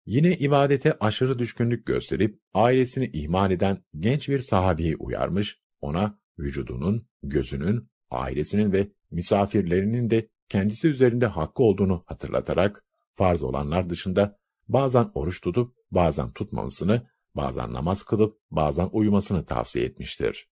Yine 0.07 0.37
ibadete 0.37 0.97
aşırı 1.01 1.39
düşkünlük 1.39 1.87
gösterip 1.87 2.41
ailesini 2.55 3.11
ihmal 3.13 3.51
eden 3.51 3.85
genç 3.99 4.29
bir 4.29 4.41
sahabeyi 4.41 4.97
uyarmış, 4.97 5.59
ona 5.81 6.19
vücudunun, 6.39 7.07
gözünün, 7.23 7.89
ailesinin 8.11 8.73
ve 8.73 8.89
misafirlerinin 9.11 10.11
de 10.11 10.29
kendisi 10.49 10.89
üzerinde 10.89 11.27
hakkı 11.27 11.63
olduğunu 11.63 12.05
hatırlatarak 12.07 12.85
farz 13.15 13.43
olanlar 13.43 13.91
dışında 13.91 14.39
bazen 14.69 15.11
oruç 15.15 15.41
tutup 15.41 15.77
bazen 15.91 16.33
tutmamasını, 16.33 17.07
bazen 17.35 17.73
namaz 17.73 18.03
kılıp 18.03 18.39
bazen 18.51 18.89
uyumasını 18.93 19.45
tavsiye 19.45 19.85
etmiştir. 19.85 20.49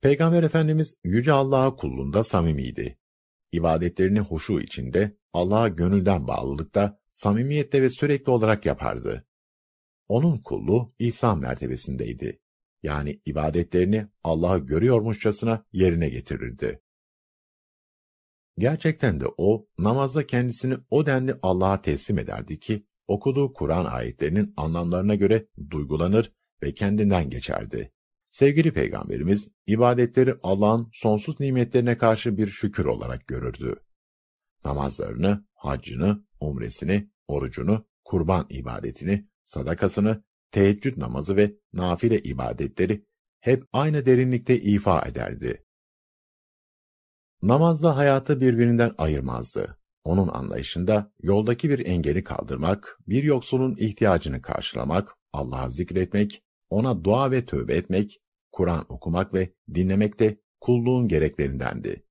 Peygamber 0.00 0.42
Efendimiz 0.42 0.96
Yüce 1.04 1.32
Allah'a 1.32 1.76
kulluğunda 1.76 2.24
samimiydi. 2.24 2.98
İbadetlerini 3.52 4.20
huşu 4.20 4.60
içinde, 4.60 5.16
Allah'a 5.32 5.68
gönülden 5.68 6.26
bağlılıkta, 6.26 7.00
samimiyette 7.12 7.82
ve 7.82 7.90
sürekli 7.90 8.30
olarak 8.30 8.66
yapardı. 8.66 9.26
Onun 10.08 10.38
kulluğu 10.38 10.88
İsa 10.98 11.34
mertebesindeydi. 11.34 12.41
Yani 12.82 13.20
ibadetlerini 13.26 14.08
Allah'ı 14.24 14.58
görüyormuşçasına 14.58 15.64
yerine 15.72 16.08
getirirdi. 16.08 16.80
Gerçekten 18.58 19.20
de 19.20 19.24
o, 19.36 19.66
namazda 19.78 20.26
kendisini 20.26 20.76
o 20.90 21.06
denli 21.06 21.34
Allah'a 21.42 21.82
teslim 21.82 22.18
ederdi 22.18 22.60
ki, 22.60 22.86
okuduğu 23.06 23.52
Kur'an 23.52 23.84
ayetlerinin 23.84 24.54
anlamlarına 24.56 25.14
göre 25.14 25.46
duygulanır 25.70 26.32
ve 26.62 26.74
kendinden 26.74 27.30
geçerdi. 27.30 27.92
Sevgili 28.30 28.72
Peygamberimiz, 28.72 29.48
ibadetleri 29.66 30.34
Allah'ın 30.42 30.90
sonsuz 30.92 31.40
nimetlerine 31.40 31.98
karşı 31.98 32.36
bir 32.36 32.46
şükür 32.46 32.84
olarak 32.84 33.26
görürdü. 33.26 33.76
Namazlarını, 34.64 35.46
haccını, 35.54 36.24
umresini, 36.40 37.10
orucunu, 37.28 37.86
kurban 38.04 38.46
ibadetini, 38.50 39.28
sadakasını, 39.44 40.24
teheccüd 40.52 40.98
namazı 40.98 41.36
ve 41.36 41.54
nafile 41.72 42.22
ibadetleri 42.22 43.04
hep 43.40 43.64
aynı 43.72 44.06
derinlikte 44.06 44.60
ifa 44.60 45.02
ederdi. 45.02 45.64
Namazla 47.42 47.96
hayatı 47.96 48.40
birbirinden 48.40 48.94
ayırmazdı. 48.98 49.78
Onun 50.04 50.28
anlayışında 50.28 51.12
yoldaki 51.22 51.70
bir 51.70 51.86
engeli 51.86 52.24
kaldırmak, 52.24 52.98
bir 53.08 53.22
yoksulun 53.22 53.76
ihtiyacını 53.76 54.42
karşılamak, 54.42 55.16
Allah'a 55.32 55.70
zikretmek, 55.70 56.42
ona 56.70 57.04
dua 57.04 57.30
ve 57.30 57.44
tövbe 57.44 57.74
etmek, 57.74 58.20
Kur'an 58.52 58.86
okumak 58.88 59.34
ve 59.34 59.52
dinlemek 59.74 60.20
de 60.20 60.40
kulluğun 60.60 61.08
gereklerindendi. 61.08 62.04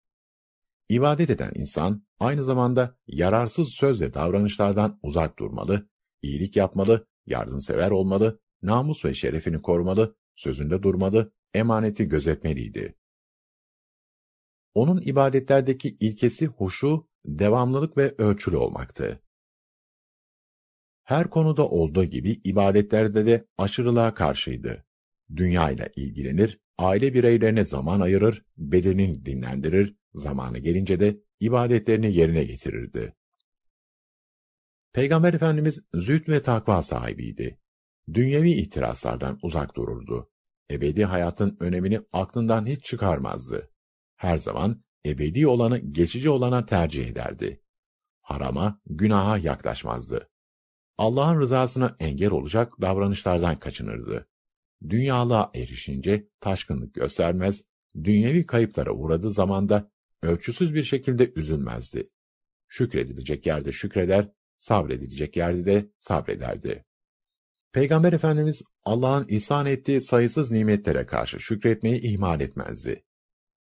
İbadet 0.90 1.30
eden 1.30 1.52
insan 1.56 2.04
aynı 2.20 2.44
zamanda 2.44 2.98
yararsız 3.08 3.70
söz 3.70 4.02
ve 4.02 4.14
davranışlardan 4.14 5.00
uzak 5.04 5.40
durmalı, 5.40 5.90
iyilik 6.22 6.56
yapmalı, 6.56 7.08
yardımsever 7.32 7.92
olmalı, 7.92 8.40
namus 8.62 9.06
ve 9.06 9.14
şerefini 9.14 9.62
korumalı, 9.62 10.16
sözünde 10.36 10.84
durmalı, 10.84 11.32
emaneti 11.54 12.08
gözetmeliydi. 12.08 12.96
Onun 14.74 15.02
ibadetlerdeki 15.02 15.90
ilkesi 16.00 16.46
huşu, 16.46 17.08
devamlılık 17.26 17.98
ve 17.98 18.16
ölçülü 18.18 18.58
olmaktı. 18.58 19.22
Her 21.04 21.30
konuda 21.30 21.70
olduğu 21.70 22.06
gibi 22.06 22.42
ibadetlerde 22.44 23.26
de 23.26 23.46
aşırılığa 23.58 24.14
karşıydı. 24.14 24.86
Dünya 25.36 25.72
ile 25.72 25.92
ilgilenir, 25.96 26.60
aile 26.78 27.14
bireylerine 27.14 27.66
zaman 27.66 28.00
ayırır, 28.00 28.46
bedenini 28.58 29.26
dinlendirir, 29.26 29.96
zamanı 30.14 30.58
gelince 30.58 31.00
de 31.00 31.18
ibadetlerini 31.40 32.14
yerine 32.14 32.44
getirirdi. 32.44 33.14
Peygamber 34.94 35.34
Efendimiz 35.34 35.84
züht 35.94 36.30
ve 36.30 36.42
takva 36.42 36.84
sahibiydi. 36.84 37.60
Dünyevi 38.14 38.52
ihtiraslardan 38.52 39.40
uzak 39.42 39.76
dururdu. 39.76 40.32
ebedi 40.72 41.06
hayatın 41.06 41.58
önemini 41.60 42.02
aklından 42.14 42.66
hiç 42.66 42.86
çıkarmazdı. 42.86 43.72
Her 44.16 44.38
zaman 44.38 44.84
ebedi 45.06 45.48
olanı 45.48 45.78
geçici 45.78 46.30
olana 46.30 46.66
tercih 46.66 47.08
ederdi. 47.08 47.62
Harama, 48.22 48.82
günaha 48.86 49.38
yaklaşmazdı. 49.38 50.30
Allah'ın 50.98 51.40
rızasına 51.40 51.96
engel 52.00 52.32
olacak 52.32 52.74
davranışlardan 52.82 53.60
kaçınırdı. 53.60 54.28
Dünyalığa 54.90 55.52
erişince 55.56 56.28
taşkınlık 56.40 56.94
göstermez, 56.94 57.64
dünyevi 58.04 58.46
kayıplara 58.46 58.92
uğradığı 58.92 59.32
zamanda 59.32 59.92
ölçüsüz 60.22 60.74
bir 60.74 60.84
şekilde 60.84 61.34
üzülmezdi. 61.36 62.10
Şükredilecek 62.68 63.46
yerde 63.46 63.72
şükreder, 63.72 64.32
sabredilecek 64.62 65.38
yerde 65.38 65.66
de 65.66 65.90
sabrederdi. 66.00 66.86
Peygamber 67.72 68.14
Efendimiz 68.14 68.62
Allah'ın 68.84 69.28
ihsan 69.28 69.66
ettiği 69.66 70.02
sayısız 70.02 70.52
nimetlere 70.52 71.06
karşı 71.06 71.40
şükretmeyi 71.40 72.02
ihmal 72.02 72.42
etmezdi. 72.42 73.04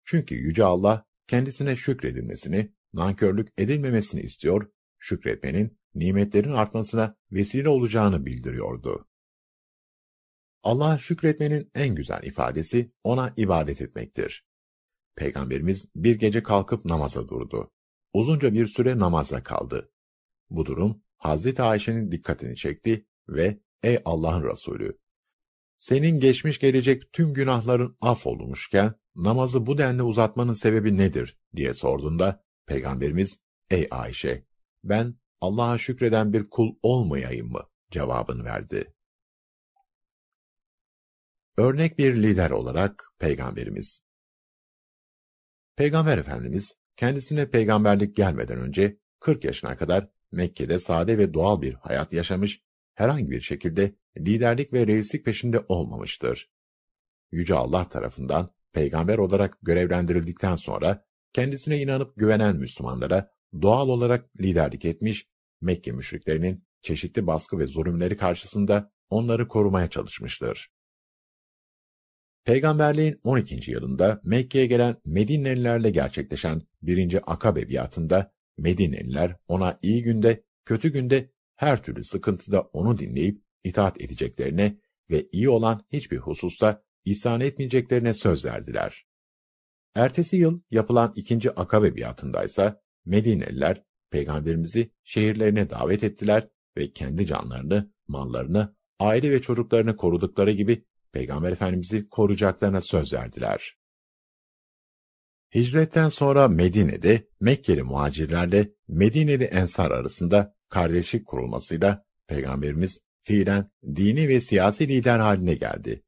Çünkü 0.04 0.34
Yüce 0.34 0.64
Allah 0.64 1.04
kendisine 1.26 1.76
şükredilmesini, 1.76 2.72
nankörlük 2.92 3.48
edilmemesini 3.58 4.20
istiyor, 4.20 4.70
şükretmenin 4.98 5.78
nimetlerin 5.94 6.52
artmasına 6.52 7.16
vesile 7.30 7.68
olacağını 7.68 8.26
bildiriyordu. 8.26 9.08
Allah'a 10.62 10.98
şükretmenin 10.98 11.70
en 11.74 11.94
güzel 11.94 12.22
ifadesi 12.22 12.92
ona 13.04 13.34
ibadet 13.36 13.80
etmektir. 13.80 14.46
Peygamberimiz 15.16 15.88
bir 15.96 16.18
gece 16.18 16.42
kalkıp 16.42 16.84
namaza 16.84 17.28
durdu. 17.28 17.70
Uzunca 18.12 18.54
bir 18.54 18.66
süre 18.66 18.98
namazda 18.98 19.42
kaldı. 19.42 19.92
Bu 20.52 20.66
durum 20.66 21.02
Hazreti 21.16 21.62
Ayşe'nin 21.62 22.12
dikkatini 22.12 22.56
çekti 22.56 23.06
ve 23.28 23.58
''Ey 23.82 24.02
Allah'ın 24.04 24.44
Resulü, 24.44 24.98
senin 25.78 26.20
geçmiş 26.20 26.58
gelecek 26.58 27.12
tüm 27.12 27.34
günahların 27.34 27.96
affolunmuşken 28.00 28.94
namazı 29.14 29.66
bu 29.66 29.78
denli 29.78 30.02
uzatmanın 30.02 30.52
sebebi 30.52 30.98
nedir?'' 30.98 31.38
diye 31.56 31.74
sorduğunda 31.74 32.44
Peygamberimiz 32.66 33.38
''Ey 33.70 33.88
Ayşe, 33.90 34.46
ben 34.84 35.14
Allah'a 35.40 35.78
şükreden 35.78 36.32
bir 36.32 36.50
kul 36.50 36.76
olmayayım 36.82 37.52
mı?'' 37.52 37.68
cevabını 37.90 38.44
verdi. 38.44 38.94
Örnek 41.56 41.98
bir 41.98 42.22
lider 42.22 42.50
olarak 42.50 43.12
Peygamberimiz 43.18 44.02
Peygamber 45.76 46.18
Efendimiz, 46.18 46.76
kendisine 46.96 47.50
peygamberlik 47.50 48.16
gelmeden 48.16 48.58
önce 48.58 48.98
40 49.20 49.44
yaşına 49.44 49.76
kadar 49.76 50.08
Mekke'de 50.32 50.78
sade 50.78 51.18
ve 51.18 51.34
doğal 51.34 51.62
bir 51.62 51.74
hayat 51.74 52.12
yaşamış, 52.12 52.62
herhangi 52.94 53.30
bir 53.30 53.40
şekilde 53.40 53.94
liderlik 54.18 54.72
ve 54.72 54.86
reislik 54.86 55.24
peşinde 55.24 55.60
olmamıştır. 55.68 56.50
Yüce 57.32 57.54
Allah 57.54 57.88
tarafından 57.88 58.50
peygamber 58.72 59.18
olarak 59.18 59.58
görevlendirildikten 59.62 60.56
sonra 60.56 61.04
kendisine 61.32 61.78
inanıp 61.80 62.16
güvenen 62.16 62.56
Müslümanlara 62.56 63.30
doğal 63.62 63.88
olarak 63.88 64.40
liderlik 64.40 64.84
etmiş, 64.84 65.28
Mekke 65.60 65.92
müşriklerinin 65.92 66.64
çeşitli 66.82 67.26
baskı 67.26 67.58
ve 67.58 67.66
zulümleri 67.66 68.16
karşısında 68.16 68.92
onları 69.10 69.48
korumaya 69.48 69.90
çalışmıştır. 69.90 70.72
Peygamberliğin 72.44 73.20
12. 73.24 73.70
yılında 73.70 74.20
Mekke'ye 74.24 74.66
gelen 74.66 74.96
Medinelilerle 75.04 75.90
gerçekleşen 75.90 76.62
1. 76.82 77.32
Akabe 77.32 77.68
biatında 77.68 78.32
Medineliler 78.58 79.36
ona 79.48 79.78
iyi 79.82 80.02
günde, 80.02 80.44
kötü 80.64 80.92
günde, 80.92 81.30
her 81.56 81.82
türlü 81.82 82.04
sıkıntıda 82.04 82.60
onu 82.60 82.98
dinleyip 82.98 83.42
itaat 83.64 84.00
edeceklerine 84.00 84.76
ve 85.10 85.28
iyi 85.32 85.48
olan 85.48 85.84
hiçbir 85.92 86.18
hususta 86.18 86.82
ihsan 87.04 87.40
etmeyeceklerine 87.40 88.14
söz 88.14 88.44
verdiler. 88.44 89.06
Ertesi 89.94 90.36
yıl 90.36 90.60
yapılan 90.70 91.12
ikinci 91.16 91.50
Akabe 91.50 91.96
biatındaysa 91.96 92.82
Medineliler 93.04 93.82
peygamberimizi 94.10 94.90
şehirlerine 95.04 95.70
davet 95.70 96.04
ettiler 96.04 96.48
ve 96.76 96.92
kendi 96.92 97.26
canlarını, 97.26 97.92
mallarını, 98.08 98.76
aile 99.00 99.30
ve 99.30 99.42
çocuklarını 99.42 99.96
korudukları 99.96 100.50
gibi 100.52 100.84
Peygamber 101.12 101.52
Efendimiz'i 101.52 102.08
koruyacaklarına 102.08 102.80
söz 102.80 103.12
verdiler. 103.12 103.76
Hicretten 105.54 106.08
sonra 106.08 106.48
Medine'de 106.48 107.28
Mekkeli 107.40 107.82
muhacirlerle 107.82 108.72
Medineli 108.88 109.44
Ensar 109.44 109.90
arasında 109.90 110.54
kardeşlik 110.68 111.26
kurulmasıyla 111.26 112.04
Peygamberimiz 112.26 113.00
fiilen 113.22 113.70
dini 113.96 114.28
ve 114.28 114.40
siyasi 114.40 114.88
lider 114.88 115.18
haline 115.18 115.54
geldi. 115.54 116.02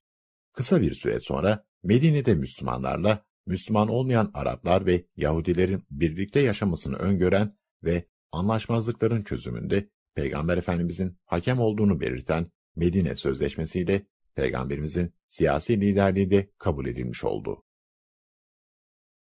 Kısa 0.53 0.81
bir 0.81 0.95
süre 0.95 1.21
sonra 1.21 1.65
Medine'de 1.83 2.35
Müslümanlarla 2.35 3.25
Müslüman 3.47 3.89
olmayan 3.89 4.31
Araplar 4.35 4.87
ve 4.87 5.05
Yahudilerin 5.17 5.83
birlikte 5.91 6.41
yaşamasını 6.41 6.97
öngören 6.97 7.57
ve 7.83 8.05
anlaşmazlıkların 8.33 9.23
çözümünde 9.23 9.89
Peygamber 10.15 10.59
Efendimizin 10.59 11.19
hakem 11.25 11.61
olduğunu 11.61 12.01
belirten 12.01 12.51
Medine 12.77 13.17
Sözleşmesi'yle 13.17 14.07
Peygamberimizin 14.35 15.15
siyasi 15.29 15.81
liderliği 15.81 16.31
de 16.31 16.51
kabul 16.59 16.87
edilmiş 16.87 17.25
oldu. 17.25 17.64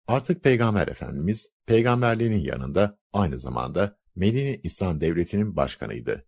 Artık 0.07 0.45
Peygamber 0.45 0.89
Efendimiz, 0.89 1.47
peygamberliğinin 1.67 2.45
yanında 2.45 2.99
aynı 3.13 3.39
zamanda 3.39 3.99
Medine 4.15 4.61
İslam 4.63 5.01
Devleti'nin 5.01 5.57
başkanıydı. 5.57 6.27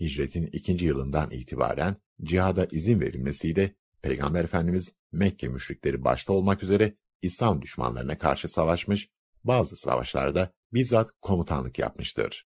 Hicretin 0.00 0.46
ikinci 0.46 0.86
yılından 0.86 1.30
itibaren 1.30 1.96
cihada 2.22 2.66
izin 2.70 3.00
verilmesiyle 3.00 3.74
Peygamber 4.02 4.44
Efendimiz 4.44 4.92
Mekke 5.12 5.48
müşrikleri 5.48 6.04
başta 6.04 6.32
olmak 6.32 6.62
üzere 6.62 6.96
İslam 7.22 7.62
düşmanlarına 7.62 8.18
karşı 8.18 8.48
savaşmış, 8.48 9.08
bazı 9.44 9.76
savaşlarda 9.76 10.52
bizzat 10.72 11.10
komutanlık 11.20 11.78
yapmıştır. 11.78 12.46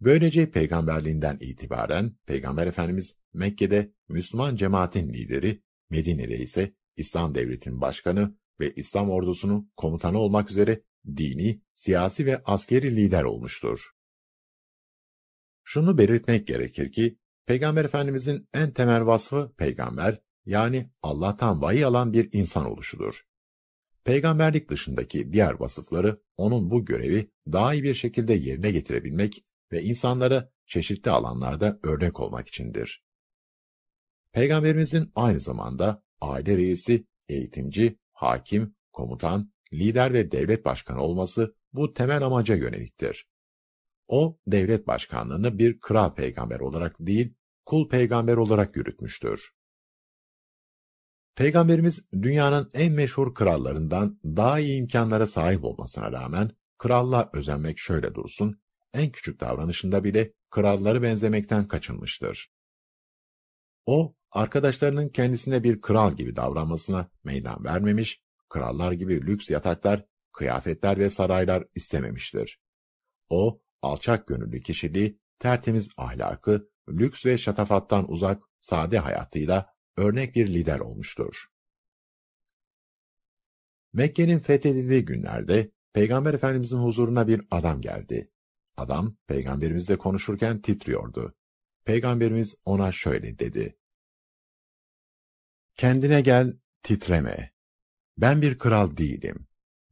Böylece 0.00 0.50
peygamberliğinden 0.50 1.36
itibaren 1.40 2.16
Peygamber 2.26 2.66
Efendimiz 2.66 3.16
Mekke'de 3.32 3.92
Müslüman 4.08 4.56
cemaatin 4.56 5.12
lideri, 5.12 5.62
Medine'de 5.90 6.38
ise 6.38 6.74
İslam 6.96 7.34
devletinin 7.34 7.80
başkanı 7.80 8.38
ve 8.60 8.74
İslam 8.74 9.10
ordusunun 9.10 9.72
komutanı 9.76 10.18
olmak 10.18 10.50
üzere 10.50 10.82
dini, 11.16 11.62
siyasi 11.74 12.26
ve 12.26 12.42
askeri 12.44 12.96
lider 12.96 13.24
olmuştur. 13.24 13.90
Şunu 15.64 15.98
belirtmek 15.98 16.46
gerekir 16.46 16.92
ki, 16.92 17.18
Peygamber 17.46 17.84
Efendimizin 17.84 18.48
en 18.54 18.70
temel 18.70 19.06
vasfı 19.06 19.52
peygamber, 19.56 20.20
yani 20.46 20.90
Allah'tan 21.02 21.62
vahiy 21.62 21.84
alan 21.84 22.12
bir 22.12 22.28
insan 22.32 22.66
oluşudur. 22.66 23.22
Peygamberlik 24.04 24.70
dışındaki 24.70 25.32
diğer 25.32 25.52
vasıfları 25.52 26.22
onun 26.36 26.70
bu 26.70 26.84
görevi 26.84 27.30
daha 27.46 27.74
iyi 27.74 27.82
bir 27.82 27.94
şekilde 27.94 28.34
yerine 28.34 28.70
getirebilmek 28.70 29.44
ve 29.72 29.82
insanlara 29.82 30.52
çeşitli 30.66 31.10
alanlarda 31.10 31.78
örnek 31.82 32.20
olmak 32.20 32.48
içindir. 32.48 33.04
Peygamberimizin 34.32 35.12
aynı 35.14 35.40
zamanda 35.40 36.02
aile 36.20 36.56
reisi, 36.56 37.06
eğitimci, 37.28 37.98
hakim, 38.18 38.74
komutan, 38.92 39.52
lider 39.72 40.12
ve 40.12 40.32
devlet 40.32 40.64
başkanı 40.64 41.02
olması 41.02 41.54
bu 41.72 41.94
temel 41.94 42.22
amaca 42.22 42.54
yöneliktir. 42.54 43.28
O, 44.08 44.38
devlet 44.46 44.86
başkanlığını 44.86 45.58
bir 45.58 45.80
kral 45.80 46.14
peygamber 46.14 46.60
olarak 46.60 46.96
değil, 47.00 47.34
kul 47.66 47.88
peygamber 47.88 48.36
olarak 48.36 48.76
yürütmüştür. 48.76 49.50
Peygamberimiz 51.34 52.04
dünyanın 52.12 52.70
en 52.74 52.92
meşhur 52.92 53.34
krallarından 53.34 54.20
daha 54.24 54.58
iyi 54.58 54.80
imkanlara 54.80 55.26
sahip 55.26 55.64
olmasına 55.64 56.12
rağmen 56.12 56.50
krallığa 56.78 57.30
özenmek 57.32 57.78
şöyle 57.78 58.14
dursun, 58.14 58.60
en 58.94 59.12
küçük 59.12 59.40
davranışında 59.40 60.04
bile 60.04 60.32
kralları 60.50 61.02
benzemekten 61.02 61.68
kaçınmıştır. 61.68 62.50
O, 63.86 64.14
arkadaşlarının 64.30 65.08
kendisine 65.08 65.64
bir 65.64 65.80
kral 65.80 66.16
gibi 66.16 66.36
davranmasına 66.36 67.10
meydan 67.24 67.64
vermemiş, 67.64 68.20
krallar 68.48 68.92
gibi 68.92 69.26
lüks 69.26 69.50
yataklar, 69.50 70.04
kıyafetler 70.32 70.98
ve 70.98 71.10
saraylar 71.10 71.64
istememiştir. 71.74 72.60
O, 73.30 73.60
alçak 73.82 74.26
gönüllü 74.26 74.62
kişiliği, 74.62 75.18
tertemiz 75.38 75.88
ahlakı, 75.96 76.70
lüks 76.88 77.26
ve 77.26 77.38
şatafattan 77.38 78.10
uzak, 78.12 78.42
sade 78.60 78.98
hayatıyla 78.98 79.74
örnek 79.96 80.34
bir 80.34 80.46
lider 80.54 80.80
olmuştur. 80.80 81.46
Mekke'nin 83.92 84.38
fethedildiği 84.38 85.04
günlerde 85.04 85.70
Peygamber 85.92 86.34
Efendimizin 86.34 86.78
huzuruna 86.78 87.28
bir 87.28 87.42
adam 87.50 87.80
geldi. 87.80 88.30
Adam, 88.76 89.16
peygamberimizle 89.26 89.98
konuşurken 89.98 90.60
titriyordu. 90.60 91.34
Peygamberimiz 91.84 92.54
ona 92.64 92.92
şöyle 92.92 93.38
dedi. 93.38 93.78
Kendine 95.78 96.20
gel, 96.20 96.56
titreme. 96.82 97.52
Ben 98.16 98.42
bir 98.42 98.58
kral 98.58 98.96
değilim. 98.96 99.46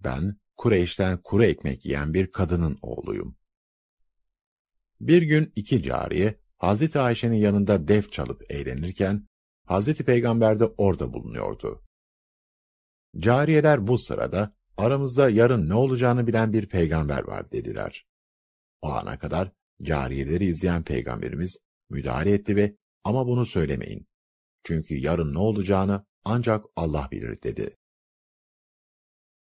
Ben, 0.05 0.37
Kureyş'ten 0.57 1.22
kuru 1.22 1.45
ekmek 1.45 1.87
yiyen 1.87 2.14
bir 2.14 2.32
kadının 2.32 2.78
oğluyum. 2.82 3.37
Bir 5.01 5.22
gün 5.22 5.53
iki 5.57 5.82
cariye, 5.82 6.41
Hazreti 6.59 6.99
Ayşe'nin 6.99 7.37
yanında 7.37 7.89
def 7.89 8.12
çalıp 8.12 8.53
eğlenirken, 8.53 9.28
Hazreti 9.64 10.05
Peygamber 10.05 10.59
de 10.59 10.64
orada 10.64 11.12
bulunuyordu. 11.12 11.84
Cariyeler 13.18 13.87
bu 13.87 13.99
sırada, 13.99 14.57
aramızda 14.76 15.30
yarın 15.30 15.68
ne 15.68 15.74
olacağını 15.74 16.26
bilen 16.26 16.53
bir 16.53 16.68
peygamber 16.68 17.24
var 17.24 17.51
dediler. 17.53 18.07
O 18.82 18.89
ana 18.89 19.18
kadar 19.18 19.53
cariyeleri 19.82 20.45
izleyen 20.45 20.82
peygamberimiz 20.82 21.57
müdahale 21.91 22.32
etti 22.32 22.57
ve 22.57 22.76
ama 23.05 23.26
bunu 23.26 23.47
söylemeyin. 23.47 24.07
Çünkü 24.67 24.95
yarın 24.95 25.35
ne 25.35 25.39
olacağını 25.39 26.05
ancak 26.25 26.64
Allah 26.77 27.09
bilir 27.12 27.43
dedi. 27.43 27.77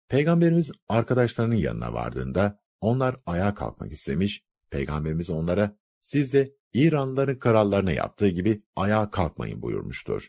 Peygamberimiz 0.08 0.72
arkadaşlarının 0.88 1.54
yanına 1.54 1.92
vardığında 1.92 2.60
onlar 2.80 3.16
ayağa 3.26 3.54
kalkmak 3.54 3.92
istemiş, 3.92 4.44
Peygamberimiz 4.70 5.30
onlara 5.30 5.76
siz 6.00 6.32
de 6.32 6.54
İranlıların 6.72 7.38
krallarına 7.38 7.92
yaptığı 7.92 8.28
gibi 8.28 8.62
ayağa 8.76 9.10
kalkmayın 9.10 9.62
buyurmuştur. 9.62 10.28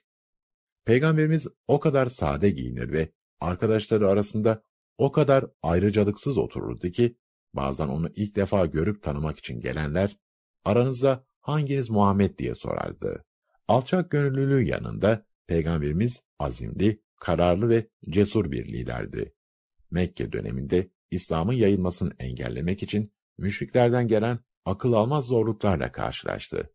Peygamberimiz 0.86 1.48
o 1.68 1.80
kadar 1.80 2.08
sade 2.08 2.50
giyinir 2.50 2.91
ve 2.91 3.12
arkadaşları 3.39 4.10
arasında 4.10 4.64
o 4.98 5.12
kadar 5.12 5.45
ayrıcalıksız 5.64 6.38
otururdu 6.38 6.89
ki, 6.89 7.18
bazen 7.54 7.88
onu 7.88 8.10
ilk 8.16 8.36
defa 8.36 8.66
görüp 8.66 9.04
tanımak 9.04 9.39
için 9.39 9.60
gelenler, 9.60 10.18
aranızda 10.66 11.26
hanginiz 11.41 11.89
Muhammed 11.89 12.38
diye 12.38 12.56
sorardı. 12.56 13.26
Alçak 13.68 14.11
gönüllülüğü 14.11 14.63
yanında 14.63 15.26
Peygamberimiz 15.47 16.24
azimli, 16.39 17.01
kararlı 17.15 17.70
ve 17.70 17.88
cesur 18.09 18.51
bir 18.51 18.68
liderdi. 18.68 19.34
Mekke 19.91 20.32
döneminde 20.32 20.91
İslam'ın 21.11 21.53
yayılmasını 21.53 22.13
engellemek 22.20 22.84
için 22.84 23.13
müşriklerden 23.38 24.07
gelen 24.07 24.39
akıl 24.65 24.93
almaz 24.93 25.26
zorluklarla 25.26 25.91
karşılaştı. 25.91 26.74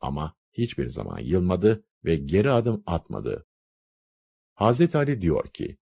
Ama 0.00 0.36
hiçbir 0.52 0.88
zaman 0.88 1.18
yılmadı 1.18 1.84
ve 2.04 2.16
geri 2.16 2.50
adım 2.50 2.82
atmadı. 2.86 3.46
Hazreti 4.54 4.98
Ali 4.98 5.20
diyor 5.20 5.48
ki, 5.48 5.76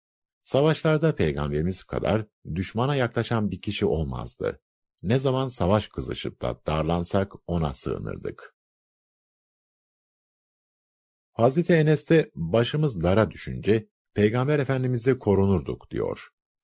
Savaşlarda 0.44 1.16
peygamberimiz 1.16 1.84
kadar 1.84 2.26
düşmana 2.56 2.96
yaklaşan 2.96 3.52
bir 3.52 3.62
kişi 3.62 3.86
olmazdı. 3.86 4.62
Ne 5.02 5.20
zaman 5.20 5.48
savaş 5.48 5.88
kızışıp 5.88 6.42
da 6.42 6.62
darlansak 6.68 7.34
ona 7.48 7.74
sığınırdık. 7.74 8.56
Hazreti 11.40 11.74
Enes 11.74 12.10
de 12.10 12.32
başımız 12.36 13.04
dara 13.04 13.32
düşünce 13.32 13.88
Peygamber 14.14 14.60
Efendimiz'e 14.60 15.20
korunurduk 15.20 15.92
diyor. 15.92 16.30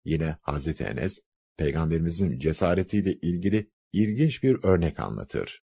Yine 0.05 0.37
Hazreti 0.41 0.83
Enes, 0.83 1.19
Peygamberimizin 1.57 2.39
cesaretiyle 2.39 3.13
ilgili 3.13 3.71
ilginç 3.93 4.43
bir 4.43 4.63
örnek 4.63 4.99
anlatır. 4.99 5.61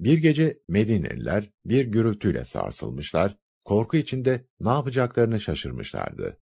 Bir 0.00 0.18
gece 0.18 0.58
Medineliler 0.68 1.50
bir 1.64 1.84
gürültüyle 1.84 2.44
sarsılmışlar, 2.44 3.36
korku 3.64 3.96
içinde 3.96 4.46
ne 4.60 4.70
yapacaklarını 4.70 5.40
şaşırmışlardı. 5.40 6.40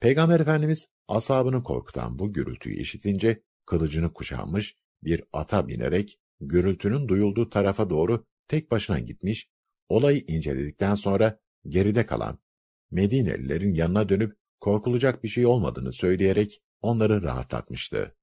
Peygamber 0.00 0.40
Efendimiz 0.40 0.88
asabını 1.08 1.62
korkutan 1.62 2.18
bu 2.18 2.32
gürültüyü 2.32 2.80
işitince 2.80 3.42
kılıcını 3.66 4.12
kuşanmış, 4.12 4.76
bir 5.02 5.24
ata 5.32 5.68
binerek 5.68 6.18
gürültünün 6.40 7.08
duyulduğu 7.08 7.50
tarafa 7.50 7.90
doğru 7.90 8.26
tek 8.48 8.70
başına 8.70 8.98
gitmiş, 8.98 9.51
olayı 9.92 10.24
inceledikten 10.26 10.94
sonra 10.94 11.38
geride 11.68 12.06
kalan 12.06 12.38
Medinelilerin 12.90 13.74
yanına 13.74 14.08
dönüp 14.08 14.36
korkulacak 14.60 15.24
bir 15.24 15.28
şey 15.28 15.46
olmadığını 15.46 15.92
söyleyerek 15.92 16.62
onları 16.80 17.22
rahatlatmıştı. 17.22 18.16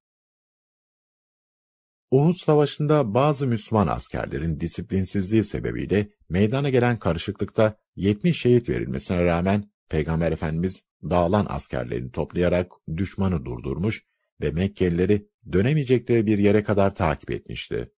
Uhud 2.10 2.34
Savaşı'nda 2.34 3.14
bazı 3.14 3.46
Müslüman 3.46 3.86
askerlerin 3.86 4.60
disiplinsizliği 4.60 5.44
sebebiyle 5.44 6.08
meydana 6.28 6.70
gelen 6.70 6.98
karışıklıkta 6.98 7.76
70 7.96 8.40
şehit 8.40 8.68
verilmesine 8.68 9.24
rağmen 9.24 9.70
Peygamber 9.88 10.32
Efendimiz 10.32 10.82
dağılan 11.02 11.46
askerlerini 11.48 12.10
toplayarak 12.10 12.72
düşmanı 12.96 13.44
durdurmuş 13.44 14.04
ve 14.40 14.50
Mekkelileri 14.50 15.28
dönemeyecekleri 15.52 16.26
bir 16.26 16.38
yere 16.38 16.64
kadar 16.64 16.94
takip 16.94 17.30
etmişti. 17.30 17.92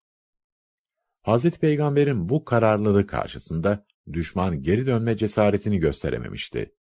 Hazreti 1.22 1.60
Peygamber'in 1.60 2.30
bu 2.30 2.46
kararlılığı 2.46 3.08
karşısında 3.08 3.86
düşman 4.14 4.62
geri 4.62 4.88
dönme 4.88 5.18
cesaretini 5.18 5.80
gösterememişti. 5.80 6.76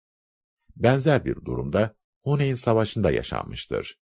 Benzer 0.75 1.25
bir 1.25 1.35
durumda 1.35 1.95
Huneyn 2.23 2.55
Savaşı'nda 2.55 3.11
yaşanmıştır. 3.11 3.99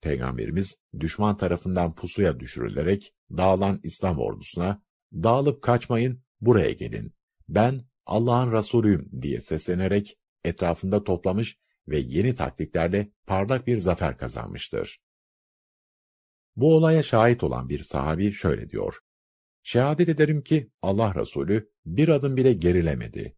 Peygamberimiz 0.00 0.76
düşman 1.00 1.36
tarafından 1.36 1.94
pusuya 1.94 2.40
düşürülerek 2.40 3.14
dağılan 3.30 3.80
İslam 3.82 4.18
ordusuna 4.18 4.82
dağılıp 5.12 5.62
kaçmayın 5.62 6.22
buraya 6.40 6.72
gelin 6.72 7.14
ben 7.48 7.84
Allah'ın 8.06 8.52
Resulüyüm 8.52 9.10
diye 9.22 9.40
seslenerek 9.40 10.18
etrafında 10.44 11.04
toplamış 11.04 11.58
ve 11.88 11.98
yeni 11.98 12.34
taktiklerle 12.34 13.12
parlak 13.26 13.66
bir 13.66 13.78
zafer 13.78 14.18
kazanmıştır. 14.18 15.00
Bu 16.56 16.76
olaya 16.76 17.02
şahit 17.02 17.44
olan 17.44 17.68
bir 17.68 17.82
sahabi 17.82 18.32
şöyle 18.32 18.70
diyor. 18.70 18.98
Şehadet 19.62 20.08
ederim 20.08 20.42
ki 20.42 20.70
Allah 20.82 21.14
Resulü 21.14 21.70
bir 21.86 22.08
adım 22.08 22.36
bile 22.36 22.52
gerilemedi. 22.52 23.36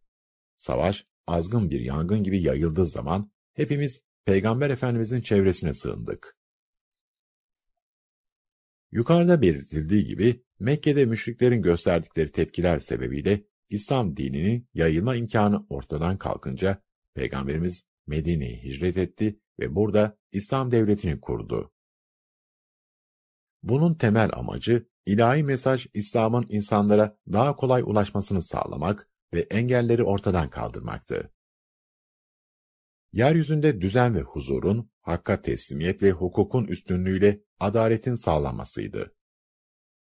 Savaş 0.57 1.05
azgın 1.27 1.69
bir 1.69 1.79
yangın 1.79 2.23
gibi 2.23 2.41
yayıldığı 2.41 2.85
zaman 2.85 3.31
hepimiz 3.53 4.03
Peygamber 4.25 4.69
Efendimizin 4.69 5.21
çevresine 5.21 5.73
sığındık. 5.73 6.37
Yukarıda 8.91 9.41
belirtildiği 9.41 10.05
gibi 10.05 10.43
Mekke'de 10.59 11.05
müşriklerin 11.05 11.61
gösterdikleri 11.61 12.31
tepkiler 12.31 12.79
sebebiyle 12.79 13.43
İslam 13.69 14.17
dininin 14.17 14.69
yayılma 14.73 15.15
imkanı 15.15 15.65
ortadan 15.69 16.17
kalkınca 16.17 16.83
Peygamberimiz 17.13 17.83
Medine'ye 18.07 18.63
hicret 18.63 18.97
etti 18.97 19.39
ve 19.59 19.75
burada 19.75 20.17
İslam 20.31 20.71
devletini 20.71 21.21
kurdu. 21.21 21.71
Bunun 23.63 23.93
temel 23.93 24.29
amacı 24.33 24.87
ilahi 25.05 25.43
mesaj 25.43 25.87
İslam'ın 25.93 26.45
insanlara 26.49 27.17
daha 27.31 27.55
kolay 27.55 27.81
ulaşmasını 27.81 28.41
sağlamak 28.41 29.09
ve 29.33 29.39
engelleri 29.39 30.03
ortadan 30.03 30.49
kaldırmaktı. 30.49 31.31
Yeryüzünde 33.13 33.81
düzen 33.81 34.15
ve 34.15 34.21
huzurun, 34.21 34.89
hakka 35.01 35.41
teslimiyet 35.41 36.03
ve 36.03 36.11
hukukun 36.11 36.65
üstünlüğüyle 36.65 37.41
adaletin 37.59 38.15
sağlanmasıydı. 38.15 39.15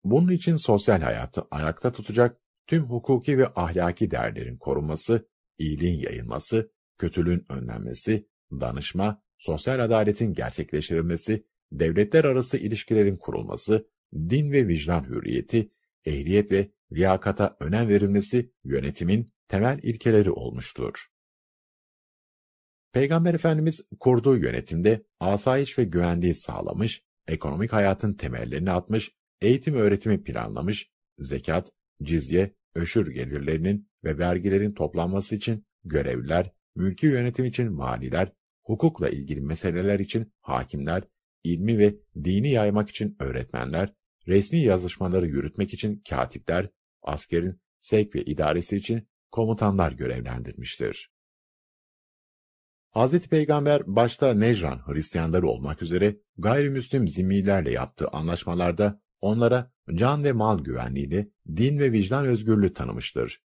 Bunun 0.03 0.31
için 0.31 0.55
sosyal 0.55 1.01
hayatı 1.01 1.43
ayakta 1.51 1.91
tutacak 1.91 2.41
tüm 2.67 2.83
hukuki 2.83 3.37
ve 3.37 3.47
ahlaki 3.55 4.11
değerlerin 4.11 4.57
korunması, 4.57 5.27
iyiliğin 5.57 5.99
yayılması, 5.99 6.71
kötülüğün 6.97 7.45
önlenmesi, 7.49 8.27
danışma, 8.51 9.23
sosyal 9.37 9.79
adaletin 9.79 10.33
gerçekleştirilmesi, 10.33 11.45
devletler 11.71 12.23
arası 12.23 12.57
ilişkilerin 12.57 13.17
kurulması, 13.17 13.87
din 14.13 14.51
ve 14.51 14.67
vicdan 14.67 15.03
hürriyeti, 15.03 15.71
ehliyet 16.05 16.51
ve 16.51 16.71
liyakata 16.91 17.57
önem 17.59 17.87
verilmesi 17.87 18.51
yönetimin 18.63 19.33
temel 19.47 19.79
ilkeleri 19.83 20.31
olmuştur. 20.31 20.93
Peygamber 22.93 23.33
Efendimiz 23.33 23.81
kurduğu 23.99 24.37
yönetimde 24.37 25.03
asayiş 25.19 25.79
ve 25.79 25.83
güvenliği 25.83 26.35
sağlamış, 26.35 27.03
ekonomik 27.27 27.73
hayatın 27.73 28.13
temellerini 28.13 28.71
atmış, 28.71 29.11
eğitim 29.41 29.75
öğretimi 29.75 30.23
planlamış, 30.23 30.89
zekat, 31.19 31.71
cizye, 32.03 32.55
öşür 32.75 33.11
gelirlerinin 33.11 33.89
ve 34.03 34.17
vergilerin 34.17 34.73
toplanması 34.73 35.35
için 35.35 35.65
görevliler, 35.83 36.51
mülki 36.75 37.05
yönetim 37.05 37.45
için 37.45 37.77
valiler, 37.77 38.31
hukukla 38.63 39.09
ilgili 39.09 39.41
meseleler 39.41 39.99
için 39.99 40.33
hakimler, 40.41 41.03
ilmi 41.43 41.77
ve 41.77 41.95
dini 42.23 42.49
yaymak 42.49 42.89
için 42.89 43.15
öğretmenler, 43.19 43.93
resmi 44.27 44.59
yazışmaları 44.59 45.27
yürütmek 45.27 45.73
için 45.73 46.03
katipler, 46.09 46.69
askerin 47.01 47.61
sevk 47.79 48.15
ve 48.15 48.25
idaresi 48.25 48.77
için 48.77 49.07
komutanlar 49.31 49.91
görevlendirmiştir. 49.91 51.11
Hz. 52.95 53.19
Peygamber 53.19 53.81
başta 53.85 54.33
Necran 54.33 54.87
Hristiyanları 54.87 55.47
olmak 55.47 55.81
üzere 55.81 56.17
gayrimüslim 56.37 57.07
zimmilerle 57.07 57.71
yaptığı 57.71 58.07
anlaşmalarda 58.07 59.01
onlara 59.21 59.71
can 59.93 60.23
ve 60.23 60.31
mal 60.31 60.63
güvenliğini, 60.63 61.31
din 61.47 61.79
ve 61.79 61.91
vicdan 61.91 62.25
özgürlüğü 62.25 62.73
tanımıştır. 62.73 63.43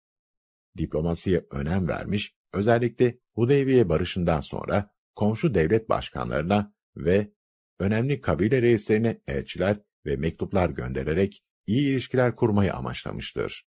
Diplomasiye 0.78 1.46
önem 1.50 1.88
vermiş, 1.88 2.34
özellikle 2.52 3.18
Hudeybiye 3.34 3.88
barışından 3.88 4.40
sonra 4.40 4.90
komşu 5.14 5.54
devlet 5.54 5.88
başkanlarına 5.88 6.74
ve 6.96 7.32
önemli 7.78 8.20
kabile 8.20 8.62
reislerine 8.62 9.20
elçiler 9.26 9.80
ve 10.08 10.16
mektuplar 10.16 10.70
göndererek 10.70 11.42
iyi 11.66 11.88
ilişkiler 11.88 12.36
kurmayı 12.36 12.74
amaçlamıştır. 12.74 13.66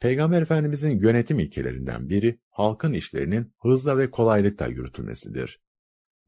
Peygamber 0.00 0.42
Efendimizin 0.42 0.98
yönetim 1.00 1.38
ilkelerinden 1.38 2.08
biri 2.08 2.40
halkın 2.50 2.92
işlerinin 2.92 3.54
hızla 3.62 3.98
ve 3.98 4.10
kolaylıkla 4.10 4.66
yürütülmesidir. 4.66 5.60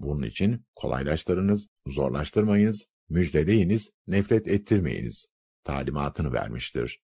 Bunun 0.01 0.23
için 0.23 0.67
kolaylaştırınız, 0.75 1.69
zorlaştırmayınız, 1.87 2.89
müjdeleyiniz, 3.09 3.91
nefret 4.07 4.49
ettirmeyiniz 4.49 5.27
talimatını 5.65 6.33
vermiştir. 6.33 7.01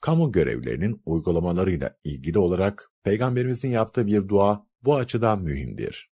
kamu 0.00 0.32
görevlerinin 0.32 1.02
uygulamalarıyla 1.04 1.96
ilgili 2.04 2.38
olarak 2.38 2.90
Peygamberimizin 3.02 3.70
yaptığı 3.70 4.06
bir 4.06 4.28
dua 4.28 4.66
bu 4.82 4.96
açıdan 4.96 5.42
mühimdir. 5.42 6.10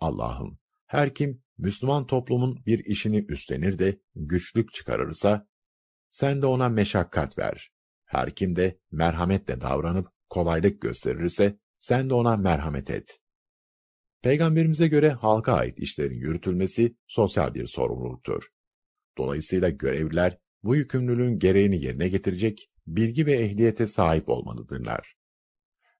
Allah'ım, 0.00 0.58
her 0.86 1.14
kim 1.14 1.43
Müslüman 1.58 2.06
toplumun 2.06 2.62
bir 2.66 2.84
işini 2.84 3.24
üstlenir 3.28 3.78
de 3.78 3.98
güçlük 4.14 4.72
çıkarırsa, 4.72 5.48
sen 6.10 6.42
de 6.42 6.46
ona 6.46 6.68
meşakkat 6.68 7.38
ver. 7.38 7.70
Her 8.04 8.34
kim 8.34 8.56
de 8.56 8.78
merhametle 8.90 9.60
davranıp 9.60 10.08
kolaylık 10.28 10.80
gösterirse, 10.80 11.58
sen 11.78 12.10
de 12.10 12.14
ona 12.14 12.36
merhamet 12.36 12.90
et. 12.90 13.20
Peygamberimize 14.22 14.88
göre 14.88 15.10
halka 15.10 15.52
ait 15.52 15.78
işlerin 15.78 16.18
yürütülmesi 16.18 16.96
sosyal 17.06 17.54
bir 17.54 17.66
sorumluluktur. 17.66 18.48
Dolayısıyla 19.18 19.68
görevliler 19.68 20.38
bu 20.62 20.76
yükümlülüğün 20.76 21.38
gereğini 21.38 21.84
yerine 21.84 22.08
getirecek 22.08 22.70
bilgi 22.86 23.26
ve 23.26 23.32
ehliyete 23.32 23.86
sahip 23.86 24.28
olmalıdırlar. 24.28 25.16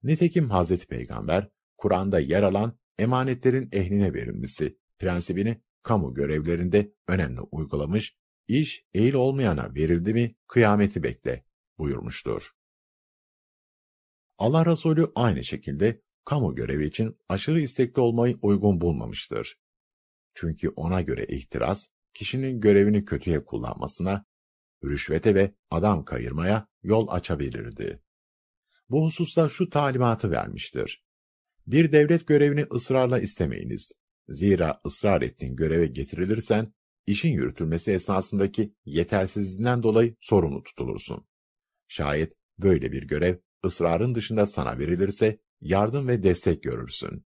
Nitekim 0.03 0.49
Hazreti 0.49 0.87
Peygamber, 0.87 1.49
Kur'an'da 1.77 2.19
yer 2.19 2.43
alan 2.43 2.79
emanetlerin 2.97 3.69
ehline 3.71 4.13
verilmesi 4.13 4.77
prensibini 4.99 5.61
kamu 5.83 6.13
görevlerinde 6.13 6.93
önemli 7.07 7.41
uygulamış, 7.41 8.17
iş 8.47 8.85
eğil 8.93 9.13
olmayana 9.13 9.75
verildi 9.75 10.13
mi 10.13 10.35
kıyameti 10.47 11.03
bekle 11.03 11.45
buyurmuştur. 11.77 12.51
Allah 14.37 14.65
Resulü 14.65 15.11
aynı 15.15 15.43
şekilde 15.43 16.01
kamu 16.25 16.55
görevi 16.55 16.85
için 16.85 17.19
aşırı 17.29 17.61
istekli 17.61 17.99
olmayı 17.99 18.37
uygun 18.41 18.81
bulmamıştır. 18.81 19.59
Çünkü 20.33 20.69
ona 20.69 21.01
göre 21.01 21.25
ihtiras, 21.25 21.87
kişinin 22.13 22.61
görevini 22.61 23.05
kötüye 23.05 23.45
kullanmasına, 23.45 24.25
rüşvete 24.83 25.35
ve 25.35 25.55
adam 25.69 26.05
kayırmaya 26.05 26.67
yol 26.83 27.07
açabilirdi. 27.07 28.01
Bu 28.89 29.05
hususta 29.05 29.49
şu 29.49 29.69
talimatı 29.69 30.31
vermiştir. 30.31 31.03
Bir 31.67 31.91
devlet 31.91 32.27
görevini 32.27 32.65
ısrarla 32.73 33.19
istemeyiniz. 33.19 33.91
Zira 34.29 34.81
ısrar 34.85 35.21
ettiğin 35.21 35.55
göreve 35.55 35.87
getirilirsen, 35.87 36.73
işin 37.07 37.29
yürütülmesi 37.29 37.91
esnasındaki 37.91 38.73
yetersizliğinden 38.85 39.83
dolayı 39.83 40.15
sorumlu 40.19 40.63
tutulursun. 40.63 41.27
Şayet 41.87 42.33
böyle 42.59 42.91
bir 42.91 43.03
görev 43.03 43.37
ısrarın 43.65 44.15
dışında 44.15 44.45
sana 44.47 44.79
verilirse, 44.79 45.39
yardım 45.61 46.07
ve 46.07 46.23
destek 46.23 46.63
görürsün. 46.63 47.25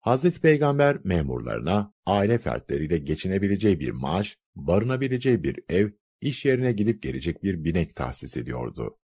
Hazreti 0.00 0.40
Peygamber 0.40 0.98
memurlarına 1.04 1.94
aile 2.06 2.38
fertleriyle 2.38 2.98
geçinebileceği 2.98 3.80
bir 3.80 3.90
maaş, 3.90 4.38
barınabileceği 4.54 5.42
bir 5.42 5.60
ev, 5.68 5.90
iş 6.20 6.44
yerine 6.44 6.72
gidip 6.72 7.02
gelecek 7.02 7.42
bir 7.42 7.64
binek 7.64 7.96
tahsis 7.96 8.36
ediyordu. 8.36 8.98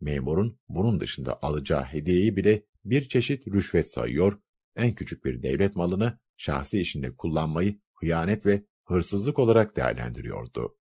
Memurun 0.00 0.58
bunun 0.68 1.00
dışında 1.00 1.42
alacağı 1.42 1.84
hediyeyi 1.84 2.36
bile 2.36 2.62
bir 2.84 3.08
çeşit 3.08 3.48
rüşvet 3.48 3.90
sayıyor, 3.90 4.38
en 4.78 4.94
küçük 4.94 5.24
bir 5.24 5.42
devlet 5.42 5.76
malını 5.76 6.18
şahsi 6.36 6.80
işinde 6.80 7.16
kullanmayı 7.16 7.80
hıyanet 7.94 8.46
ve 8.46 8.64
hırsızlık 8.84 9.38
olarak 9.38 9.76
değerlendiriyordu. 9.76 10.78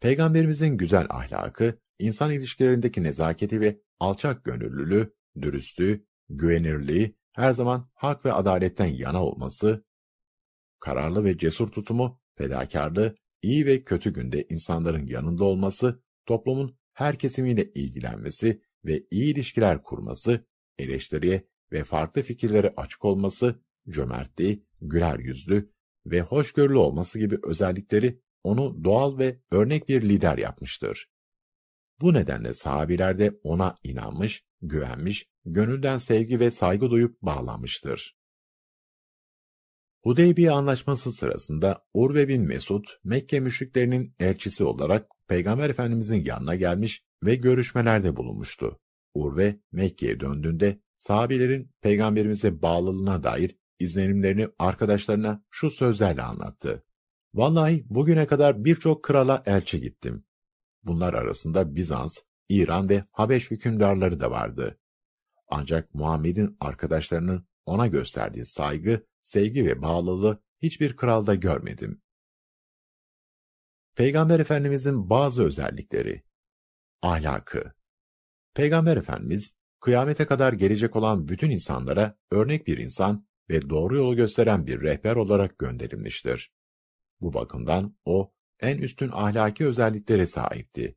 Peygamberimizin 0.00 0.76
güzel 0.76 1.06
ahlakı, 1.10 1.78
insan 1.98 2.32
ilişkilerindeki 2.32 3.02
nezaketi 3.02 3.60
ve 3.60 3.80
alçak 4.00 4.44
gönüllülüğü, 4.44 5.14
dürüstlüğü, 5.40 6.06
güvenirliği, 6.28 7.16
her 7.32 7.52
zaman 7.52 7.90
hak 7.94 8.24
ve 8.24 8.32
adaletten 8.32 8.86
yana 8.86 9.24
olması, 9.24 9.84
kararlı 10.80 11.24
ve 11.24 11.38
cesur 11.38 11.68
tutumu, 11.68 12.20
fedakarlığı, 12.34 13.16
iyi 13.42 13.66
ve 13.66 13.84
kötü 13.84 14.12
günde 14.12 14.46
insanların 14.48 15.06
yanında 15.06 15.44
olması, 15.44 16.02
toplumun 16.26 16.78
her 16.92 17.18
kesimiyle 17.18 17.72
ilgilenmesi 17.72 18.62
ve 18.84 19.02
iyi 19.10 19.34
ilişkiler 19.34 19.82
kurması, 19.82 20.46
eleştiriye 20.78 21.48
ve 21.72 21.84
farklı 21.84 22.22
fikirlere 22.22 22.74
açık 22.76 23.04
olması, 23.04 23.60
cömertliği, 23.88 24.66
güler 24.80 25.18
yüzlü 25.18 25.72
ve 26.06 26.20
hoşgörülü 26.20 26.76
olması 26.76 27.18
gibi 27.18 27.38
özellikleri 27.42 28.20
onu 28.42 28.84
doğal 28.84 29.18
ve 29.18 29.40
örnek 29.50 29.88
bir 29.88 30.02
lider 30.02 30.38
yapmıştır. 30.38 31.10
Bu 32.00 32.14
nedenle 32.14 32.54
sahabiler 32.54 33.18
de 33.18 33.40
ona 33.42 33.74
inanmış, 33.82 34.44
güvenmiş, 34.62 35.26
gönülden 35.44 35.98
sevgi 35.98 36.40
ve 36.40 36.50
saygı 36.50 36.90
duyup 36.90 37.22
bağlanmıştır. 37.22 38.16
Hudeybiye 40.02 40.50
Anlaşması 40.50 41.12
sırasında 41.12 41.86
Urve 41.94 42.28
bin 42.28 42.42
Mesud, 42.42 42.84
Mekke 43.04 43.40
müşriklerinin 43.40 44.14
elçisi 44.18 44.64
olarak 44.64 45.06
Peygamber 45.28 45.70
Efendimizin 45.70 46.24
yanına 46.24 46.54
gelmiş 46.54 47.04
ve 47.22 47.34
görüşmelerde 47.34 48.16
bulunmuştu. 48.16 48.80
Urve, 49.14 49.60
Mekke'ye 49.72 50.20
döndüğünde 50.20 50.80
sahabilerin 51.06 51.70
Peygamberimize 51.80 52.62
bağlılığına 52.62 53.22
dair 53.22 53.56
izlenimlerini 53.78 54.48
arkadaşlarına 54.58 55.44
şu 55.50 55.70
sözlerle 55.70 56.22
anlattı. 56.22 56.84
Vallahi 57.34 57.84
bugüne 57.90 58.26
kadar 58.26 58.64
birçok 58.64 59.04
krala 59.04 59.42
elçi 59.46 59.80
gittim. 59.80 60.24
Bunlar 60.82 61.14
arasında 61.14 61.76
Bizans, 61.76 62.18
İran 62.48 62.88
ve 62.88 63.04
Habeş 63.12 63.50
hükümdarları 63.50 64.20
da 64.20 64.30
vardı. 64.30 64.78
Ancak 65.48 65.94
Muhammed'in 65.94 66.56
arkadaşlarının 66.60 67.46
ona 67.66 67.86
gösterdiği 67.86 68.46
saygı, 68.46 69.06
sevgi 69.22 69.66
ve 69.66 69.82
bağlılığı 69.82 70.42
hiçbir 70.62 70.96
kralda 70.96 71.34
görmedim. 71.34 72.02
Peygamber 73.94 74.40
Efendimizin 74.40 75.10
bazı 75.10 75.44
özellikleri 75.44 76.22
Ahlakı 77.02 77.72
Peygamber 78.54 78.96
Efendimiz, 78.96 79.54
kıyamete 79.84 80.26
kadar 80.26 80.52
gelecek 80.52 80.96
olan 80.96 81.28
bütün 81.28 81.50
insanlara 81.50 82.18
örnek 82.30 82.66
bir 82.66 82.78
insan 82.78 83.26
ve 83.50 83.68
doğru 83.70 83.96
yolu 83.96 84.16
gösteren 84.16 84.66
bir 84.66 84.80
rehber 84.80 85.16
olarak 85.16 85.58
gönderilmiştir. 85.58 86.52
Bu 87.20 87.34
bakımdan 87.34 87.96
o, 88.04 88.34
en 88.60 88.78
üstün 88.78 89.10
ahlaki 89.12 89.66
özelliklere 89.66 90.26
sahipti. 90.26 90.96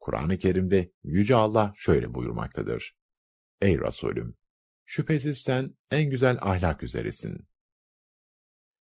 Kur'an-ı 0.00 0.38
Kerim'de 0.38 0.92
Yüce 1.02 1.34
Allah 1.34 1.72
şöyle 1.76 2.14
buyurmaktadır. 2.14 2.96
Ey 3.60 3.80
Resulüm! 3.80 4.36
Şüphesiz 4.84 5.38
sen 5.38 5.76
en 5.90 6.10
güzel 6.10 6.38
ahlak 6.40 6.82
üzeresin. 6.82 7.48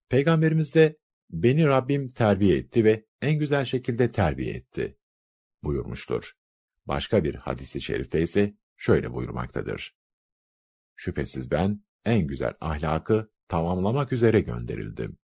Peygamberimiz 0.09 0.75
de, 0.75 0.97
beni 1.29 1.67
Rabbim 1.67 2.07
terbiye 2.07 2.57
etti 2.57 2.85
ve 2.85 3.05
en 3.21 3.39
güzel 3.39 3.65
şekilde 3.65 4.11
terbiye 4.11 4.53
etti, 4.53 4.97
buyurmuştur. 5.63 6.31
Başka 6.85 7.23
bir 7.23 7.35
hadisi 7.35 7.81
şerifte 7.81 8.21
ise 8.21 8.61
şöyle 8.81 9.13
buyurmaktadır. 9.13 9.95
Şüphesiz 10.95 11.51
ben 11.51 11.83
en 12.05 12.27
güzel 12.27 12.53
ahlakı 12.61 13.31
tamamlamak 13.47 14.11
üzere 14.11 14.39
gönderildim. 14.39 15.17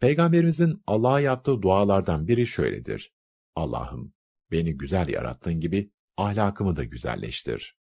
Peygamberimizin 0.00 0.82
Allah'a 0.86 1.20
yaptığı 1.20 1.62
dualardan 1.62 2.28
biri 2.28 2.46
şöyledir. 2.46 3.12
Allah'ım 3.54 4.14
beni 4.50 4.76
güzel 4.76 5.08
yarattığın 5.08 5.60
gibi 5.60 5.92
ahlakımı 6.16 6.76
da 6.76 6.84
güzelleştir. 6.84 7.78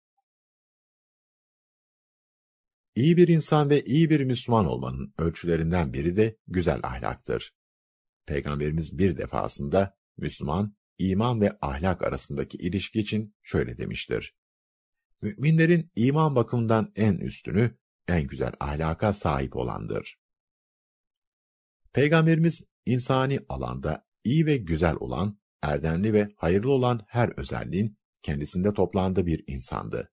İyi 2.96 3.18
bir 3.18 3.28
insan 3.28 3.70
ve 3.70 3.84
iyi 3.84 4.10
bir 4.10 4.24
Müslüman 4.24 4.66
olmanın 4.66 5.14
ölçülerinden 5.18 5.94
biri 5.94 6.18
de 6.18 6.38
güzel 6.48 6.80
ahlaktır. 6.84 7.54
Peygamberimiz 8.26 8.98
bir 8.98 9.18
defasında 9.18 9.98
Müslüman, 10.18 10.76
iman 10.98 11.42
ve 11.42 11.58
ahlak 11.62 12.08
arasındaki 12.08 12.58
ilişki 12.58 13.00
için 13.00 13.36
şöyle 13.44 13.78
demiştir. 13.78 14.36
Müminlerin 15.22 15.92
iman 15.96 16.36
bakımından 16.36 16.92
en 16.96 17.18
üstünü, 17.18 17.78
en 18.08 18.28
güzel 18.28 18.54
ahlaka 18.60 19.14
sahip 19.14 19.56
olandır. 19.56 20.20
Peygamberimiz 21.94 22.64
insani 22.86 23.40
alanda 23.50 24.06
iyi 24.24 24.46
ve 24.46 24.58
güzel 24.58 24.96
olan, 24.96 25.40
erdemli 25.62 26.14
ve 26.14 26.30
hayırlı 26.38 26.72
olan 26.72 27.06
her 27.08 27.30
özelliğin 27.30 27.98
kendisinde 28.22 28.74
toplandığı 28.74 29.26
bir 29.26 29.44
insandı. 29.48 30.12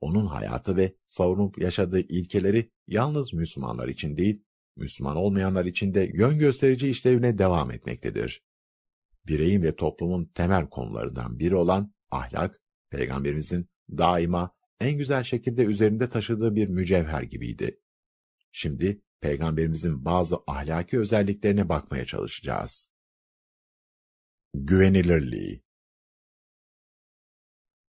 Onun 0.00 0.26
hayatı 0.26 0.76
ve 0.76 0.96
savunup 1.06 1.58
yaşadığı 1.58 2.00
ilkeleri 2.00 2.70
yalnız 2.86 3.32
Müslümanlar 3.32 3.88
için 3.88 4.16
değil, 4.16 4.44
Müslüman 4.76 5.16
olmayanlar 5.16 5.64
için 5.64 5.94
de 5.94 6.10
yön 6.14 6.38
gösterici 6.38 6.88
işlevine 6.88 7.38
devam 7.38 7.70
etmektedir. 7.70 8.42
Bireyin 9.26 9.62
ve 9.62 9.76
toplumun 9.76 10.24
temel 10.24 10.68
konularından 10.68 11.38
biri 11.38 11.56
olan 11.56 11.94
ahlak, 12.10 12.60
Peygamberimizin 12.90 13.68
daima 13.90 14.54
en 14.80 14.98
güzel 14.98 15.24
şekilde 15.24 15.64
üzerinde 15.64 16.08
taşıdığı 16.08 16.54
bir 16.54 16.68
mücevher 16.68 17.22
gibiydi. 17.22 17.80
Şimdi 18.52 19.02
Peygamberimizin 19.20 20.04
bazı 20.04 20.36
ahlaki 20.46 20.98
özelliklerine 20.98 21.68
bakmaya 21.68 22.06
çalışacağız. 22.06 22.90
Güvenilirliği 24.54 25.62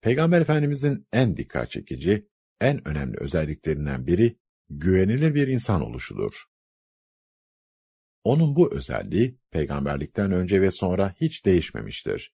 Peygamber 0.02 0.42
Efendimizin 0.42 1.08
en 1.14 1.38
dikkat 1.38 1.72
çekici, 1.72 2.30
en 2.62 2.88
önemli 2.88 3.18
özelliklerinden 3.18 4.08
biri 4.08 4.38
güvenilir 4.70 5.36
bir 5.36 5.48
insan 5.48 5.82
oluşudur. 5.82 6.34
Onun 8.24 8.56
bu 8.56 8.74
özelliği 8.74 9.38
peygamberlikten 9.52 10.32
önce 10.32 10.62
ve 10.62 10.72
sonra 10.72 11.16
hiç 11.22 11.46
değişmemiştir. 11.46 12.34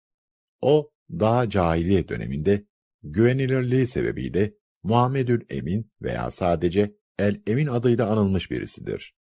O, 0.61 0.91
daha 1.11 1.49
cahiliye 1.49 2.07
döneminde 2.07 2.65
güvenilirliği 3.03 3.87
sebebiyle 3.87 4.53
Muhammedül 4.83 5.45
Emin 5.49 5.91
veya 6.01 6.31
sadece 6.31 6.95
El 7.19 7.41
Emin 7.47 7.67
adıyla 7.67 8.09
anılmış 8.09 8.51
birisidir. 8.51 9.15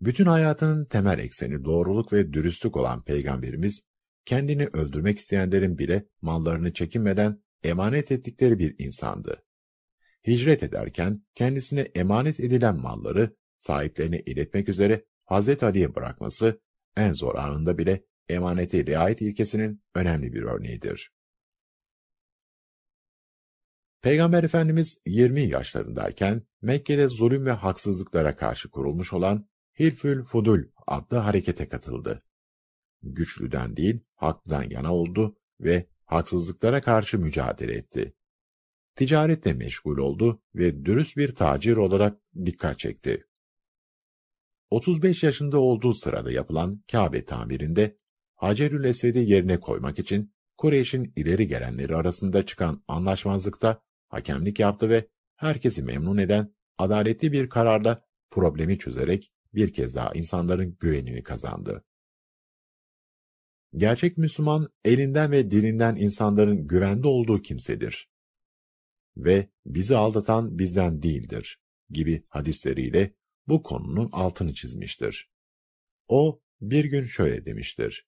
Bütün 0.00 0.26
hayatının 0.26 0.84
temel 0.84 1.18
ekseni 1.18 1.64
doğruluk 1.64 2.12
ve 2.12 2.32
dürüstlük 2.32 2.76
olan 2.76 3.04
Peygamberimiz, 3.04 3.82
kendini 4.24 4.66
öldürmek 4.66 5.18
isteyenlerin 5.18 5.78
bile 5.78 6.06
mallarını 6.20 6.72
çekinmeden 6.72 7.42
emanet 7.62 8.12
ettikleri 8.12 8.58
bir 8.58 8.74
insandı. 8.78 9.42
Hicret 10.26 10.62
ederken 10.62 11.22
kendisine 11.34 11.80
emanet 11.80 12.40
edilen 12.40 12.80
malları 12.80 13.36
sahiplerine 13.58 14.20
iletmek 14.20 14.68
üzere 14.68 15.04
Hazreti 15.24 15.66
Ali'ye 15.66 15.94
bırakması, 15.94 16.60
en 16.96 17.12
zor 17.12 17.34
anında 17.34 17.78
bile 17.78 18.04
emanete 18.28 18.86
riayet 18.86 19.22
ilkesinin 19.22 19.82
önemli 19.94 20.32
bir 20.32 20.42
örneğidir. 20.42 21.12
Peygamber 24.02 24.44
Efendimiz 24.44 25.02
20 25.06 25.42
yaşlarındayken 25.42 26.42
Mekke'de 26.62 27.08
zulüm 27.08 27.46
ve 27.46 27.52
haksızlıklara 27.52 28.36
karşı 28.36 28.70
kurulmuş 28.70 29.12
olan 29.12 29.48
Hilfül 29.78 30.24
Fudul 30.24 30.62
adlı 30.86 31.16
harekete 31.16 31.68
katıldı. 31.68 32.22
Güçlüden 33.02 33.76
değil, 33.76 34.00
haklıdan 34.14 34.62
yana 34.62 34.94
oldu 34.94 35.36
ve 35.60 35.86
haksızlıklara 36.04 36.82
karşı 36.82 37.18
mücadele 37.18 37.72
etti. 37.72 38.14
Ticaretle 38.94 39.52
meşgul 39.52 39.98
oldu 39.98 40.42
ve 40.54 40.84
dürüst 40.84 41.16
bir 41.16 41.34
tacir 41.34 41.76
olarak 41.76 42.18
dikkat 42.44 42.78
çekti. 42.78 43.26
35 44.70 45.22
yaşında 45.22 45.58
olduğu 45.58 45.94
sırada 45.94 46.32
yapılan 46.32 46.82
Kabe 46.92 47.24
tamirinde 47.24 47.96
Hacerül 48.34 48.84
Esved'i 48.84 49.18
yerine 49.18 49.60
koymak 49.60 49.98
için 49.98 50.34
Kureyş'in 50.56 51.12
ileri 51.16 51.48
gelenleri 51.48 51.96
arasında 51.96 52.46
çıkan 52.46 52.84
anlaşmazlıkta 52.88 53.82
hakemlik 54.08 54.58
yaptı 54.58 54.88
ve 54.88 55.08
herkesi 55.36 55.82
memnun 55.82 56.16
eden 56.16 56.54
adaletli 56.78 57.32
bir 57.32 57.48
kararla 57.48 58.04
problemi 58.30 58.78
çözerek 58.78 59.32
bir 59.54 59.72
kez 59.72 59.94
daha 59.94 60.12
insanların 60.14 60.76
güvenini 60.80 61.22
kazandı. 61.22 61.84
Gerçek 63.76 64.18
Müslüman, 64.18 64.68
elinden 64.84 65.30
ve 65.30 65.50
dilinden 65.50 65.96
insanların 65.96 66.66
güvende 66.66 67.08
olduğu 67.08 67.42
kimsedir. 67.42 68.08
Ve 69.16 69.48
bizi 69.66 69.96
aldatan 69.96 70.58
bizden 70.58 71.02
değildir 71.02 71.58
gibi 71.90 72.24
hadisleriyle 72.28 73.14
bu 73.48 73.62
konunun 73.62 74.08
altını 74.12 74.54
çizmiştir. 74.54 75.30
O, 76.08 76.40
bir 76.60 76.84
gün 76.84 77.06
şöyle 77.06 77.44
demiştir. 77.44 78.06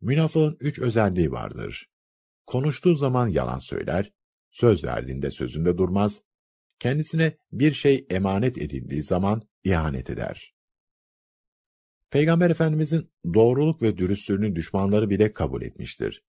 Münafığın 0.00 0.56
üç 0.60 0.78
özelliği 0.78 1.32
vardır. 1.32 1.90
Konuştuğu 2.46 2.94
zaman 2.94 3.28
yalan 3.28 3.58
söyler, 3.58 4.12
söz 4.50 4.84
verdiğinde 4.84 5.30
sözünde 5.30 5.78
durmaz, 5.78 6.22
kendisine 6.78 7.36
bir 7.52 7.74
şey 7.74 8.06
emanet 8.10 8.58
edildiği 8.58 9.02
zaman 9.02 9.42
ihanet 9.64 10.10
eder. 10.10 10.54
Peygamber 12.10 12.50
Efendimizin 12.50 13.12
doğruluk 13.34 13.82
ve 13.82 13.96
dürüstlüğünü 13.96 14.56
düşmanları 14.56 15.10
bile 15.10 15.32
kabul 15.32 15.62
etmiştir. 15.62 16.22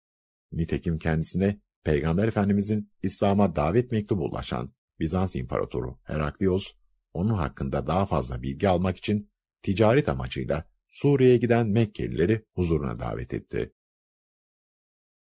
Nitekim 0.51 0.99
kendisine 0.99 1.61
Peygamber 1.83 2.27
Efendimizin 2.27 2.91
İslam'a 3.03 3.55
davet 3.55 3.91
mektubu 3.91 4.25
ulaşan 4.25 4.73
Bizans 4.99 5.35
İmparatoru 5.35 5.99
Heraklios, 6.03 6.73
onun 7.17 7.33
hakkında 7.33 7.87
daha 7.87 8.05
fazla 8.05 8.41
bilgi 8.41 8.69
almak 8.69 8.97
için 8.97 9.31
ticaret 9.61 10.09
amacıyla 10.09 10.65
Suriye'ye 10.87 11.37
giden 11.37 11.67
Mekkelileri 11.67 12.45
huzuruna 12.53 12.99
davet 12.99 13.33
etti. 13.33 13.73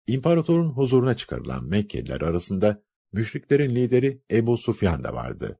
İmparatorun 0.07 0.69
huzuruna 0.69 1.13
çıkarılan 1.13 1.65
Mekkeliler 1.65 2.21
arasında 2.21 2.83
müşriklerin 3.11 3.75
lideri 3.75 4.21
Ebu 4.31 4.57
Sufyan 4.57 5.03
da 5.03 5.13
vardı. 5.13 5.59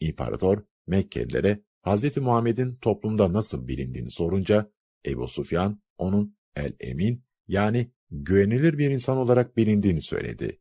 İmparator 0.00 0.62
Mekkelilere 0.86 1.62
Hz. 1.86 2.16
Muhammed'in 2.16 2.76
toplumda 2.76 3.32
nasıl 3.32 3.68
bilindiğini 3.68 4.10
sorunca 4.10 4.72
Ebu 5.06 5.28
Sufyan 5.28 5.82
onun 5.98 6.36
el-emin 6.56 7.24
yani 7.48 7.92
güvenilir 8.10 8.78
bir 8.78 8.90
insan 8.90 9.16
olarak 9.16 9.56
bilindiğini 9.56 10.02
söyledi. 10.02 10.60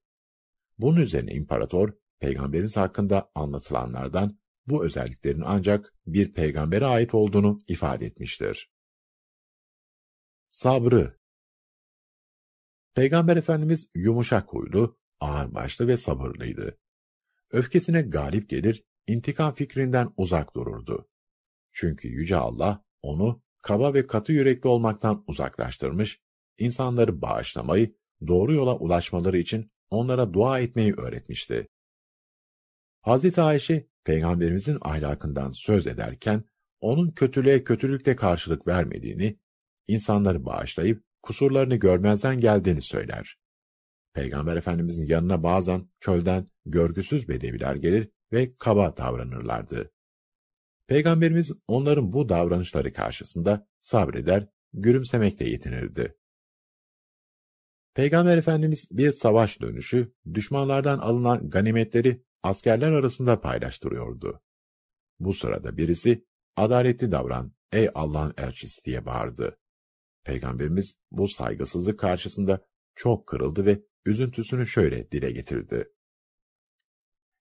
Bunun 0.77 1.01
üzerine 1.01 1.33
imparator 1.33 1.93
peygamberimiz 2.19 2.77
hakkında 2.77 3.31
anlatılanlardan 3.35 4.40
bu 4.67 4.85
özelliklerin 4.85 5.43
ancak 5.45 5.93
bir 6.07 6.33
peygambere 6.33 6.85
ait 6.85 7.13
olduğunu 7.13 7.59
ifade 7.67 8.05
etmiştir. 8.05 8.71
Sabrı 10.49 11.17
Peygamber 12.93 13.37
Efendimiz 13.37 13.91
yumuşak 13.95 14.53
huylu, 14.53 14.97
ağırbaşlı 15.19 15.87
ve 15.87 15.97
sabırlıydı. 15.97 16.77
Öfkesine 17.51 18.01
galip 18.01 18.49
gelir, 18.49 18.83
intikam 19.07 19.55
fikrinden 19.55 20.13
uzak 20.17 20.55
dururdu. 20.55 21.09
Çünkü 21.71 22.07
Yüce 22.07 22.35
Allah 22.35 22.83
onu 23.01 23.41
kaba 23.61 23.93
ve 23.93 24.07
katı 24.07 24.31
yürekli 24.31 24.67
olmaktan 24.67 25.23
uzaklaştırmış, 25.27 26.21
insanları 26.57 27.21
bağışlamayı, 27.21 27.95
doğru 28.27 28.53
yola 28.53 28.77
ulaşmaları 28.77 29.37
için 29.37 29.71
onlara 29.89 30.33
dua 30.33 30.59
etmeyi 30.59 30.93
öğretmişti. 30.93 31.67
Hazreti 33.01 33.41
Ayşe, 33.41 33.87
Peygamberimizin 34.03 34.77
ahlakından 34.81 35.51
söz 35.51 35.87
ederken, 35.87 36.43
onun 36.79 37.11
kötülüğe 37.11 37.63
kötülükle 37.63 38.15
karşılık 38.15 38.67
vermediğini, 38.67 39.39
insanları 39.87 40.45
bağışlayıp 40.45 41.03
kusurlarını 41.23 41.75
görmezden 41.75 42.39
geldiğini 42.39 42.81
söyler. 42.81 43.37
Peygamber 44.13 44.55
Efendimizin 44.55 45.05
yanına 45.05 45.43
bazen 45.43 45.89
çölden 45.99 46.47
görgüsüz 46.65 47.29
bedeviler 47.29 47.75
gelir 47.75 48.09
ve 48.31 48.55
kaba 48.57 48.97
davranırlardı. 48.97 49.91
Peygamberimiz 50.87 51.51
onların 51.67 52.13
bu 52.13 52.29
davranışları 52.29 52.93
karşısında 52.93 53.67
sabreder, 53.79 54.47
gülümsemekle 54.73 55.49
yetinirdi. 55.49 56.15
Peygamber 57.93 58.37
Efendimiz 58.37 58.87
bir 58.91 59.11
savaş 59.11 59.61
dönüşü, 59.61 60.13
düşmanlardan 60.33 60.99
alınan 60.99 61.49
ganimetleri 61.49 62.23
askerler 62.43 62.91
arasında 62.91 63.41
paylaştırıyordu. 63.41 64.41
Bu 65.19 65.33
sırada 65.33 65.77
birisi, 65.77 66.25
adaletli 66.55 67.11
davran, 67.11 67.53
ey 67.71 67.89
Allah'ın 67.95 68.33
elçisi 68.37 68.83
diye 68.83 69.05
bağırdı. 69.05 69.57
Peygamberimiz 70.23 70.95
bu 71.11 71.27
saygısızlık 71.27 71.99
karşısında 71.99 72.65
çok 72.95 73.27
kırıldı 73.27 73.65
ve 73.65 73.81
üzüntüsünü 74.05 74.67
şöyle 74.67 75.11
dile 75.11 75.31
getirdi. 75.31 75.89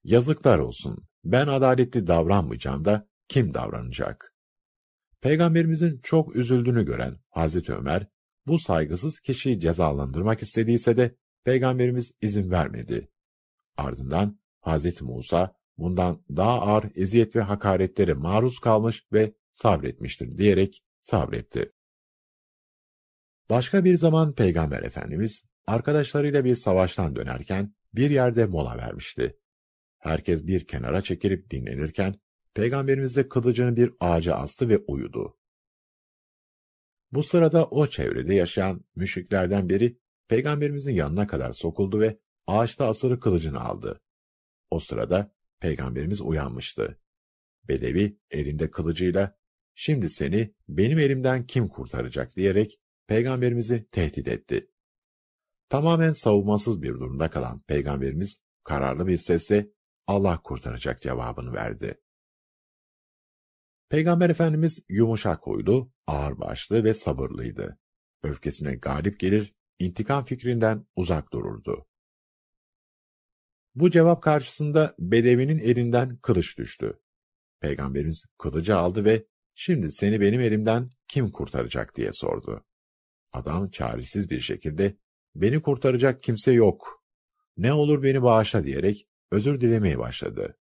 Yazıklar 0.05 0.59
olsun, 0.59 1.05
ben 1.25 1.47
adaletli 1.47 2.07
davranmayacağım 2.07 2.85
da 2.85 3.09
kim 3.29 3.55
davranacak? 3.55 4.35
Peygamberimizin 5.21 6.01
çok 6.03 6.37
üzüldüğünü 6.37 6.85
gören 6.85 7.19
Hazreti 7.31 7.75
Ömer, 7.75 8.07
bu 8.47 8.59
saygısız 8.59 9.21
kişiyi 9.21 9.61
cezalandırmak 9.61 10.43
istediyse 10.43 10.97
de 10.97 11.17
Peygamberimiz 11.45 12.13
izin 12.21 12.51
vermedi. 12.51 13.09
Ardından 13.77 14.40
Hazreti 14.61 15.05
Musa, 15.05 15.55
bundan 15.79 16.25
daha 16.37 16.61
ağır 16.61 16.85
eziyet 16.95 17.37
ve 17.37 17.41
hakaretlere 17.41 18.15
maruz 18.15 18.59
kalmış 18.59 19.07
ve 19.13 19.35
sabretmiştir 19.53 20.39
diyerek 20.39 20.83
sabretti. 21.01 21.73
Başka 23.51 23.85
bir 23.85 23.97
zaman 23.97 24.35
Peygamber 24.35 24.83
Efendimiz, 24.83 25.43
arkadaşlarıyla 25.67 26.45
bir 26.45 26.57
savaştan 26.57 27.17
dönerken 27.17 27.75
bir 27.95 28.11
yerde 28.11 28.47
mola 28.47 28.77
vermişti. 28.77 29.39
Herkes 29.99 30.47
bir 30.47 30.67
kenara 30.67 31.03
çekilip 31.03 31.51
dinlenirken, 31.51 32.15
Peygamberimiz 32.55 33.17
de 33.17 33.29
kılıcını 33.29 33.77
bir 33.77 33.93
ağaca 34.01 34.35
astı 34.35 34.69
ve 34.69 34.79
uyudu. 34.79 35.37
Bu 37.13 37.23
sırada 37.23 37.65
o 37.67 37.87
çevrede 37.87 38.35
yaşayan 38.35 38.85
müşriklerden 38.97 39.69
biri, 39.69 39.99
Peygamberimizin 40.29 40.95
yanına 40.95 41.27
kadar 41.27 41.53
sokuldu 41.53 42.01
ve 42.01 42.19
ağaçta 42.47 42.87
asılı 42.87 43.21
kılıcını 43.21 43.61
aldı. 43.61 44.01
O 44.71 44.81
sırada 44.81 45.33
Peygamberimiz 45.61 46.21
uyanmıştı. 46.21 47.01
Bedevi 47.69 48.19
elinde 48.31 48.71
kılıcıyla, 48.71 49.39
şimdi 49.75 50.11
seni 50.11 50.55
benim 50.69 50.99
elimden 50.99 51.47
kim 51.47 51.69
kurtaracak 51.69 52.37
diyerek 52.37 52.81
Peygamberimizi 53.07 53.89
tehdit 53.91 54.29
etti. 54.29 54.71
Tamamen 55.69 56.13
savunmasız 56.13 56.83
bir 56.83 56.89
durumda 56.89 57.31
kalan 57.31 57.61
Peygamberimiz 57.61 58.41
kararlı 58.65 59.07
bir 59.07 59.19
sesle 59.19 59.71
Allah 60.07 60.43
kurtaracak 60.43 61.03
cevabını 61.03 61.53
verdi. 61.53 62.01
Peygamber 63.89 64.31
Efendimiz 64.31 64.79
yumuşak 64.89 65.47
huylu, 65.47 65.93
ağırbaşlı 66.07 66.85
ve 66.85 66.95
sabırlıydı. 66.95 67.79
Öfkesine 68.23 68.75
galip 68.75 69.21
gelir, 69.21 69.55
intikam 69.79 70.25
fikrinden 70.25 70.87
uzak 70.97 71.33
dururdu. 71.33 71.87
Bu 73.75 73.91
cevap 73.91 74.23
karşısında 74.23 74.95
Bedevi'nin 74.99 75.59
elinden 75.59 76.17
kılıç 76.17 76.59
düştü. 76.59 77.01
Peygamberimiz 77.61 78.25
kılıcı 78.39 78.77
aldı 78.77 79.05
ve 79.05 79.25
Şimdi 79.63 79.93
seni 79.93 80.21
benim 80.21 80.41
elimden 80.41 80.91
kim 81.09 81.31
kurtaracak 81.31 81.97
diye 81.97 82.13
sordu. 82.13 82.65
Adam 83.33 83.71
çaresiz 83.71 84.31
bir 84.31 84.41
şekilde 84.41 84.97
beni 85.35 85.63
kurtaracak 85.63 86.23
kimse 86.23 86.53
yok. 86.53 87.05
Ne 87.57 87.73
olur 87.73 88.03
beni 88.03 88.23
bağışla 88.23 88.65
diyerek 88.65 89.09
özür 89.31 89.61
dilemeye 89.61 89.99
başladı. 89.99 90.59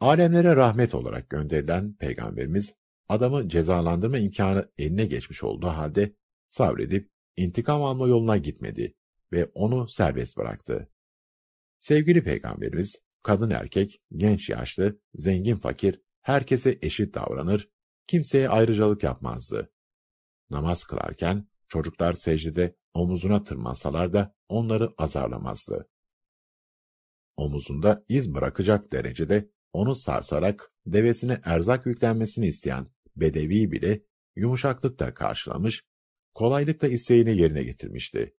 Alemlere 0.00 0.56
rahmet 0.56 0.94
olarak 0.94 1.30
gönderilen 1.30 1.94
peygamberimiz 1.94 2.74
adamı 3.08 3.48
cezalandırma 3.48 4.18
imkanı 4.18 4.72
eline 4.78 5.06
geçmiş 5.06 5.42
olduğu 5.42 5.68
halde 5.68 6.16
sabredip 6.48 7.10
intikam 7.36 7.82
alma 7.82 8.08
yoluna 8.08 8.36
gitmedi 8.36 8.94
ve 9.32 9.50
onu 9.54 9.88
serbest 9.88 10.36
bıraktı. 10.36 10.91
Sevgili 11.82 12.24
peygamberimiz 12.24 13.02
kadın 13.22 13.50
erkek, 13.50 14.00
genç 14.16 14.48
yaşlı, 14.48 14.98
zengin 15.14 15.56
fakir 15.56 16.00
herkese 16.20 16.78
eşit 16.82 17.14
davranır, 17.14 17.68
kimseye 18.06 18.48
ayrıcalık 18.48 19.02
yapmazdı. 19.02 19.72
Namaz 20.50 20.84
kılarken 20.84 21.48
çocuklar 21.68 22.12
secdede 22.12 22.76
omuzuna 22.94 23.42
tırmansalar 23.42 24.12
da 24.12 24.34
onları 24.48 24.90
azarlamazdı. 24.98 25.88
Omuzunda 27.36 28.04
iz 28.08 28.34
bırakacak 28.34 28.92
derecede 28.92 29.50
onu 29.72 29.94
sarsarak 29.94 30.72
devesine 30.86 31.40
erzak 31.44 31.86
yüklenmesini 31.86 32.46
isteyen 32.46 32.86
Bedevi 33.16 33.72
bile 33.72 34.02
yumuşaklıkla 34.36 35.14
karşılamış, 35.14 35.84
kolaylıkla 36.34 36.88
isteğini 36.88 37.38
yerine 37.38 37.62
getirmişti. 37.62 38.34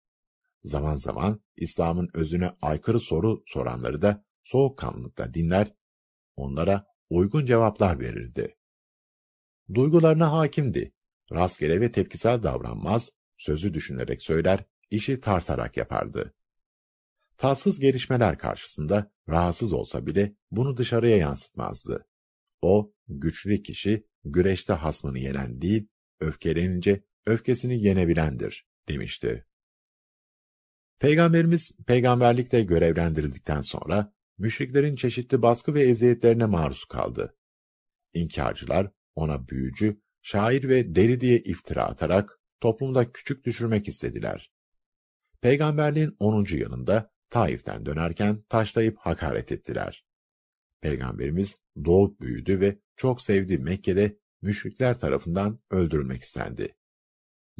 Zaman 0.64 0.96
zaman 0.96 1.40
İslam'ın 1.56 2.08
özüne 2.14 2.50
aykırı 2.62 3.00
soru 3.00 3.42
soranları 3.46 4.02
da 4.02 4.24
soğukkanlılıkla 4.44 5.34
dinler, 5.34 5.74
onlara 6.36 6.86
uygun 7.10 7.46
cevaplar 7.46 8.00
verirdi. 8.00 8.56
Duygularına 9.74 10.32
hakimdi. 10.32 10.92
Rastgele 11.32 11.80
ve 11.80 11.92
tepkisel 11.92 12.42
davranmaz, 12.42 13.10
sözü 13.38 13.74
düşünerek 13.74 14.22
söyler, 14.22 14.64
işi 14.90 15.20
tartarak 15.20 15.76
yapardı. 15.76 16.34
Tatsız 17.36 17.80
gelişmeler 17.80 18.38
karşısında 18.38 19.12
rahatsız 19.28 19.72
olsa 19.72 20.06
bile 20.06 20.36
bunu 20.50 20.76
dışarıya 20.76 21.16
yansıtmazdı. 21.16 22.06
O, 22.62 22.92
güçlü 23.08 23.62
kişi, 23.62 24.06
güreşte 24.24 24.72
hasmını 24.72 25.18
yenen 25.18 25.62
değil, 25.62 25.88
öfkelenince 26.20 27.04
öfkesini 27.26 27.82
yenebilendir, 27.82 28.66
demişti. 28.88 29.46
Peygamberimiz 31.02 31.72
peygamberlikte 31.86 32.62
görevlendirildikten 32.62 33.60
sonra 33.60 34.12
müşriklerin 34.38 34.96
çeşitli 34.96 35.42
baskı 35.42 35.74
ve 35.74 35.82
eziyetlerine 35.82 36.46
maruz 36.46 36.84
kaldı. 36.84 37.36
İnkarcılar 38.14 38.90
ona 39.14 39.48
büyücü, 39.48 40.00
şair 40.22 40.68
ve 40.68 40.94
deli 40.94 41.20
diye 41.20 41.38
iftira 41.38 41.84
atarak 41.84 42.40
toplumda 42.60 43.12
küçük 43.12 43.44
düşürmek 43.44 43.88
istediler. 43.88 44.52
Peygamberliğin 45.40 46.16
10. 46.18 46.46
yılında 46.50 47.10
Taif'ten 47.30 47.86
dönerken 47.86 48.42
taşlayıp 48.48 48.98
hakaret 48.98 49.52
ettiler. 49.52 50.04
Peygamberimiz 50.80 51.56
doğup 51.84 52.20
büyüdü 52.20 52.60
ve 52.60 52.78
çok 52.96 53.22
sevdiği 53.22 53.58
Mekke'de 53.58 54.18
müşrikler 54.42 55.00
tarafından 55.00 55.60
öldürülmek 55.70 56.22
istendi. 56.22 56.76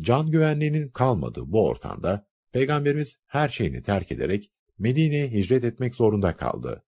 Can 0.01 0.31
güvenliğinin 0.31 0.89
kalmadığı 0.89 1.53
bu 1.53 1.69
ortamda 1.69 2.32
Peygamberimiz 2.53 3.19
her 3.27 3.49
şeyini 3.49 3.83
terk 3.83 4.13
ederek 4.13 4.53
Medine'ye 4.79 5.31
hicret 5.31 5.65
etmek 5.65 5.95
zorunda 5.95 6.37
kaldı. 6.37 6.85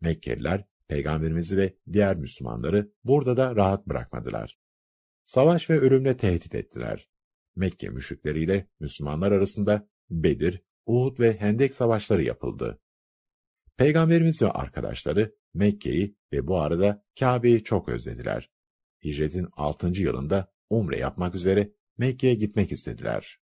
Mekkeliler 0.00 0.64
Peygamberimizi 0.88 1.56
ve 1.56 1.76
diğer 1.92 2.16
Müslümanları 2.16 2.92
burada 3.04 3.36
da 3.36 3.56
rahat 3.56 3.86
bırakmadılar. 3.86 4.58
Savaş 5.24 5.70
ve 5.70 5.80
ölümle 5.80 6.16
tehdit 6.16 6.54
ettiler. 6.54 7.08
Mekke 7.56 7.88
müşrikleriyle 7.88 8.66
Müslümanlar 8.80 9.32
arasında 9.32 9.88
Bedir, 10.10 10.62
Uhud 10.86 11.18
ve 11.20 11.40
Hendek 11.40 11.74
savaşları 11.74 12.22
yapıldı. 12.22 12.80
Peygamberimiz 13.76 14.42
ve 14.42 14.50
arkadaşları 14.50 15.34
Mekke'yi 15.54 16.16
ve 16.32 16.46
bu 16.46 16.58
arada 16.58 17.04
Kabe'yi 17.18 17.64
çok 17.64 17.88
özlediler. 17.88 18.50
Hicretin 19.04 19.48
6. 19.52 19.86
yılında 19.86 20.52
umre 20.70 20.98
yapmak 20.98 21.34
üzere 21.34 21.72
Mekke'ye 21.98 22.34
gitmek 22.34 22.72
istediler. 22.72 23.41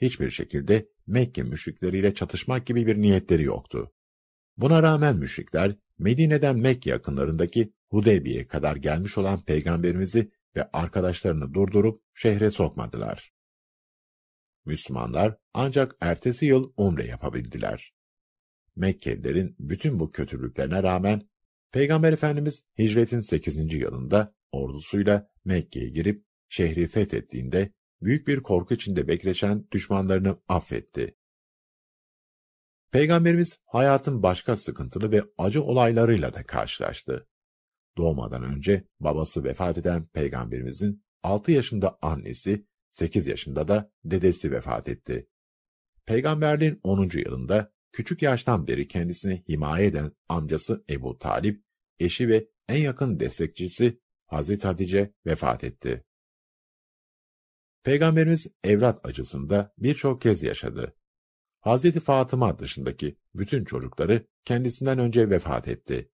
Hiçbir 0.00 0.30
şekilde 0.30 0.88
Mekke 1.06 1.42
müşrikleriyle 1.42 2.14
çatışmak 2.14 2.66
gibi 2.66 2.86
bir 2.86 3.00
niyetleri 3.00 3.42
yoktu. 3.42 3.92
Buna 4.56 4.82
rağmen 4.82 5.16
müşrikler 5.16 5.76
Medine'den 5.98 6.58
Mekke 6.58 6.90
yakınlarındaki 6.90 7.72
Hudeybiye'ye 7.88 8.46
kadar 8.46 8.76
gelmiş 8.76 9.18
olan 9.18 9.44
peygamberimizi 9.44 10.30
ve 10.56 10.70
arkadaşlarını 10.72 11.54
durdurup 11.54 12.02
şehre 12.16 12.50
sokmadılar. 12.50 13.32
Müslümanlar 14.64 15.36
ancak 15.54 15.96
ertesi 16.00 16.46
yıl 16.46 16.72
umre 16.76 17.06
yapabildiler. 17.06 17.94
Mekkelilerin 18.76 19.56
bütün 19.58 20.00
bu 20.00 20.12
kötülüklerine 20.12 20.82
rağmen 20.82 21.28
Peygamber 21.72 22.12
Efendimiz 22.12 22.64
hicretin 22.78 23.20
8. 23.20 23.74
yılında 23.74 24.34
ordusuyla 24.52 25.30
Mekke'ye 25.44 25.88
girip 25.88 26.24
şehri 26.48 26.88
fethettiğinde 26.88 27.72
büyük 28.02 28.28
bir 28.28 28.42
korku 28.42 28.74
içinde 28.74 29.08
bekleşen 29.08 29.66
düşmanlarını 29.72 30.38
affetti. 30.48 31.16
Peygamberimiz 32.90 33.58
hayatın 33.64 34.22
başka 34.22 34.56
sıkıntılı 34.56 35.12
ve 35.12 35.22
acı 35.38 35.62
olaylarıyla 35.62 36.34
da 36.34 36.42
karşılaştı. 36.46 37.28
Doğmadan 37.96 38.42
önce 38.42 38.84
babası 39.00 39.44
vefat 39.44 39.78
eden 39.78 40.06
peygamberimizin 40.06 41.04
6 41.22 41.52
yaşında 41.52 41.98
annesi, 42.02 42.66
8 42.90 43.26
yaşında 43.26 43.68
da 43.68 43.92
dedesi 44.04 44.52
vefat 44.52 44.88
etti. 44.88 45.28
Peygamberliğin 46.06 46.80
10. 46.82 47.10
yılında 47.14 47.72
küçük 47.92 48.22
yaştan 48.22 48.66
beri 48.66 48.88
kendisini 48.88 49.44
himaye 49.48 49.86
eden 49.86 50.12
amcası 50.28 50.84
Ebu 50.90 51.18
Talip, 51.18 51.64
eşi 51.98 52.28
ve 52.28 52.48
en 52.68 52.78
yakın 52.78 53.20
destekçisi 53.20 54.00
Hazreti 54.26 54.66
Hatice 54.66 55.14
vefat 55.26 55.64
etti. 55.64 56.04
Peygamberimiz 57.82 58.46
evlat 58.64 59.06
acısında 59.06 59.74
birçok 59.78 60.22
kez 60.22 60.42
yaşadı. 60.42 60.96
Hazreti 61.60 62.00
Fatıma 62.00 62.58
dışındaki 62.58 63.16
bütün 63.34 63.64
çocukları 63.64 64.26
kendisinden 64.44 64.98
önce 64.98 65.30
vefat 65.30 65.68
etti. 65.68 66.10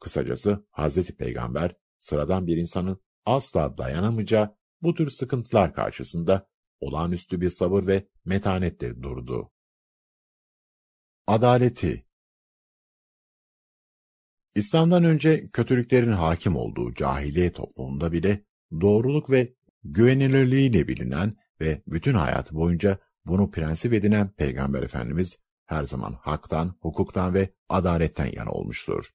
Kısacası 0.00 0.66
Hazreti 0.70 1.16
Peygamber 1.16 1.76
sıradan 1.98 2.46
bir 2.46 2.56
insanın 2.56 3.02
asla 3.26 3.78
dayanamayacağı 3.78 4.56
bu 4.82 4.94
tür 4.94 5.10
sıkıntılar 5.10 5.74
karşısında 5.74 6.48
olağanüstü 6.80 7.40
bir 7.40 7.50
sabır 7.50 7.86
ve 7.86 8.08
metanetle 8.24 9.02
durdu. 9.02 9.50
Adaleti 11.26 12.06
İslam'dan 14.54 15.04
önce 15.04 15.48
kötülüklerin 15.48 16.12
hakim 16.12 16.56
olduğu 16.56 16.94
cahiliye 16.94 17.52
toplumunda 17.52 18.12
bile 18.12 18.44
doğruluk 18.80 19.30
ve 19.30 19.54
güvenilirliğiyle 19.84 20.88
bilinen 20.88 21.36
ve 21.60 21.82
bütün 21.86 22.14
hayatı 22.14 22.54
boyunca 22.54 22.98
bunu 23.26 23.50
prensip 23.50 23.92
edinen 23.92 24.28
Peygamber 24.28 24.82
Efendimiz 24.82 25.38
her 25.66 25.84
zaman 25.84 26.12
haktan, 26.12 26.74
hukuktan 26.80 27.34
ve 27.34 27.54
adaletten 27.68 28.32
yana 28.32 28.50
olmuştur. 28.50 29.10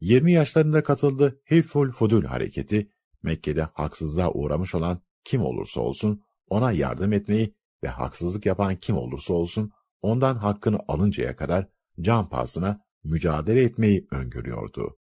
20 0.00 0.32
yaşlarında 0.32 0.82
katıldığı 0.82 1.40
Hilful 1.50 1.92
Fudul 1.92 2.24
hareketi, 2.24 2.90
Mekke'de 3.22 3.62
haksızlığa 3.62 4.32
uğramış 4.32 4.74
olan 4.74 5.02
kim 5.24 5.42
olursa 5.42 5.80
olsun 5.80 6.24
ona 6.48 6.72
yardım 6.72 7.12
etmeyi 7.12 7.54
ve 7.84 7.88
haksızlık 7.88 8.46
yapan 8.46 8.76
kim 8.76 8.96
olursa 8.96 9.34
olsun 9.34 9.72
ondan 10.00 10.36
hakkını 10.36 10.78
alıncaya 10.88 11.36
kadar 11.36 11.68
can 12.00 12.28
pahasına 12.28 12.80
mücadele 13.04 13.62
etmeyi 13.62 14.06
öngörüyordu. 14.10 14.98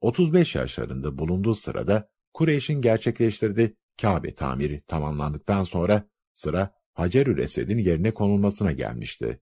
35 0.00 0.54
yaşlarında 0.54 1.18
bulunduğu 1.18 1.54
sırada 1.54 2.10
Kureyş'in 2.38 2.82
gerçekleştirdiği 2.82 3.76
Kabe 4.00 4.34
tamiri 4.34 4.82
tamamlandıktan 4.86 5.64
sonra 5.64 6.08
sıra 6.34 6.74
Hacerül 6.94 7.38
Esed'in 7.38 7.78
yerine 7.78 8.14
konulmasına 8.14 8.72
gelmişti. 8.72 9.40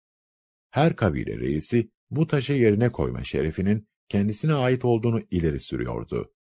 Her 0.70 0.96
kabile 0.96 1.38
reisi 1.38 1.90
bu 2.10 2.26
taşı 2.26 2.52
yerine 2.52 2.92
koyma 2.92 3.24
şerefinin 3.24 3.88
kendisine 4.08 4.54
ait 4.54 4.84
olduğunu 4.84 5.22
ileri 5.30 5.60
sürüyordu. 5.60 6.34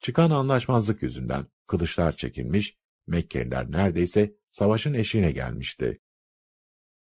Çıkan 0.00 0.30
anlaşmazlık 0.30 1.02
yüzünden 1.02 1.46
kılıçlar 1.66 2.16
çekilmiş, 2.16 2.76
Mekkeliler 3.06 3.70
neredeyse 3.70 4.34
savaşın 4.50 4.94
eşiğine 4.94 5.32
gelmişti. 5.32 6.00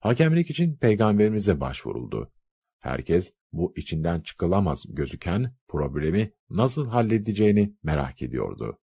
Hakemlik 0.01 0.51
için 0.51 0.77
peygamberimize 0.77 1.61
başvuruldu. 1.61 2.32
Herkes 2.81 3.33
bu 3.53 3.73
içinden 3.77 4.21
çıkılamaz 4.21 4.85
gözüken 4.89 5.55
problemi 5.69 6.33
nasıl 6.51 6.89
halledeceğini 6.89 7.75
merak 7.83 8.23
ediyordu. 8.23 8.79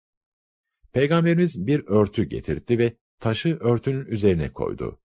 Peygamberimiz 0.94 1.68
bir 1.68 1.88
örtü 1.88 2.24
getirtti 2.24 2.80
ve 2.80 2.98
taşı 3.20 3.58
örtünün 3.60 4.06
üzerine 4.06 4.54
koydu. 4.54 5.00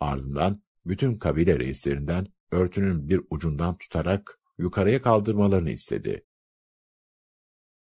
Ardından 0.00 0.62
bütün 0.86 1.18
kabile 1.18 1.58
reislerinden 1.58 2.26
örtünün 2.50 3.08
bir 3.08 3.20
ucundan 3.30 3.78
tutarak 3.78 4.38
yukarıya 4.58 5.02
kaldırmalarını 5.02 5.70
istedi. 5.70 6.26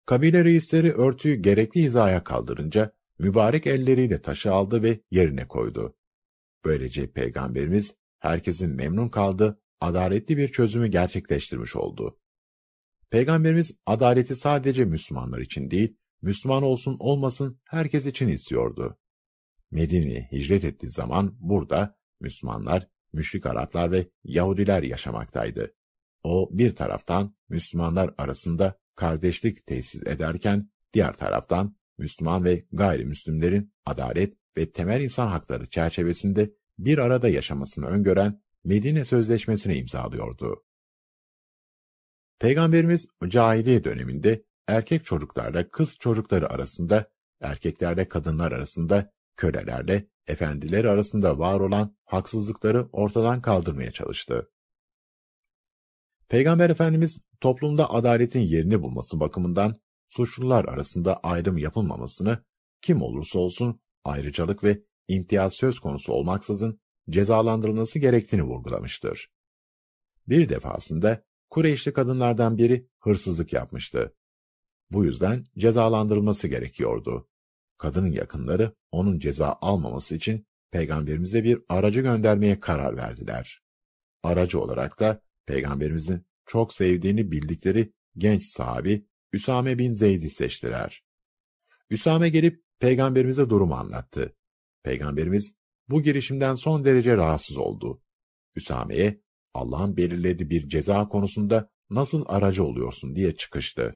Kabile 0.06 0.46
reisleri 0.46 0.92
örtüyü 0.92 1.36
gerekli 1.36 1.84
hizaya 1.84 2.24
kaldırınca, 2.24 2.94
mübarek 3.20 3.68
elleriyle 3.68 4.22
taşı 4.22 4.52
aldı 4.52 4.84
ve 4.84 5.02
yerine 5.12 5.48
koydu. 5.48 5.96
Böylece 6.66 7.12
Peygamberimiz, 7.12 7.96
herkesin 8.20 8.76
memnun 8.76 9.10
kaldı, 9.10 9.61
adaletli 9.82 10.38
bir 10.38 10.48
çözümü 10.48 10.88
gerçekleştirmiş 10.88 11.76
oldu. 11.76 12.20
Peygamberimiz 13.10 13.72
adaleti 13.86 14.36
sadece 14.36 14.86
Müslümanlar 14.86 15.40
için 15.40 15.72
değil, 15.72 15.98
Müslüman 16.22 16.64
olsun 16.64 16.96
olmasın 17.00 17.60
herkes 17.64 18.06
için 18.06 18.28
istiyordu. 18.28 18.98
Medine'ye 19.72 20.30
hicret 20.32 20.64
ettiği 20.64 20.90
zaman 20.90 21.38
burada 21.40 21.96
Müslümanlar, 22.20 22.88
müşrik 23.14 23.46
Araplar 23.46 23.92
ve 23.92 24.08
Yahudiler 24.24 24.84
yaşamaktaydı. 24.84 25.74
O 26.24 26.50
bir 26.52 26.76
taraftan 26.76 27.36
Müslümanlar 27.50 28.14
arasında 28.18 28.80
kardeşlik 28.96 29.66
tesis 29.66 30.08
ederken 30.08 30.70
diğer 30.94 31.14
taraftan 31.14 31.76
Müslüman 31.98 32.44
ve 32.44 32.66
gayrimüslimlerin 32.72 33.74
adalet 33.86 34.38
ve 34.58 34.72
temel 34.72 35.02
insan 35.02 35.28
hakları 35.28 35.70
çerçevesinde 35.70 36.54
bir 36.78 36.98
arada 36.98 37.30
yaşamasını 37.30 37.86
öngören 37.86 38.42
Medine 38.64 39.06
Sözleşmesi'ni 39.06 39.76
imzalıyordu. 39.76 40.64
Peygamberimiz 42.40 43.08
cahiliye 43.28 43.84
döneminde 43.84 44.44
erkek 44.68 45.06
çocuklarla 45.06 45.70
kız 45.70 45.96
çocukları 46.00 46.50
arasında, 46.50 47.06
erkeklerle 47.42 48.10
kadınlar 48.10 48.52
arasında, 48.52 49.12
kölelerle 49.36 50.08
efendiler 50.28 50.86
arasında 50.86 51.40
var 51.40 51.60
olan 51.60 51.96
haksızlıkları 52.06 52.90
ortadan 52.92 53.42
kaldırmaya 53.42 53.92
çalıştı. 53.92 54.52
Peygamber 56.30 56.70
Efendimiz 56.70 57.20
toplumda 57.42 57.94
adaletin 57.94 58.40
yerini 58.40 58.82
bulması 58.82 59.20
bakımından 59.20 59.76
suçlular 60.08 60.66
arasında 60.66 61.20
ayrım 61.20 61.58
yapılmamasını, 61.58 62.44
kim 62.82 63.02
olursa 63.02 63.40
olsun 63.40 63.82
ayrıcalık 64.04 64.64
ve 64.64 64.82
imtiyaz 65.08 65.54
söz 65.54 65.80
konusu 65.80 66.14
olmaksızın 66.14 66.81
cezalandırılması 67.10 68.00
gerektiğini 68.00 68.44
vurgulamıştır. 68.44 69.32
Bir 70.28 70.50
defasında 70.50 71.24
Kureyşli 71.50 71.94
kadınlardan 71.94 72.58
biri 72.58 72.88
hırsızlık 73.00 73.54
yapmıştı. 73.54 74.16
Bu 74.92 75.06
yüzden 75.06 75.46
cezalandırılması 75.58 76.48
gerekiyordu. 76.48 77.30
Kadının 77.78 78.12
yakınları 78.12 78.76
onun 78.92 79.20
ceza 79.20 79.58
almaması 79.62 80.16
için 80.16 80.48
peygamberimize 80.72 81.44
bir 81.44 81.62
aracı 81.70 82.02
göndermeye 82.02 82.60
karar 82.60 82.98
verdiler. 82.98 83.62
Aracı 84.24 84.60
olarak 84.60 85.00
da 85.00 85.22
peygamberimizin 85.46 86.26
çok 86.46 86.74
sevdiğini 86.74 87.32
bildikleri 87.32 87.94
genç 88.18 88.46
sahabi 88.46 89.06
Üsame 89.34 89.78
bin 89.78 89.94
Zeyd'i 89.94 90.30
seçtiler. 90.30 91.04
Üsame 91.90 92.30
gelip 92.30 92.64
peygamberimize 92.80 93.50
durumu 93.50 93.76
anlattı. 93.76 94.36
Peygamberimiz 94.84 95.54
bu 95.92 96.02
girişimden 96.02 96.56
son 96.56 96.86
derece 96.86 97.18
rahatsız 97.18 97.58
oldu. 97.58 98.02
Üsame'ye 98.56 99.22
Allah'ın 99.54 99.98
belirlediği 99.98 100.50
bir 100.50 100.70
ceza 100.70 101.08
konusunda 101.08 101.70
nasıl 101.90 102.26
aracı 102.28 102.64
oluyorsun 102.64 103.16
diye 103.16 103.36
çıkıştı. 103.36 103.96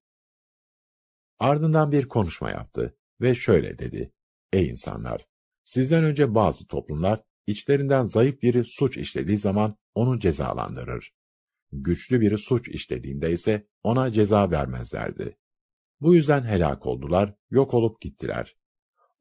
Ardından 1.39 1.91
bir 1.91 2.07
konuşma 2.07 2.49
yaptı 2.49 2.97
ve 3.22 3.35
şöyle 3.35 3.80
dedi. 3.80 4.13
Ey 4.53 4.67
insanlar! 4.67 5.26
Sizden 5.63 6.03
önce 6.03 6.35
bazı 6.35 6.67
toplumlar 6.67 7.23
içlerinden 7.47 8.05
zayıf 8.05 8.41
biri 8.41 8.63
suç 8.63 8.97
işlediği 8.97 9.38
zaman 9.38 9.77
onu 9.95 10.19
cezalandırır. 10.19 11.13
Güçlü 11.72 12.22
biri 12.22 12.38
suç 12.38 12.67
işlediğinde 12.67 13.31
ise 13.31 13.67
ona 13.84 14.11
ceza 14.11 14.51
vermezlerdi. 14.51 15.38
Bu 16.01 16.15
yüzden 16.15 16.43
helak 16.43 16.85
oldular, 16.85 17.35
yok 17.49 17.73
olup 17.73 18.01
gittiler. 18.01 18.57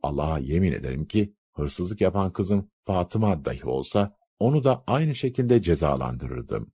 Allah'a 0.03 0.39
yemin 0.39 0.73
ederim 0.73 1.07
ki 1.07 1.35
hırsızlık 1.55 2.01
yapan 2.01 2.33
kızım 2.33 2.71
Fatıma 2.87 3.45
dahi 3.45 3.67
olsa 3.67 4.17
onu 4.39 4.65
da 4.65 4.85
aynı 4.87 5.15
şekilde 5.15 5.63
cezalandırırdım. 5.63 6.73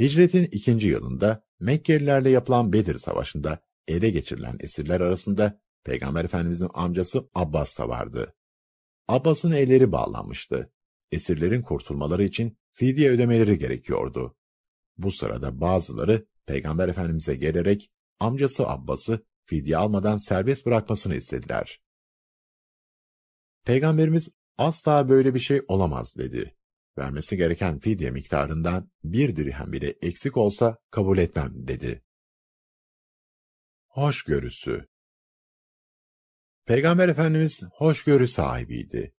Hicretin 0.00 0.44
ikinci 0.44 0.88
yılında 0.88 1.44
Mekkelilerle 1.60 2.30
yapılan 2.30 2.72
Bedir 2.72 2.98
Savaşı'nda 2.98 3.58
ele 3.88 4.10
geçirilen 4.10 4.56
esirler 4.60 5.00
arasında 5.00 5.60
Peygamber 5.84 6.24
Efendimizin 6.24 6.68
amcası 6.74 7.28
Abbas 7.34 7.78
da 7.78 7.88
vardı. 7.88 8.34
Abbas'ın 9.08 9.52
elleri 9.52 9.92
bağlanmıştı. 9.92 10.72
Esirlerin 11.12 11.62
kurtulmaları 11.62 12.24
için 12.24 12.58
fidye 12.72 13.10
ödemeleri 13.10 13.58
gerekiyordu. 13.58 14.36
Bu 14.96 15.12
sırada 15.12 15.60
bazıları 15.60 16.26
Peygamber 16.46 16.88
Efendimiz'e 16.88 17.34
gelerek 17.34 17.90
amcası 18.20 18.68
Abbas'ı 18.68 19.26
fidye 19.44 19.76
almadan 19.76 20.16
serbest 20.16 20.66
bırakmasını 20.66 21.14
istediler. 21.14 21.80
Peygamberimiz 23.64 24.28
asla 24.58 25.08
böyle 25.08 25.34
bir 25.34 25.40
şey 25.40 25.62
olamaz 25.68 26.16
dedi. 26.16 26.56
Vermesi 26.98 27.36
gereken 27.36 27.78
fidye 27.78 28.10
miktarından 28.10 28.90
bir 29.04 29.36
dirhem 29.36 29.72
bile 29.72 29.88
eksik 30.02 30.36
olsa 30.36 30.78
kabul 30.90 31.18
etmem 31.18 31.52
dedi. 31.54 32.02
Hoşgörüsü 33.88 34.88
Peygamber 36.66 37.08
Efendimiz 37.08 37.62
hoşgörü 37.72 38.28
sahibiydi. 38.28 39.14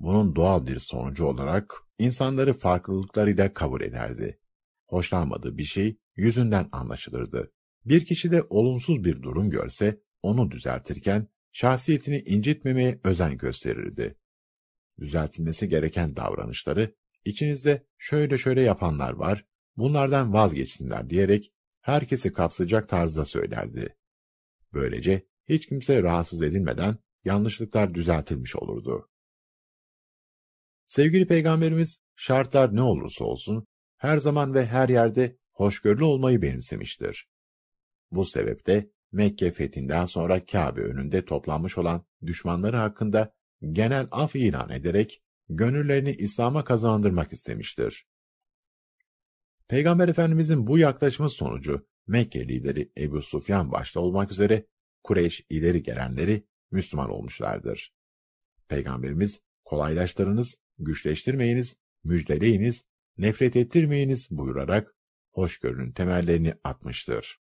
Bunun 0.00 0.36
doğal 0.36 0.66
bir 0.66 0.78
sonucu 0.78 1.24
olarak 1.24 1.74
insanları 1.98 2.54
farklılıklarıyla 2.54 3.54
kabul 3.54 3.80
ederdi. 3.80 4.38
Hoşlanmadığı 4.86 5.58
bir 5.58 5.64
şey 5.64 5.98
yüzünden 6.16 6.68
anlaşılırdı. 6.72 7.52
Bir 7.84 8.04
kişi 8.04 8.30
de 8.30 8.42
olumsuz 8.50 9.04
bir 9.04 9.22
durum 9.22 9.50
görse 9.50 10.00
onu 10.22 10.50
düzeltirken 10.50 11.28
şahsiyetini 11.52 12.18
incitmemeye 12.18 13.00
özen 13.04 13.36
gösterirdi. 13.36 14.16
Düzeltilmesi 15.00 15.68
gereken 15.68 16.16
davranışları 16.16 16.94
içinizde 17.24 17.86
şöyle 17.98 18.38
şöyle 18.38 18.60
yapanlar 18.60 19.12
var, 19.12 19.46
bunlardan 19.76 20.32
vazgeçsinler 20.32 21.10
diyerek 21.10 21.52
herkesi 21.80 22.32
kapsayacak 22.32 22.88
tarzda 22.88 23.24
söylerdi. 23.24 23.96
Böylece 24.72 25.26
hiç 25.48 25.66
kimse 25.66 26.02
rahatsız 26.02 26.42
edilmeden 26.42 26.96
yanlışlıklar 27.24 27.94
düzeltilmiş 27.94 28.56
olurdu. 28.56 29.10
Sevgili 30.86 31.26
Peygamberimiz 31.26 31.98
şartlar 32.16 32.76
ne 32.76 32.82
olursa 32.82 33.24
olsun 33.24 33.66
her 33.96 34.18
zaman 34.18 34.54
ve 34.54 34.66
her 34.66 34.88
yerde 34.88 35.36
hoşgörülü 35.52 36.04
olmayı 36.04 36.42
benimsemiştir. 36.42 37.28
Bu 38.10 38.24
sebeple 38.24 38.90
Mekke 39.12 39.50
fethinden 39.50 40.06
sonra 40.06 40.46
Kabe 40.46 40.80
önünde 40.80 41.24
toplanmış 41.24 41.78
olan 41.78 42.04
düşmanları 42.26 42.76
hakkında 42.76 43.34
genel 43.70 44.08
af 44.10 44.36
ilan 44.36 44.70
ederek 44.70 45.22
gönüllerini 45.48 46.12
İslam'a 46.12 46.64
kazandırmak 46.64 47.32
istemiştir. 47.32 48.06
Peygamber 49.68 50.08
Efendimizin 50.08 50.66
bu 50.66 50.78
yaklaşımı 50.78 51.30
sonucu 51.30 51.86
Mekke 52.06 52.48
lideri 52.48 52.92
Ebu 52.98 53.22
Sufyan 53.22 53.72
başta 53.72 54.00
olmak 54.00 54.32
üzere 54.32 54.66
Kureyş 55.02 55.46
ileri 55.50 55.82
gelenleri 55.82 56.46
Müslüman 56.70 57.10
olmuşlardır. 57.10 57.94
Peygamberimiz 58.68 59.40
kolaylaştırınız, 59.64 60.54
güçleştirmeyiniz, 60.78 61.76
müjdeleyiniz, 62.04 62.84
nefret 63.18 63.56
ettirmeyiniz 63.56 64.30
buyurarak 64.30 64.94
hoşgörünün 65.30 65.92
temellerini 65.92 66.54
atmıştır. 66.64 67.41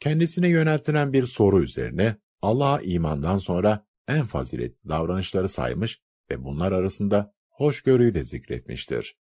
Kendisine 0.00 0.48
yöneltilen 0.48 1.12
bir 1.12 1.26
soru 1.26 1.62
üzerine 1.62 2.16
Allah'a 2.42 2.80
imandan 2.80 3.38
sonra 3.38 3.86
en 4.08 4.26
faziletli 4.26 4.88
davranışları 4.88 5.48
saymış 5.48 6.02
ve 6.30 6.44
bunlar 6.44 6.72
arasında 6.72 7.34
hoşgörüyü 7.48 8.14
de 8.14 8.24
zikretmiştir. 8.24 9.16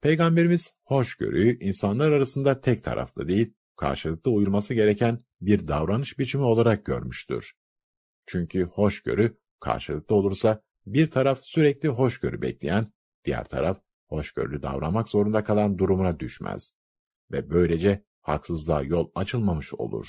Peygamberimiz 0.00 0.74
hoşgörüyü 0.84 1.58
insanlar 1.60 2.12
arasında 2.12 2.60
tek 2.60 2.84
taraflı 2.84 3.28
değil, 3.28 3.54
karşılıklı 3.76 4.30
uyulması 4.30 4.74
gereken 4.74 5.24
bir 5.40 5.68
davranış 5.68 6.18
biçimi 6.18 6.44
olarak 6.44 6.84
görmüştür. 6.84 7.52
Çünkü 8.26 8.62
hoşgörü 8.62 9.38
karşılıklı 9.60 10.14
olursa 10.14 10.62
bir 10.86 11.10
taraf 11.10 11.40
sürekli 11.42 11.88
hoşgörü 11.88 12.42
bekleyen, 12.42 12.92
diğer 13.24 13.44
taraf 13.44 13.80
hoşgörülü 14.08 14.62
davranmak 14.62 15.08
zorunda 15.08 15.44
kalan 15.44 15.78
durumuna 15.78 16.20
düşmez 16.20 16.74
ve 17.32 17.50
böylece 17.50 18.04
haksızlığa 18.28 18.82
yol 18.82 19.10
açılmamış 19.14 19.74
olur. 19.74 20.06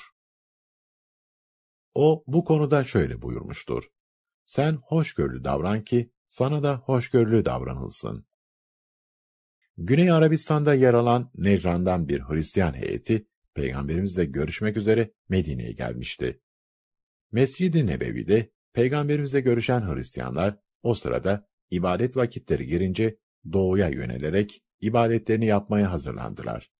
O 1.93 2.23
bu 2.27 2.45
konuda 2.45 2.83
şöyle 2.83 3.21
buyurmuştur. 3.21 3.83
Sen 4.45 4.73
hoşgörülü 4.73 5.43
davran 5.43 5.83
ki 5.83 6.11
sana 6.27 6.63
da 6.63 6.75
hoşgörülü 6.75 7.45
davranılsın. 7.45 8.25
Güney 9.77 10.11
Arabistan'da 10.11 10.73
yer 10.73 10.93
alan 10.93 11.31
Necran'dan 11.35 12.09
bir 12.09 12.21
Hristiyan 12.21 12.73
heyeti, 12.73 13.27
Peygamberimizle 13.53 14.25
görüşmek 14.25 14.77
üzere 14.77 15.13
Medine'ye 15.29 15.71
gelmişti. 15.71 16.41
Mescid-i 17.31 17.87
Nebevi'de 17.87 18.51
Peygamberimizle 18.73 19.39
görüşen 19.39 19.93
Hristiyanlar, 19.93 20.57
o 20.83 20.93
sırada 20.93 21.47
ibadet 21.71 22.17
vakitleri 22.17 22.67
girince 22.67 23.17
doğuya 23.53 23.89
yönelerek 23.89 24.63
ibadetlerini 24.81 25.45
yapmaya 25.45 25.91
hazırlandılar. 25.91 26.76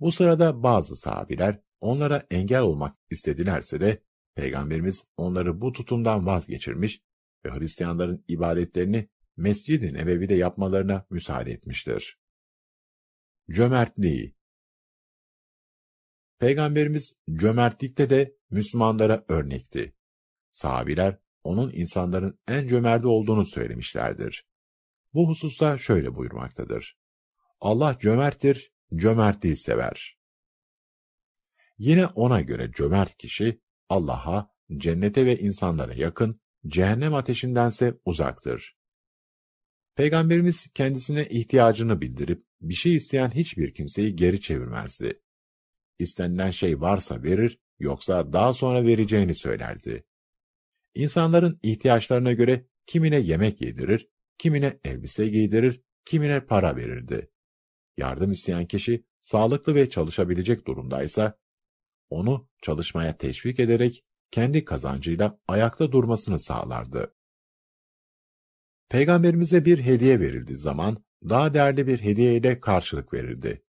Bu 0.00 0.12
sırada 0.12 0.62
bazı 0.62 0.96
sahabiler 0.96 1.60
onlara 1.80 2.26
engel 2.30 2.60
olmak 2.60 2.96
istedilerse 3.10 3.80
de 3.80 4.02
Peygamberimiz 4.34 5.04
onları 5.16 5.60
bu 5.60 5.72
tutumdan 5.72 6.26
vazgeçirmiş 6.26 7.00
ve 7.44 7.50
Hristiyanların 7.50 8.24
ibadetlerini 8.28 9.08
Mescid-i 9.36 9.94
Nebevi'de 9.94 10.34
yapmalarına 10.34 11.06
müsaade 11.10 11.52
etmiştir. 11.52 12.18
Cömertliği 13.50 14.34
Peygamberimiz 16.38 17.14
cömertlikte 17.32 18.10
de 18.10 18.36
Müslümanlara 18.50 19.24
örnekti. 19.28 19.94
Sahabiler 20.50 21.18
onun 21.44 21.72
insanların 21.72 22.38
en 22.48 22.68
cömerti 22.68 23.06
olduğunu 23.06 23.46
söylemişlerdir. 23.46 24.46
Bu 25.14 25.28
hususta 25.28 25.78
şöyle 25.78 26.14
buyurmaktadır. 26.14 26.98
Allah 27.60 27.98
cömerttir, 28.00 28.72
cömertliği 28.96 29.56
sever. 29.56 30.18
Yine 31.78 32.06
ona 32.06 32.40
göre 32.40 32.72
cömert 32.72 33.16
kişi 33.16 33.60
Allah'a, 33.88 34.50
cennete 34.76 35.26
ve 35.26 35.38
insanlara 35.38 35.94
yakın, 35.94 36.40
cehennem 36.66 37.14
ateşindense 37.14 37.94
uzaktır. 38.04 38.76
Peygamberimiz 39.94 40.66
kendisine 40.74 41.26
ihtiyacını 41.26 42.00
bildirip 42.00 42.44
bir 42.60 42.74
şey 42.74 42.96
isteyen 42.96 43.30
hiçbir 43.30 43.74
kimseyi 43.74 44.16
geri 44.16 44.40
çevirmezdi. 44.40 45.20
İstenilen 45.98 46.50
şey 46.50 46.80
varsa 46.80 47.22
verir, 47.22 47.58
yoksa 47.78 48.32
daha 48.32 48.54
sonra 48.54 48.84
vereceğini 48.86 49.34
söylerdi. 49.34 50.04
İnsanların 50.94 51.60
ihtiyaçlarına 51.62 52.32
göre 52.32 52.66
kimine 52.86 53.16
yemek 53.16 53.60
yedirir, 53.60 54.08
kimine 54.38 54.80
elbise 54.84 55.28
giydirir, 55.28 55.82
kimine 56.04 56.46
para 56.46 56.76
verirdi. 56.76 57.30
Yardım 57.98 58.32
isteyen 58.32 58.66
kişi 58.66 59.04
sağlıklı 59.20 59.74
ve 59.74 59.90
çalışabilecek 59.90 60.66
durumdaysa, 60.66 61.38
onu 62.10 62.48
çalışmaya 62.62 63.16
teşvik 63.16 63.60
ederek 63.60 64.04
kendi 64.30 64.64
kazancıyla 64.64 65.38
ayakta 65.48 65.92
durmasını 65.92 66.40
sağlardı. 66.40 67.14
Peygamberimize 68.88 69.64
bir 69.64 69.78
hediye 69.78 70.20
verildiği 70.20 70.58
zaman 70.58 71.04
daha 71.22 71.54
değerli 71.54 71.86
bir 71.86 71.98
hediye 72.00 72.36
ile 72.36 72.60
karşılık 72.60 73.12
verirdi. 73.12 73.62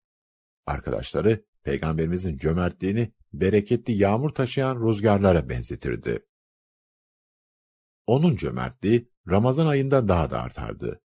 Arkadaşları 0.67 1.45
Peygamberimizin 1.63 2.37
cömertliğini 2.37 3.13
bereketli 3.33 3.93
yağmur 3.93 4.31
taşıyan 4.31 4.89
rüzgarlara 4.89 5.49
benzetirdi. 5.49 6.27
Onun 8.07 8.37
cömertliği 8.37 9.09
Ramazan 9.29 9.67
ayında 9.67 10.09
daha 10.09 10.31
da 10.31 10.43
artardı. 10.43 11.01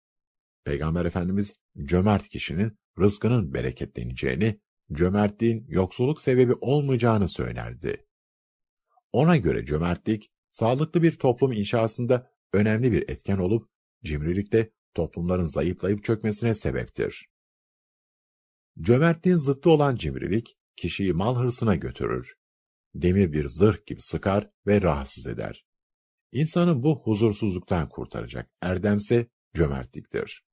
Peygamber 0.65 1.05
Efendimiz 1.05 1.53
cömert 1.85 2.29
kişinin 2.29 2.79
rızkının 2.99 3.55
bereketleneceğini, 3.55 4.61
cömertliğin 4.93 5.67
yoksulluk 5.69 6.21
sebebi 6.21 6.55
olmayacağını 6.61 7.29
söylerdi. 7.29 8.07
Ona 9.13 9.37
göre 9.37 9.67
cömertlik, 9.67 10.31
sağlıklı 10.51 11.03
bir 11.03 11.13
toplum 11.13 11.53
inşasında 11.53 12.31
önemli 12.53 12.93
bir 12.93 13.09
etken 13.09 13.39
olup, 13.39 13.69
cimrilik 14.05 14.53
de 14.53 14.73
toplumların 14.95 15.45
zayıflayıp 15.45 16.05
çökmesine 16.05 16.55
sebeptir. 16.55 17.29
Cömertliğin 18.81 19.37
zıttı 19.37 19.71
olan 19.71 19.97
cimrilik, 19.97 20.57
kişiyi 20.77 21.13
mal 21.13 21.37
hırsına 21.37 21.77
götürür. 21.77 22.35
Demir 22.95 23.33
bir 23.33 23.49
zırh 23.49 23.87
gibi 23.87 24.01
sıkar 24.01 24.51
ve 24.67 24.83
rahatsız 24.83 25.27
eder. 25.27 25.65
İnsanı 26.33 26.83
bu 26.83 27.03
huzursuzluktan 27.05 27.89
kurtaracak 27.89 28.51
erdemse 28.61 29.27
cömertliktir. 29.55 30.45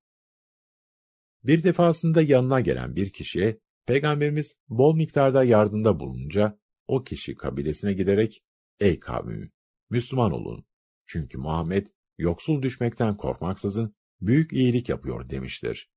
Bir 1.43 1.63
defasında 1.63 2.21
yanına 2.21 2.59
gelen 2.59 2.95
bir 2.95 3.09
kişiye 3.09 3.59
Peygamberimiz 3.85 4.55
bol 4.69 4.95
miktarda 4.95 5.43
yardımda 5.43 5.99
bulununca 5.99 6.59
o 6.87 7.03
kişi 7.03 7.35
kabilesine 7.35 7.93
giderek 7.93 8.43
''Ey 8.79 8.99
kavmim, 8.99 9.51
Müslüman 9.89 10.31
olun. 10.31 10.65
Çünkü 11.05 11.37
Muhammed 11.37 11.87
yoksul 12.17 12.61
düşmekten 12.61 13.17
korkmaksızın 13.17 13.95
büyük 14.21 14.53
iyilik 14.53 14.89
yapıyor.'' 14.89 15.29
demiştir. 15.29 15.89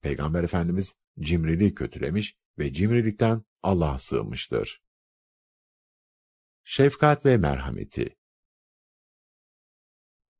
Peygamber 0.00 0.44
Efendimiz 0.44 0.94
cimriliği 1.20 1.74
kötülemiş 1.74 2.36
ve 2.58 2.72
cimrilikten 2.72 3.42
Allah'a 3.62 3.98
sığınmıştır. 3.98 4.82
Şefkat 6.64 7.26
ve 7.26 7.36
merhameti 7.36 8.16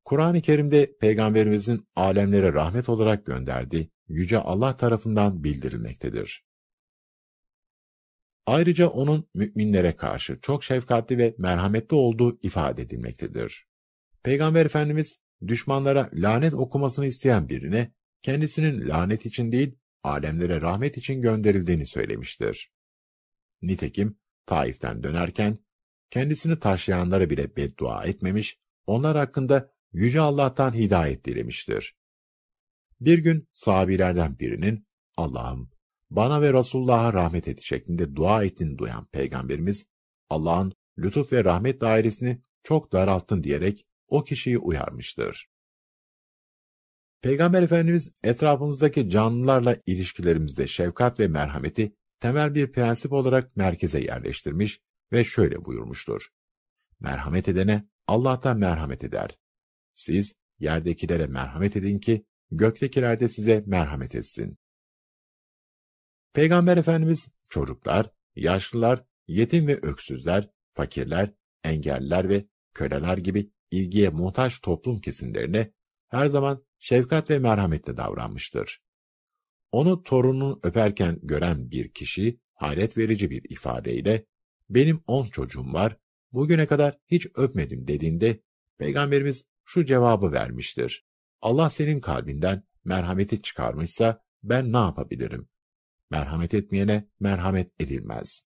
Kur'an-ı 0.05 0.41
Kerim'de 0.41 0.97
Peygamberimizin 0.97 1.87
alemlere 1.95 2.53
rahmet 2.53 2.89
olarak 2.89 3.25
gönderdiği 3.25 3.91
Yüce 4.11 4.37
Allah 4.37 4.77
tarafından 4.77 5.43
bildirilmektedir. 5.43 6.45
Ayrıca 8.45 8.87
onun 8.87 9.29
müminlere 9.33 9.95
karşı 9.95 10.39
çok 10.41 10.63
şefkatli 10.63 11.17
ve 11.17 11.35
merhametli 11.37 11.95
olduğu 11.95 12.39
ifade 12.41 12.81
edilmektedir. 12.81 13.67
Peygamber 14.23 14.65
Efendimiz, 14.65 15.19
düşmanlara 15.47 16.09
lanet 16.13 16.53
okumasını 16.53 17.05
isteyen 17.05 17.49
birine, 17.49 17.91
kendisinin 18.21 18.89
lanet 18.89 19.25
için 19.25 19.51
değil, 19.51 19.75
alemlere 20.03 20.61
rahmet 20.61 20.97
için 20.97 21.21
gönderildiğini 21.21 21.85
söylemiştir. 21.85 22.71
Nitekim, 23.61 24.17
Taif'ten 24.45 25.03
dönerken, 25.03 25.59
kendisini 26.09 26.59
taşlayanlara 26.59 27.29
bile 27.29 27.55
beddua 27.55 28.05
etmemiş, 28.05 28.59
onlar 28.87 29.17
hakkında 29.17 29.71
Yüce 29.93 30.21
Allah'tan 30.21 30.73
hidayet 30.73 31.25
dilemiştir. 31.25 32.00
Bir 33.01 33.17
gün 33.17 33.47
sahabilerden 33.53 34.39
birinin, 34.39 34.87
Allah'ım 35.17 35.71
bana 36.09 36.41
ve 36.41 36.53
Resulullah'a 36.53 37.13
rahmet 37.13 37.47
et 37.47 37.61
şeklinde 37.61 38.15
dua 38.15 38.43
ettiğini 38.43 38.77
duyan 38.77 39.05
Peygamberimiz, 39.05 39.85
Allah'ın 40.29 40.73
lütuf 40.97 41.33
ve 41.33 41.43
rahmet 41.43 41.81
dairesini 41.81 42.41
çok 42.63 42.91
daralttın 42.91 43.43
diyerek 43.43 43.85
o 44.07 44.23
kişiyi 44.23 44.57
uyarmıştır. 44.57 45.49
Peygamber 47.21 47.63
Efendimiz 47.63 48.11
etrafımızdaki 48.23 49.09
canlılarla 49.09 49.77
ilişkilerimizde 49.85 50.67
şefkat 50.67 51.19
ve 51.19 51.27
merhameti 51.27 51.95
temel 52.19 52.55
bir 52.55 52.71
prensip 52.71 53.13
olarak 53.13 53.55
merkeze 53.55 54.01
yerleştirmiş 54.01 54.81
ve 55.11 55.23
şöyle 55.23 55.65
buyurmuştur. 55.65 56.27
Merhamet 56.99 57.47
edene 57.47 57.87
Allah'tan 58.07 58.57
merhamet 58.57 59.03
eder. 59.03 59.37
Siz 59.93 60.33
yerdekilere 60.59 61.27
merhamet 61.27 61.75
edin 61.75 61.99
ki 61.99 62.25
göktekiler 62.51 63.19
de 63.19 63.27
size 63.27 63.63
merhamet 63.65 64.15
etsin. 64.15 64.57
Peygamber 66.33 66.77
Efendimiz 66.77 67.27
çocuklar, 67.49 68.09
yaşlılar, 68.35 69.03
yetim 69.27 69.67
ve 69.67 69.79
öksüzler, 69.81 70.49
fakirler, 70.73 71.33
engelliler 71.63 72.29
ve 72.29 72.45
köleler 72.73 73.17
gibi 73.17 73.51
ilgiye 73.71 74.09
muhtaç 74.09 74.61
toplum 74.61 75.01
kesimlerine 75.01 75.71
her 76.07 76.25
zaman 76.25 76.65
şefkat 76.79 77.29
ve 77.29 77.39
merhametle 77.39 77.97
davranmıştır. 77.97 78.81
Onu 79.71 80.03
torununu 80.03 80.59
öperken 80.63 81.19
gören 81.23 81.71
bir 81.71 81.91
kişi 81.91 82.39
hayret 82.57 82.97
verici 82.97 83.29
bir 83.29 83.43
ifadeyle 83.49 84.25
benim 84.69 85.03
on 85.07 85.25
çocuğum 85.25 85.73
var, 85.73 85.97
bugüne 86.31 86.67
kadar 86.67 86.97
hiç 87.07 87.27
öpmedim 87.35 87.87
dediğinde 87.87 88.41
Peygamberimiz 88.77 89.45
şu 89.65 89.85
cevabı 89.85 90.31
vermiştir. 90.31 91.05
Allah 91.41 91.69
senin 91.69 91.99
kalbinden 91.99 92.63
merhameti 92.83 93.41
çıkarmışsa 93.41 94.23
ben 94.43 94.73
ne 94.73 94.77
yapabilirim? 94.77 95.49
Merhamet 96.09 96.53
etmeyene 96.53 97.07
merhamet 97.19 97.71
edilmez. 97.79 98.45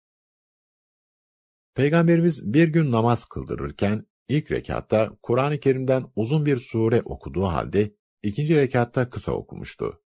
Peygamberimiz 1.74 2.52
bir 2.52 2.68
gün 2.68 2.92
namaz 2.92 3.24
kıldırırken 3.24 4.06
ilk 4.28 4.50
rekatta 4.50 5.16
Kur'an-ı 5.22 5.60
Kerim'den 5.60 6.06
uzun 6.16 6.46
bir 6.46 6.58
sure 6.58 7.02
okuduğu 7.04 7.44
halde 7.44 7.94
ikinci 8.22 8.56
rekatta 8.56 9.10
kısa 9.10 9.32
okumuştu. 9.32 10.02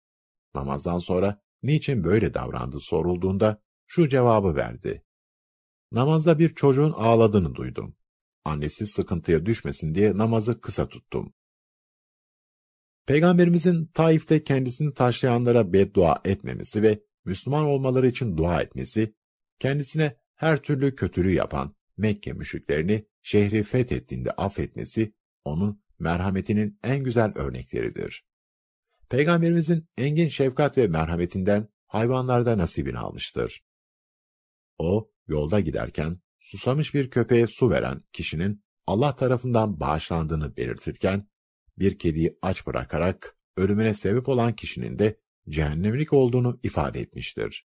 Namazdan 0.55 0.99
sonra 0.99 1.41
niçin 1.63 2.03
böyle 2.03 2.33
davrandı 2.33 2.79
sorulduğunda 2.79 3.61
şu 3.87 4.09
cevabı 4.09 4.55
verdi. 4.55 5.03
Namazda 5.91 6.39
bir 6.39 6.55
çocuğun 6.55 6.91
ağladığını 6.91 7.55
duydum. 7.55 7.95
Annesi 8.45 8.87
sıkıntıya 8.87 9.45
düşmesin 9.45 9.95
diye 9.95 10.17
namazı 10.17 10.61
kısa 10.61 10.87
tuttum. 10.87 11.33
Peygamberimizin 13.07 13.85
Taif'te 13.85 14.43
kendisini 14.43 14.93
taşlayanlara 14.93 15.73
beddua 15.73 16.21
etmemesi 16.25 16.81
ve 16.81 17.03
Müslüman 17.25 17.65
olmaları 17.65 18.07
için 18.07 18.37
dua 18.37 18.61
etmesi, 18.61 19.13
kendisine 19.59 20.17
her 20.35 20.61
türlü 20.61 20.95
kötülüğü 20.95 21.33
yapan 21.33 21.75
Mekke 21.97 22.33
müşriklerini 22.33 23.05
şehri 23.21 23.63
fethettiğinde 23.63 24.31
affetmesi, 24.31 25.13
onun 25.43 25.81
merhametinin 25.99 26.79
en 26.83 27.03
güzel 27.03 27.31
örnekleridir. 27.35 28.25
Peygamberimizin 29.09 29.89
engin 29.97 30.27
şefkat 30.27 30.77
ve 30.77 30.87
merhametinden 30.87 31.67
hayvanlarda 31.87 32.57
nasibini 32.57 32.97
almıştır. 32.97 33.63
O, 34.77 35.11
yolda 35.27 35.59
giderken 35.59 36.19
susamış 36.39 36.93
bir 36.93 37.09
köpeğe 37.09 37.47
su 37.47 37.69
veren 37.69 38.03
kişinin 38.13 38.63
Allah 38.87 39.15
tarafından 39.15 39.79
bağışlandığını 39.79 40.57
belirtirken, 40.57 41.27
bir 41.79 41.99
kediyi 41.99 42.37
aç 42.41 42.67
bırakarak 42.67 43.37
ölümüne 43.57 43.93
sebep 43.93 44.29
olan 44.29 44.55
kişinin 44.55 44.99
de 44.99 45.19
cehennemlik 45.49 46.13
olduğunu 46.13 46.59
ifade 46.63 46.99
etmiştir. 46.99 47.67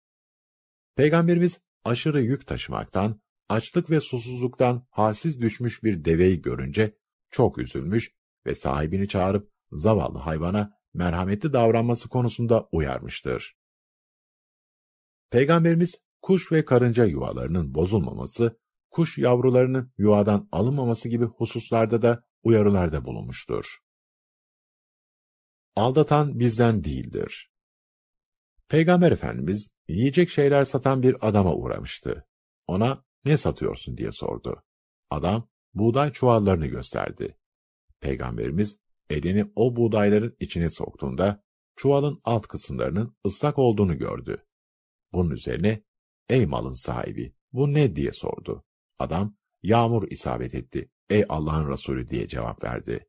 Peygamberimiz 0.96 1.60
aşırı 1.84 2.22
yük 2.22 2.48
taşımaktan, 2.48 3.22
açlık 3.50 3.90
ve 3.90 4.02
susuzluktan 4.02 4.88
halsiz 4.90 5.42
düşmüş 5.42 5.84
bir 5.84 6.06
deveyi 6.06 6.42
görünce 6.42 6.98
çok 7.32 7.58
üzülmüş 7.58 8.14
ve 8.46 8.56
sahibini 8.56 9.08
çağırıp 9.08 9.52
zavallı 9.72 10.18
hayvana 10.18 10.74
merhametli 10.94 11.54
davranması 11.54 12.10
konusunda 12.10 12.70
uyarmıştır. 12.72 13.58
Peygamberimiz 15.30 15.96
kuş 16.22 16.52
ve 16.52 16.66
karınca 16.66 17.06
yuvalarının 17.06 17.76
bozulmaması, 17.76 18.60
kuş 18.90 19.18
yavrularının 19.18 19.94
yuvadan 19.98 20.50
alınmaması 20.52 21.10
gibi 21.10 21.26
hususlarda 21.26 22.02
da 22.02 22.24
uyarılarda 22.44 23.06
bulunmuştur. 23.06 23.80
Aldatan 25.76 26.40
bizden 26.40 26.84
değildir. 26.84 27.52
Peygamber 28.70 29.12
Efendimiz 29.12 29.72
yiyecek 29.88 30.30
şeyler 30.30 30.66
satan 30.66 31.04
bir 31.04 31.28
adama 31.28 31.56
uğramıştı. 31.56 32.26
Ona 32.68 33.04
ne 33.26 33.38
satıyorsun 33.38 33.98
diye 33.98 34.12
sordu. 34.12 34.64
Adam 35.10 35.50
buğday 35.74 36.12
çuvallarını 36.12 36.68
gösterdi. 36.68 37.38
Peygamberimiz 38.00 38.80
elini 39.10 39.52
o 39.56 39.76
buğdayların 39.76 40.36
içine 40.40 40.70
soktuğunda 40.70 41.44
çuvalın 41.76 42.22
alt 42.24 42.48
kısımlarının 42.48 43.16
ıslak 43.26 43.60
olduğunu 43.60 43.98
gördü. 43.98 44.46
Bunun 45.14 45.32
üzerine 45.32 45.84
ey 46.30 46.46
malın 46.46 46.74
sahibi 46.74 47.34
bu 47.54 47.74
ne 47.74 47.96
diye 47.96 48.12
sordu. 48.12 48.64
Adam 49.00 49.36
yağmur 49.64 50.12
isabet 50.12 50.56
etti 50.56 50.92
ey 51.10 51.26
Allah'ın 51.30 51.72
Resulü 51.72 52.10
diye 52.10 52.28
cevap 52.28 52.64
verdi. 52.64 53.08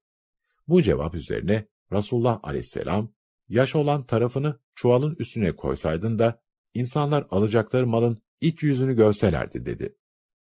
Bu 0.69 0.82
cevap 0.82 1.15
üzerine 1.15 1.66
Resulullah 1.93 2.41
aleyhisselam 2.43 3.12
yaş 3.49 3.77
olan 3.77 4.07
tarafını 4.07 4.61
çuvalın 4.75 5.17
üstüne 5.19 5.57
koysaydın 5.57 6.19
da 6.19 6.43
insanlar 6.75 7.27
alacakları 7.31 7.87
malın 7.87 8.23
iç 8.41 8.62
yüzünü 8.62 8.97
görselerdi 8.97 9.67
dedi. 9.67 9.97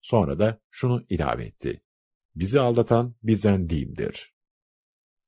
Sonra 0.00 0.38
da 0.38 0.60
şunu 0.70 1.04
ilave 1.08 1.44
etti. 1.44 1.82
Bizi 2.34 2.60
aldatan 2.60 3.14
bizden 3.22 3.70
değildir. 3.70 4.34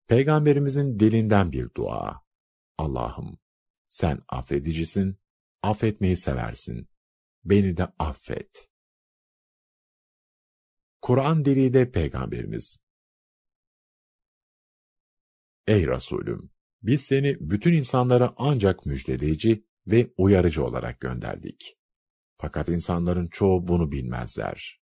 Peygamberimizin 0.06 1.00
dilinden 1.00 1.52
bir 1.52 1.74
dua. 1.74 2.24
Allah'ım 2.78 3.38
sen 3.88 4.20
affedicisin, 4.28 5.18
affetmeyi 5.62 6.16
seversin. 6.16 6.88
Beni 7.44 7.76
de 7.76 7.84
affet. 7.98 8.68
Kur'an 11.02 11.44
diliyle 11.44 11.90
Peygamberimiz 11.90 12.78
Ey 15.66 15.86
Resulüm! 15.86 16.50
Biz 16.82 17.00
seni 17.00 17.36
bütün 17.40 17.72
insanlara 17.72 18.34
ancak 18.36 18.86
müjdeleyici 18.86 19.64
ve 19.86 20.10
uyarıcı 20.16 20.64
olarak 20.64 21.00
gönderdik. 21.00 21.76
Fakat 22.38 22.68
insanların 22.68 23.28
çoğu 23.28 23.68
bunu 23.68 23.92
bilmezler. 23.92 24.83